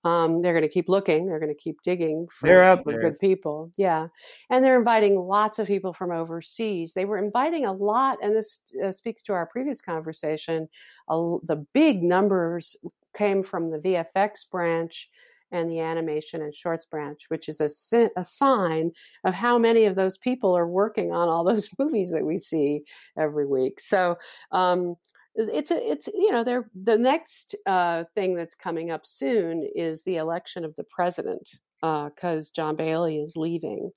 Um, 0.02 0.40
they're 0.40 0.54
going 0.54 0.62
to 0.62 0.68
keep 0.68 0.88
looking. 0.88 1.26
They're 1.26 1.38
going 1.38 1.54
to 1.54 1.62
keep 1.62 1.82
digging 1.82 2.26
for, 2.32 2.48
for 2.82 3.00
good 3.00 3.18
people. 3.20 3.70
Yeah, 3.76 4.08
and 4.48 4.64
they're 4.64 4.78
inviting 4.78 5.20
lots 5.20 5.58
of 5.58 5.68
people 5.68 5.92
from 5.92 6.10
overseas. 6.10 6.94
They 6.94 7.04
were 7.04 7.18
inviting 7.18 7.66
a 7.66 7.72
lot, 7.72 8.18
and 8.22 8.34
this 8.34 8.58
uh, 8.84 8.90
speaks 8.90 9.22
to 9.22 9.32
our 9.32 9.46
previous 9.46 9.80
conversation. 9.80 10.68
Uh, 11.08 11.36
the 11.44 11.64
big 11.72 12.02
numbers 12.02 12.76
came 13.14 13.42
from 13.42 13.70
the 13.70 13.78
VFX 13.78 14.50
branch 14.50 15.08
and 15.52 15.70
the 15.70 15.80
animation 15.80 16.42
and 16.42 16.54
shorts 16.54 16.86
branch, 16.86 17.24
which 17.28 17.48
is 17.48 17.60
a, 17.60 18.10
a 18.16 18.24
sign 18.24 18.92
of 19.24 19.34
how 19.34 19.58
many 19.58 19.84
of 19.84 19.96
those 19.96 20.18
people 20.18 20.56
are 20.56 20.68
working 20.68 21.12
on 21.12 21.28
all 21.28 21.44
those 21.44 21.68
movies 21.78 22.10
that 22.12 22.24
we 22.24 22.38
see 22.38 22.82
every 23.18 23.46
week. 23.46 23.80
So, 23.80 24.16
um, 24.52 24.96
it's 25.36 25.70
a 25.70 25.90
it's 25.90 26.08
you 26.08 26.32
know 26.32 26.42
they're 26.42 26.68
the 26.74 26.98
next 26.98 27.54
uh, 27.64 28.04
thing 28.14 28.34
that's 28.34 28.56
coming 28.56 28.90
up 28.90 29.06
soon 29.06 29.68
is 29.76 30.02
the 30.02 30.16
election 30.16 30.64
of 30.64 30.74
the 30.74 30.84
president 30.84 31.48
because 31.80 32.48
uh, 32.48 32.50
John 32.54 32.76
Bailey 32.76 33.18
is 33.18 33.36
leaving. 33.36 33.90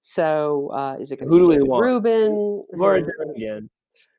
So 0.00 0.70
uh, 0.72 0.96
is 1.00 1.12
it 1.12 1.20
going 1.20 1.30
to 1.30 1.46
be 1.46 1.54
David 1.54 1.68
Rubin? 1.68 2.64
Laura 2.72 3.02
again. 3.34 3.68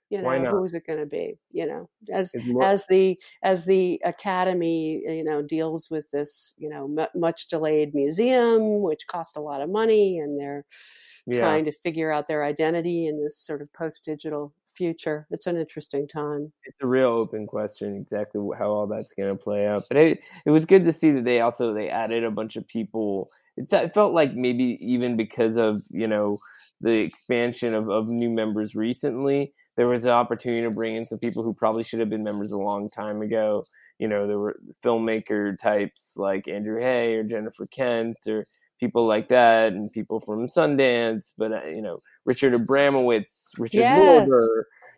You 0.09 0.21
know, 0.23 0.49
who's 0.49 0.73
it 0.73 0.87
going 0.87 0.99
to 0.99 1.05
be? 1.05 1.35
You 1.51 1.67
know, 1.67 1.89
as 2.11 2.33
more- 2.45 2.63
as 2.63 2.85
the 2.87 3.19
as 3.43 3.65
the 3.65 4.01
academy, 4.03 5.03
you 5.05 5.23
know, 5.23 5.41
deals 5.41 5.89
with 5.91 6.09
this, 6.11 6.55
you 6.57 6.69
know, 6.69 6.85
m- 6.97 7.07
much 7.15 7.47
delayed 7.47 7.93
museum, 7.93 8.81
which 8.81 9.05
cost 9.07 9.37
a 9.37 9.41
lot 9.41 9.61
of 9.61 9.69
money, 9.69 10.17
and 10.17 10.39
they're 10.39 10.65
yeah. 11.27 11.39
trying 11.39 11.65
to 11.65 11.71
figure 11.71 12.11
out 12.11 12.27
their 12.27 12.43
identity 12.43 13.07
in 13.07 13.21
this 13.21 13.37
sort 13.37 13.61
of 13.61 13.71
post 13.73 14.03
digital 14.03 14.53
future. 14.67 15.27
It's 15.29 15.45
an 15.45 15.57
interesting 15.57 16.07
time. 16.07 16.51
It's 16.63 16.77
a 16.81 16.87
real 16.87 17.09
open 17.09 17.45
question 17.45 17.95
exactly 17.95 18.41
how 18.57 18.69
all 18.69 18.87
that's 18.87 19.13
going 19.13 19.29
to 19.29 19.41
play 19.41 19.67
out. 19.67 19.83
But 19.89 19.97
it 19.97 20.19
it 20.45 20.51
was 20.51 20.65
good 20.65 20.85
to 20.85 20.93
see 20.93 21.11
that 21.11 21.25
they 21.25 21.41
also 21.41 21.73
they 21.73 21.89
added 21.89 22.23
a 22.23 22.31
bunch 22.31 22.55
of 22.55 22.67
people. 22.67 23.29
It's, 23.57 23.73
it 23.73 23.93
felt 23.93 24.13
like 24.13 24.33
maybe 24.33 24.77
even 24.81 25.17
because 25.17 25.57
of 25.57 25.81
you 25.91 26.07
know 26.07 26.39
the 26.81 26.93
expansion 26.93 27.73
of, 27.73 27.89
of 27.89 28.07
new 28.07 28.29
members 28.29 28.73
recently 28.73 29.53
there 29.75 29.87
was 29.87 30.05
an 30.05 30.11
opportunity 30.11 30.63
to 30.63 30.71
bring 30.71 30.95
in 30.95 31.05
some 31.05 31.19
people 31.19 31.43
who 31.43 31.53
probably 31.53 31.83
should 31.83 31.99
have 31.99 32.09
been 32.09 32.23
members 32.23 32.51
a 32.51 32.57
long 32.57 32.89
time 32.89 33.21
ago. 33.21 33.65
You 33.97 34.07
know, 34.07 34.27
there 34.27 34.39
were 34.39 34.59
filmmaker 34.83 35.57
types 35.57 36.13
like 36.15 36.47
Andrew 36.47 36.81
Haigh 36.81 37.15
or 37.15 37.23
Jennifer 37.23 37.65
Kent 37.67 38.17
or 38.27 38.45
people 38.79 39.05
like 39.05 39.27
that, 39.29 39.73
and 39.73 39.91
people 39.91 40.19
from 40.19 40.47
Sundance. 40.47 41.33
But 41.37 41.51
uh, 41.51 41.65
you 41.65 41.81
know, 41.81 41.99
Richard 42.25 42.53
Abramowitz, 42.53 43.49
Richard 43.57 43.79
yes. 43.79 44.29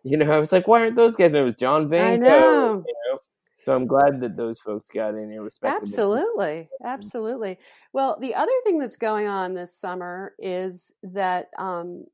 You 0.03 0.17
know, 0.17 0.31
I 0.31 0.39
was 0.39 0.51
like, 0.51 0.67
why 0.67 0.81
aren't 0.81 0.95
those 0.95 1.15
guys? 1.15 1.31
members? 1.31 1.55
John 1.59 1.87
Van. 1.87 2.13
I 2.13 2.15
know. 2.15 2.83
You 2.87 2.93
know? 3.11 3.19
So 3.63 3.75
I'm 3.75 3.85
glad 3.85 4.19
that 4.21 4.35
those 4.35 4.59
folks 4.59 4.89
got 4.89 5.13
in 5.13 5.31
irrespective. 5.31 5.83
Absolutely, 5.83 6.67
absolutely. 6.83 7.59
Well, 7.93 8.17
the 8.19 8.33
other 8.33 8.51
thing 8.63 8.79
that's 8.79 8.97
going 8.97 9.27
on 9.27 9.53
this 9.53 9.71
summer 9.71 10.33
is 10.39 10.95
that 11.03 11.49
um, 11.59 12.05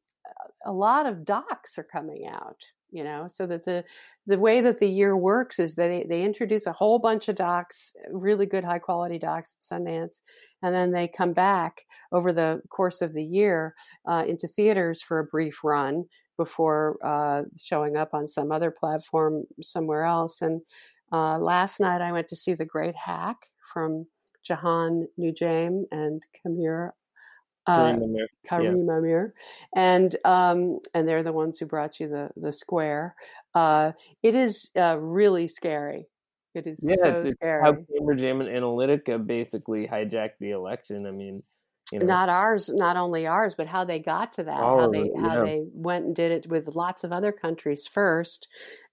a 0.66 0.72
lot 0.72 1.06
of 1.06 1.26
docs 1.26 1.78
are 1.78 1.84
coming 1.84 2.28
out 2.28 2.58
you 2.92 3.04
know 3.04 3.28
so 3.30 3.46
that 3.46 3.66
the 3.66 3.84
the 4.28 4.40
way 4.40 4.62
that 4.62 4.80
the 4.80 4.88
year 4.88 5.16
works 5.16 5.60
is 5.60 5.76
they 5.76 6.06
they 6.08 6.24
introduce 6.24 6.66
a 6.66 6.72
whole 6.72 7.00
bunch 7.00 7.28
of 7.28 7.36
docs 7.36 7.94
really 8.12 8.46
good 8.46 8.64
high 8.64 8.80
quality 8.80 9.20
docs 9.20 9.58
at 9.58 9.80
sundance 9.80 10.22
and 10.64 10.74
then 10.74 10.92
they 10.92 11.08
come 11.08 11.34
back 11.34 11.84
over 12.12 12.32
the 12.32 12.62
course 12.70 13.02
of 13.02 13.14
the 13.14 13.24
year 13.24 13.76
uh, 14.08 14.24
into 14.28 14.48
theaters 14.48 15.02
for 15.02 15.20
a 15.20 15.26
brief 15.26 15.64
run 15.64 16.06
before 16.38 16.98
uh, 17.04 17.42
showing 17.62 17.98
up 17.98 18.14
on 18.14 18.28
some 18.28 18.52
other 18.52 18.72
platform 18.72 19.44
somewhere 19.62 20.04
else 20.04 20.42
and 20.42 20.62
uh, 21.12 21.38
last 21.38 21.80
night 21.80 22.02
i 22.02 22.12
went 22.12 22.28
to 22.28 22.36
see 22.36 22.54
the 22.54 22.66
great 22.66 22.96
hack 22.96 23.38
from 23.74 24.06
Jehane 24.48 25.04
Noujaim 25.20 25.84
and 25.92 26.24
Kamir 26.34 26.92
uh, 27.68 27.98
Karim 28.48 28.90
Amer, 28.90 29.34
and 29.76 30.16
um, 30.24 30.80
and 30.94 31.08
they're 31.08 31.24
the 31.24 31.34
ones 31.34 31.60
who 31.60 31.66
brought 31.66 32.00
you 32.00 32.08
the 32.08 32.30
the 32.38 32.54
square. 32.54 33.16
Uh, 33.54 33.92
it 34.24 34.36
is 34.36 34.70
uh, 34.76 34.98
really 35.00 35.48
scary. 35.48 36.08
It 36.56 36.66
is 36.66 36.80
yeah, 36.82 36.96
so 36.96 37.10
it's, 37.10 37.36
scary. 37.36 37.62
How 37.62 37.74
Cambridge 37.74 38.22
Analytica 38.22 39.26
basically 39.26 39.88
hijacked 39.88 40.40
the 40.40 40.52
election. 40.52 41.06
I 41.06 41.12
mean, 41.12 41.44
you 41.92 42.00
know. 42.00 42.06
not 42.06 42.30
ours, 42.30 42.70
not 42.74 42.96
only 42.96 43.28
ours, 43.28 43.54
but 43.56 43.68
how 43.68 43.84
they 43.84 44.00
got 44.00 44.34
to 44.34 44.44
that. 44.46 44.60
All 44.60 44.80
how 44.80 44.90
they 44.90 45.02
it, 45.02 45.20
how 45.20 45.44
they 45.44 45.66
went 45.74 46.06
and 46.06 46.16
did 46.16 46.32
it 46.32 46.48
with 46.50 46.76
lots 46.76 47.04
of 47.04 47.12
other 47.12 47.34
countries 47.34 47.86
first, 47.86 48.48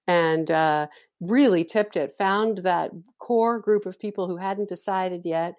and 0.08 0.50
uh, 0.50 0.88
really 1.20 1.64
tipped 1.64 1.96
it. 1.96 2.14
Found 2.18 2.58
that 2.58 2.90
core 3.18 3.60
group 3.60 3.86
of 3.86 3.98
people 3.98 4.26
who 4.26 4.36
hadn't 4.36 4.68
decided 4.68 5.22
yet 5.24 5.54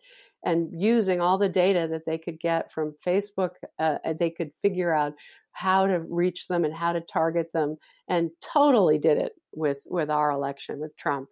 and 0.45 0.69
using 0.79 1.19
all 1.19 1.37
the 1.37 1.49
data 1.49 1.87
that 1.91 2.05
they 2.05 2.17
could 2.17 2.39
get 2.39 2.71
from 2.71 2.95
Facebook, 3.05 3.51
uh, 3.79 3.97
they 4.17 4.29
could 4.29 4.51
figure 4.61 4.93
out 4.93 5.13
how 5.51 5.87
to 5.87 5.99
reach 6.01 6.47
them 6.47 6.63
and 6.63 6.73
how 6.73 6.93
to 6.93 7.01
target 7.01 7.51
them, 7.51 7.77
and 8.07 8.29
totally 8.41 8.97
did 8.97 9.17
it 9.17 9.33
with 9.53 9.79
with 9.85 10.09
our 10.09 10.31
election 10.31 10.79
with 10.79 10.95
Trump, 10.97 11.29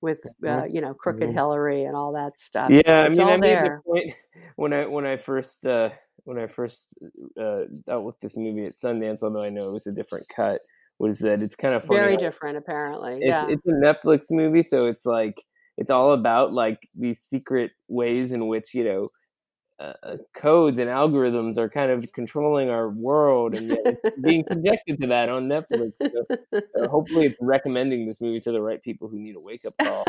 with 0.00 0.20
uh, 0.46 0.64
you 0.64 0.80
know 0.80 0.94
crooked 0.94 1.22
mm-hmm. 1.22 1.36
Hillary 1.36 1.84
and 1.84 1.94
all 1.94 2.12
that 2.12 2.38
stuff. 2.40 2.70
Yeah, 2.70 3.06
it's 3.06 3.18
I 3.18 3.24
mean, 3.24 3.32
I 3.32 3.36
made 3.36 3.50
there. 3.50 3.82
the 3.84 3.90
point 3.90 4.14
when 4.56 4.72
I 4.72 4.86
when 4.86 5.06
I 5.06 5.16
first 5.18 5.64
uh, 5.66 5.90
when 6.24 6.38
I 6.38 6.46
first 6.46 6.86
uh, 7.40 7.62
dealt 7.86 8.04
with 8.04 8.18
this 8.20 8.36
movie 8.36 8.66
at 8.66 8.74
Sundance, 8.74 9.22
although 9.22 9.42
I 9.42 9.50
know 9.50 9.68
it 9.68 9.72
was 9.72 9.86
a 9.86 9.92
different 9.92 10.26
cut, 10.34 10.60
was 10.98 11.18
that 11.18 11.42
it's 11.42 11.56
kind 11.56 11.74
of 11.74 11.84
funny 11.84 12.00
very 12.00 12.16
different 12.16 12.56
apparently. 12.56 13.16
It's, 13.16 13.26
yeah, 13.26 13.46
it's 13.48 13.66
a 13.66 13.72
Netflix 13.72 14.30
movie, 14.30 14.62
so 14.62 14.86
it's 14.86 15.04
like 15.04 15.36
it's 15.76 15.90
all 15.90 16.12
about 16.12 16.52
like 16.52 16.88
these 16.94 17.20
secret 17.20 17.72
ways 17.88 18.32
in 18.32 18.46
which 18.46 18.74
you 18.74 18.84
know 18.84 19.08
uh, 20.02 20.16
codes 20.34 20.78
and 20.78 20.88
algorithms 20.88 21.58
are 21.58 21.68
kind 21.68 21.90
of 21.90 22.10
controlling 22.12 22.70
our 22.70 22.90
world 22.90 23.54
and 23.54 23.78
being 24.22 24.44
subjected 24.48 25.00
to 25.00 25.06
that 25.08 25.28
on 25.28 25.48
Netflix. 25.48 25.92
So, 26.00 26.60
uh, 26.80 26.88
hopefully, 26.88 27.26
it's 27.26 27.36
recommending 27.40 28.06
this 28.06 28.20
movie 28.20 28.40
to 28.40 28.52
the 28.52 28.60
right 28.60 28.82
people 28.82 29.08
who 29.08 29.18
need 29.18 29.36
a 29.36 29.40
wake 29.40 29.64
up 29.64 29.74
call 29.82 30.04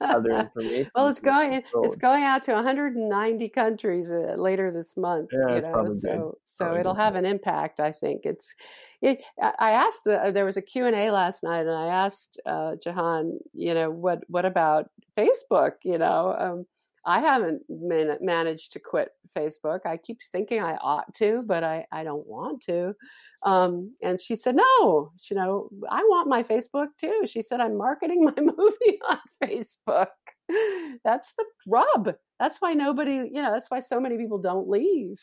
other 0.00 0.30
information. 0.30 0.90
Well, 0.94 1.08
it's 1.08 1.20
going 1.20 1.62
it's 1.74 1.96
going 1.96 2.24
out 2.24 2.42
to 2.44 2.52
190 2.52 3.48
countries 3.48 4.12
uh, 4.12 4.34
later 4.36 4.70
this 4.70 4.96
month. 4.96 5.30
Yeah, 5.32 5.56
you 5.56 5.62
know, 5.62 5.90
so 5.90 6.38
so 6.44 6.64
probably 6.64 6.80
it'll 6.80 6.94
good. 6.94 7.00
have 7.00 7.16
an 7.16 7.24
impact. 7.24 7.80
I 7.80 7.92
think 7.92 8.22
it's. 8.24 8.54
It, 9.00 9.24
I 9.40 9.72
asked 9.72 10.06
uh, 10.06 10.30
there 10.30 10.44
was 10.44 10.56
a 10.56 10.62
Q&A 10.62 11.10
last 11.10 11.42
night 11.42 11.66
and 11.66 11.70
I 11.70 11.86
asked 11.86 12.40
uh, 12.46 12.76
Jehane, 12.76 13.38
you 13.52 13.74
know, 13.74 13.90
what 13.90 14.22
what 14.28 14.44
about 14.44 14.90
Facebook, 15.16 15.72
you 15.82 15.98
know? 15.98 16.36
Um, 16.38 16.66
I 17.04 17.20
haven't 17.20 17.62
man- 17.68 18.18
managed 18.20 18.72
to 18.72 18.78
quit 18.80 19.10
Facebook. 19.36 19.80
I 19.84 19.96
keep 19.96 20.20
thinking 20.30 20.62
I 20.62 20.76
ought 20.76 21.12
to, 21.14 21.42
but 21.46 21.64
I, 21.64 21.86
I 21.90 22.04
don't 22.04 22.26
want 22.26 22.62
to. 22.64 22.94
Um, 23.42 23.94
and 24.02 24.20
she 24.20 24.36
said, 24.36 24.56
no, 24.56 25.12
you 25.28 25.36
know, 25.36 25.68
I 25.90 26.02
want 26.02 26.28
my 26.28 26.42
Facebook 26.42 26.88
too. 26.98 27.22
She 27.26 27.42
said, 27.42 27.60
I'm 27.60 27.76
marketing 27.76 28.24
my 28.36 28.40
movie 28.40 29.00
on 29.08 29.18
Facebook. 29.42 30.06
That's 31.04 31.32
the 31.36 31.44
rub. 31.66 32.14
That's 32.38 32.58
why 32.60 32.74
nobody, 32.74 33.14
you 33.32 33.42
know, 33.42 33.50
that's 33.52 33.70
why 33.70 33.80
so 33.80 34.00
many 34.00 34.16
people 34.16 34.38
don't 34.38 34.68
leave. 34.68 35.20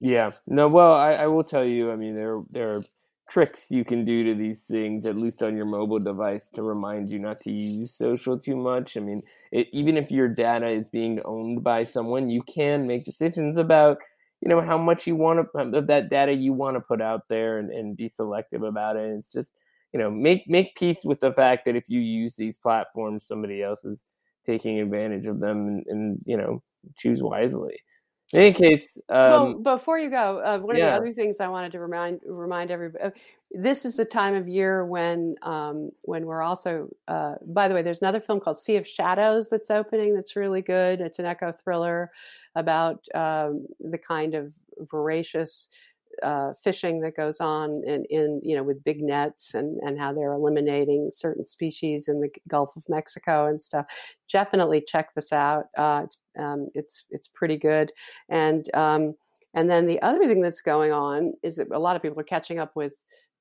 Yeah. 0.00 0.32
No, 0.46 0.68
well, 0.68 0.92
I, 0.92 1.12
I 1.12 1.26
will 1.26 1.44
tell 1.44 1.64
you, 1.64 1.90
I 1.90 1.96
mean, 1.96 2.14
there, 2.14 2.42
there 2.50 2.76
are 2.76 2.84
tricks 3.28 3.66
you 3.70 3.84
can 3.84 4.04
do 4.04 4.24
to 4.24 4.34
these 4.34 4.64
things, 4.64 5.04
at 5.06 5.16
least 5.16 5.42
on 5.42 5.56
your 5.56 5.66
mobile 5.66 5.98
device, 5.98 6.48
to 6.54 6.62
remind 6.62 7.10
you 7.10 7.18
not 7.18 7.40
to 7.40 7.50
use 7.50 7.96
social 7.96 8.38
too 8.38 8.56
much. 8.56 8.96
I 8.96 9.00
mean, 9.00 9.22
it, 9.50 9.66
even 9.72 9.96
if 9.96 10.10
your 10.10 10.28
data 10.28 10.68
is 10.68 10.88
being 10.88 11.20
owned 11.24 11.64
by 11.64 11.84
someone, 11.84 12.30
you 12.30 12.42
can 12.42 12.86
make 12.86 13.04
decisions 13.04 13.58
about, 13.58 13.98
you 14.40 14.48
know, 14.48 14.60
how 14.60 14.78
much 14.78 15.06
you 15.06 15.16
want 15.16 15.40
to 15.52 15.60
um, 15.60 15.74
of 15.74 15.86
that 15.88 16.08
data 16.08 16.32
you 16.32 16.52
want 16.52 16.76
to 16.76 16.80
put 16.80 17.02
out 17.02 17.22
there, 17.28 17.58
and, 17.58 17.70
and 17.70 17.96
be 17.96 18.08
selective 18.08 18.62
about 18.62 18.96
it. 18.96 19.10
It's 19.18 19.32
just, 19.32 19.52
you 19.92 19.98
know, 19.98 20.10
make 20.10 20.44
make 20.46 20.76
peace 20.76 21.04
with 21.04 21.20
the 21.20 21.32
fact 21.32 21.64
that 21.64 21.76
if 21.76 21.88
you 21.88 22.00
use 22.00 22.36
these 22.36 22.56
platforms, 22.56 23.26
somebody 23.26 23.62
else 23.62 23.84
is 23.84 24.04
taking 24.44 24.78
advantage 24.78 25.26
of 25.26 25.40
them, 25.40 25.66
and, 25.66 25.84
and 25.88 26.22
you 26.26 26.36
know, 26.36 26.62
choose 26.96 27.22
wisely. 27.22 27.80
In 28.32 28.40
any 28.40 28.52
case, 28.52 28.98
um, 29.08 29.30
well, 29.30 29.54
before 29.76 30.00
you 30.00 30.10
go, 30.10 30.40
uh, 30.40 30.58
one 30.58 30.76
yeah. 30.76 30.86
of 30.86 30.90
the 30.90 30.96
other 30.96 31.14
things 31.14 31.38
I 31.38 31.46
wanted 31.46 31.70
to 31.72 31.78
remind 31.78 32.20
remind 32.26 32.72
everybody: 32.72 33.04
uh, 33.04 33.10
this 33.52 33.84
is 33.84 33.94
the 33.94 34.04
time 34.04 34.34
of 34.34 34.48
year 34.48 34.84
when 34.84 35.36
um, 35.42 35.90
when 36.02 36.26
we're 36.26 36.42
also. 36.42 36.88
Uh, 37.06 37.36
by 37.46 37.68
the 37.68 37.74
way, 37.74 37.82
there's 37.82 38.02
another 38.02 38.20
film 38.20 38.40
called 38.40 38.58
Sea 38.58 38.76
of 38.76 38.88
Shadows 38.88 39.48
that's 39.48 39.70
opening. 39.70 40.12
That's 40.12 40.34
really 40.34 40.60
good. 40.60 41.00
It's 41.00 41.20
an 41.20 41.26
eco 41.26 41.52
thriller 41.52 42.10
about 42.56 43.04
um, 43.14 43.66
the 43.78 43.98
kind 43.98 44.34
of 44.34 44.52
voracious 44.90 45.68
uh, 46.22 46.52
fishing 46.62 47.00
that 47.00 47.16
goes 47.16 47.40
on 47.40 47.82
in, 47.86 48.04
in 48.10 48.40
you 48.42 48.56
know 48.56 48.62
with 48.62 48.82
big 48.84 49.02
nets 49.02 49.54
and 49.54 49.78
and 49.80 49.98
how 49.98 50.12
they're 50.12 50.32
eliminating 50.32 51.10
certain 51.12 51.44
species 51.44 52.08
in 52.08 52.20
the 52.20 52.28
Gulf 52.48 52.70
of 52.76 52.82
Mexico 52.88 53.46
and 53.46 53.60
stuff. 53.60 53.86
Definitely 54.32 54.84
check 54.86 55.14
this 55.14 55.32
out. 55.32 55.66
Uh, 55.76 56.02
it's 56.04 56.18
um, 56.38 56.68
it's 56.74 57.04
it's 57.10 57.28
pretty 57.28 57.56
good 57.56 57.92
and. 58.28 58.74
Um, 58.74 59.14
and 59.54 59.70
then 59.70 59.86
the 59.86 60.00
other 60.02 60.26
thing 60.26 60.42
that's 60.42 60.60
going 60.60 60.92
on 60.92 61.32
is 61.42 61.56
that 61.56 61.68
a 61.72 61.78
lot 61.78 61.96
of 61.96 62.02
people 62.02 62.20
are 62.20 62.24
catching 62.24 62.58
up 62.58 62.76
with 62.76 62.92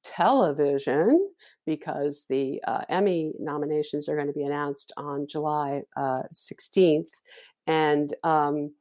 television 0.05 1.30
because 1.65 2.26
the 2.30 2.61
uh, 2.67 2.82
Emmy 2.89 3.34
nominations 3.38 4.07
are 4.07 4.15
going 4.15 4.28
to 4.28 4.34
be 4.34 4.43
announced 4.43 4.93
on 4.97 5.28
July 5.28 5.82
uh, 5.97 6.21
16th. 6.34 7.09
And 7.67 8.15
um, 8.23 8.71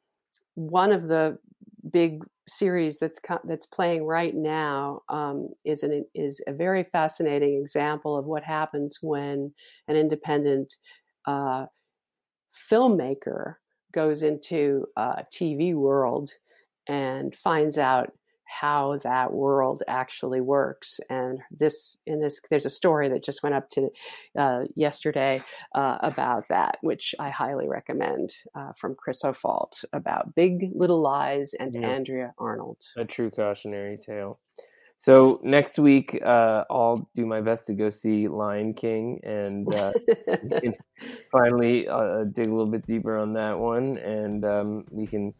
one 0.54 0.92
of 0.92 1.08
the 1.08 1.38
big 1.90 2.24
series 2.48 2.98
that's 2.98 3.20
that's 3.44 3.66
playing 3.66 4.04
right 4.06 4.34
now 4.34 5.00
um, 5.08 5.48
is 5.64 5.82
an 5.82 6.04
is 6.14 6.40
a 6.46 6.52
very 6.52 6.84
fascinating 6.84 7.60
example 7.60 8.16
of 8.16 8.24
what 8.24 8.42
happens 8.42 8.98
when 9.00 9.52
an 9.88 9.96
independent 9.96 10.74
uh, 11.26 11.66
filmmaker 12.70 13.54
goes 13.92 14.22
into 14.22 14.86
a 14.96 15.24
TV 15.32 15.74
world 15.74 16.30
and 16.88 17.34
finds 17.34 17.78
out 17.78 18.12
how 18.60 18.98
that 19.02 19.32
world 19.32 19.82
actually 19.88 20.40
works. 20.40 21.00
And 21.10 21.40
this, 21.50 21.96
in 22.06 22.20
this, 22.20 22.40
there's 22.50 22.66
a 22.66 22.70
story 22.70 23.08
that 23.08 23.24
just 23.24 23.42
went 23.42 23.54
up 23.54 23.70
to 23.70 23.90
uh, 24.38 24.64
yesterday 24.74 25.42
uh, 25.74 25.98
about 26.00 26.48
that, 26.48 26.78
which 26.82 27.14
I 27.18 27.30
highly 27.30 27.68
recommend 27.68 28.34
uh, 28.54 28.72
from 28.72 28.94
Chris 28.94 29.24
O'Falt 29.24 29.84
about 29.92 30.34
Big 30.34 30.70
Little 30.74 31.00
Lies 31.00 31.54
and 31.54 31.74
yeah. 31.74 31.88
Andrea 31.88 32.34
Arnold. 32.38 32.78
A 32.96 33.04
true 33.04 33.30
cautionary 33.30 33.98
tale. 34.04 34.38
So 34.98 35.38
next 35.42 35.78
week, 35.78 36.18
uh, 36.24 36.64
I'll 36.70 37.10
do 37.14 37.26
my 37.26 37.42
best 37.42 37.66
to 37.66 37.74
go 37.74 37.90
see 37.90 38.26
Lion 38.26 38.72
King 38.72 39.20
and 39.22 39.72
uh, 39.74 39.92
finally 41.30 41.86
uh, 41.86 42.24
dig 42.24 42.46
a 42.46 42.50
little 42.50 42.70
bit 42.70 42.86
deeper 42.86 43.18
on 43.18 43.34
that 43.34 43.58
one, 43.58 43.98
and 43.98 44.44
um, 44.46 44.84
we 44.90 45.06
can 45.06 45.34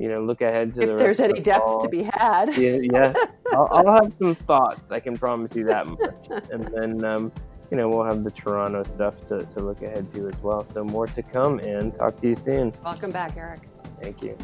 you 0.00 0.08
know, 0.08 0.22
look 0.22 0.40
ahead 0.40 0.72
to 0.74 0.80
if 0.80 0.88
the. 0.88 0.96
There's 0.96 1.20
any 1.20 1.40
depth 1.40 1.82
to 1.82 1.88
be 1.88 2.02
had. 2.14 2.56
Yeah, 2.56 2.78
yeah. 2.80 3.12
I'll, 3.52 3.68
I'll, 3.70 3.94
have 4.02 4.12
some 4.18 4.34
thoughts. 4.34 4.90
I 4.90 4.98
can 4.98 5.16
promise 5.16 5.54
you 5.54 5.64
that 5.64 5.86
much. 5.86 6.48
and 6.50 6.66
then, 6.74 7.04
um, 7.04 7.30
you 7.70 7.76
know, 7.76 7.86
we'll 7.86 8.04
have 8.04 8.24
the 8.24 8.30
Toronto 8.30 8.82
stuff 8.82 9.14
to, 9.28 9.40
to 9.40 9.60
look 9.60 9.82
ahead 9.82 10.10
to 10.14 10.26
as 10.26 10.42
well. 10.42 10.66
So 10.72 10.84
more 10.84 11.06
to 11.06 11.22
come, 11.22 11.58
and 11.60 11.94
talk 11.94 12.18
to 12.22 12.28
you 12.28 12.34
soon. 12.34 12.72
Welcome 12.82 13.10
back, 13.10 13.36
Eric. 13.36 13.68
Thank 14.00 14.22
you. 14.22 14.38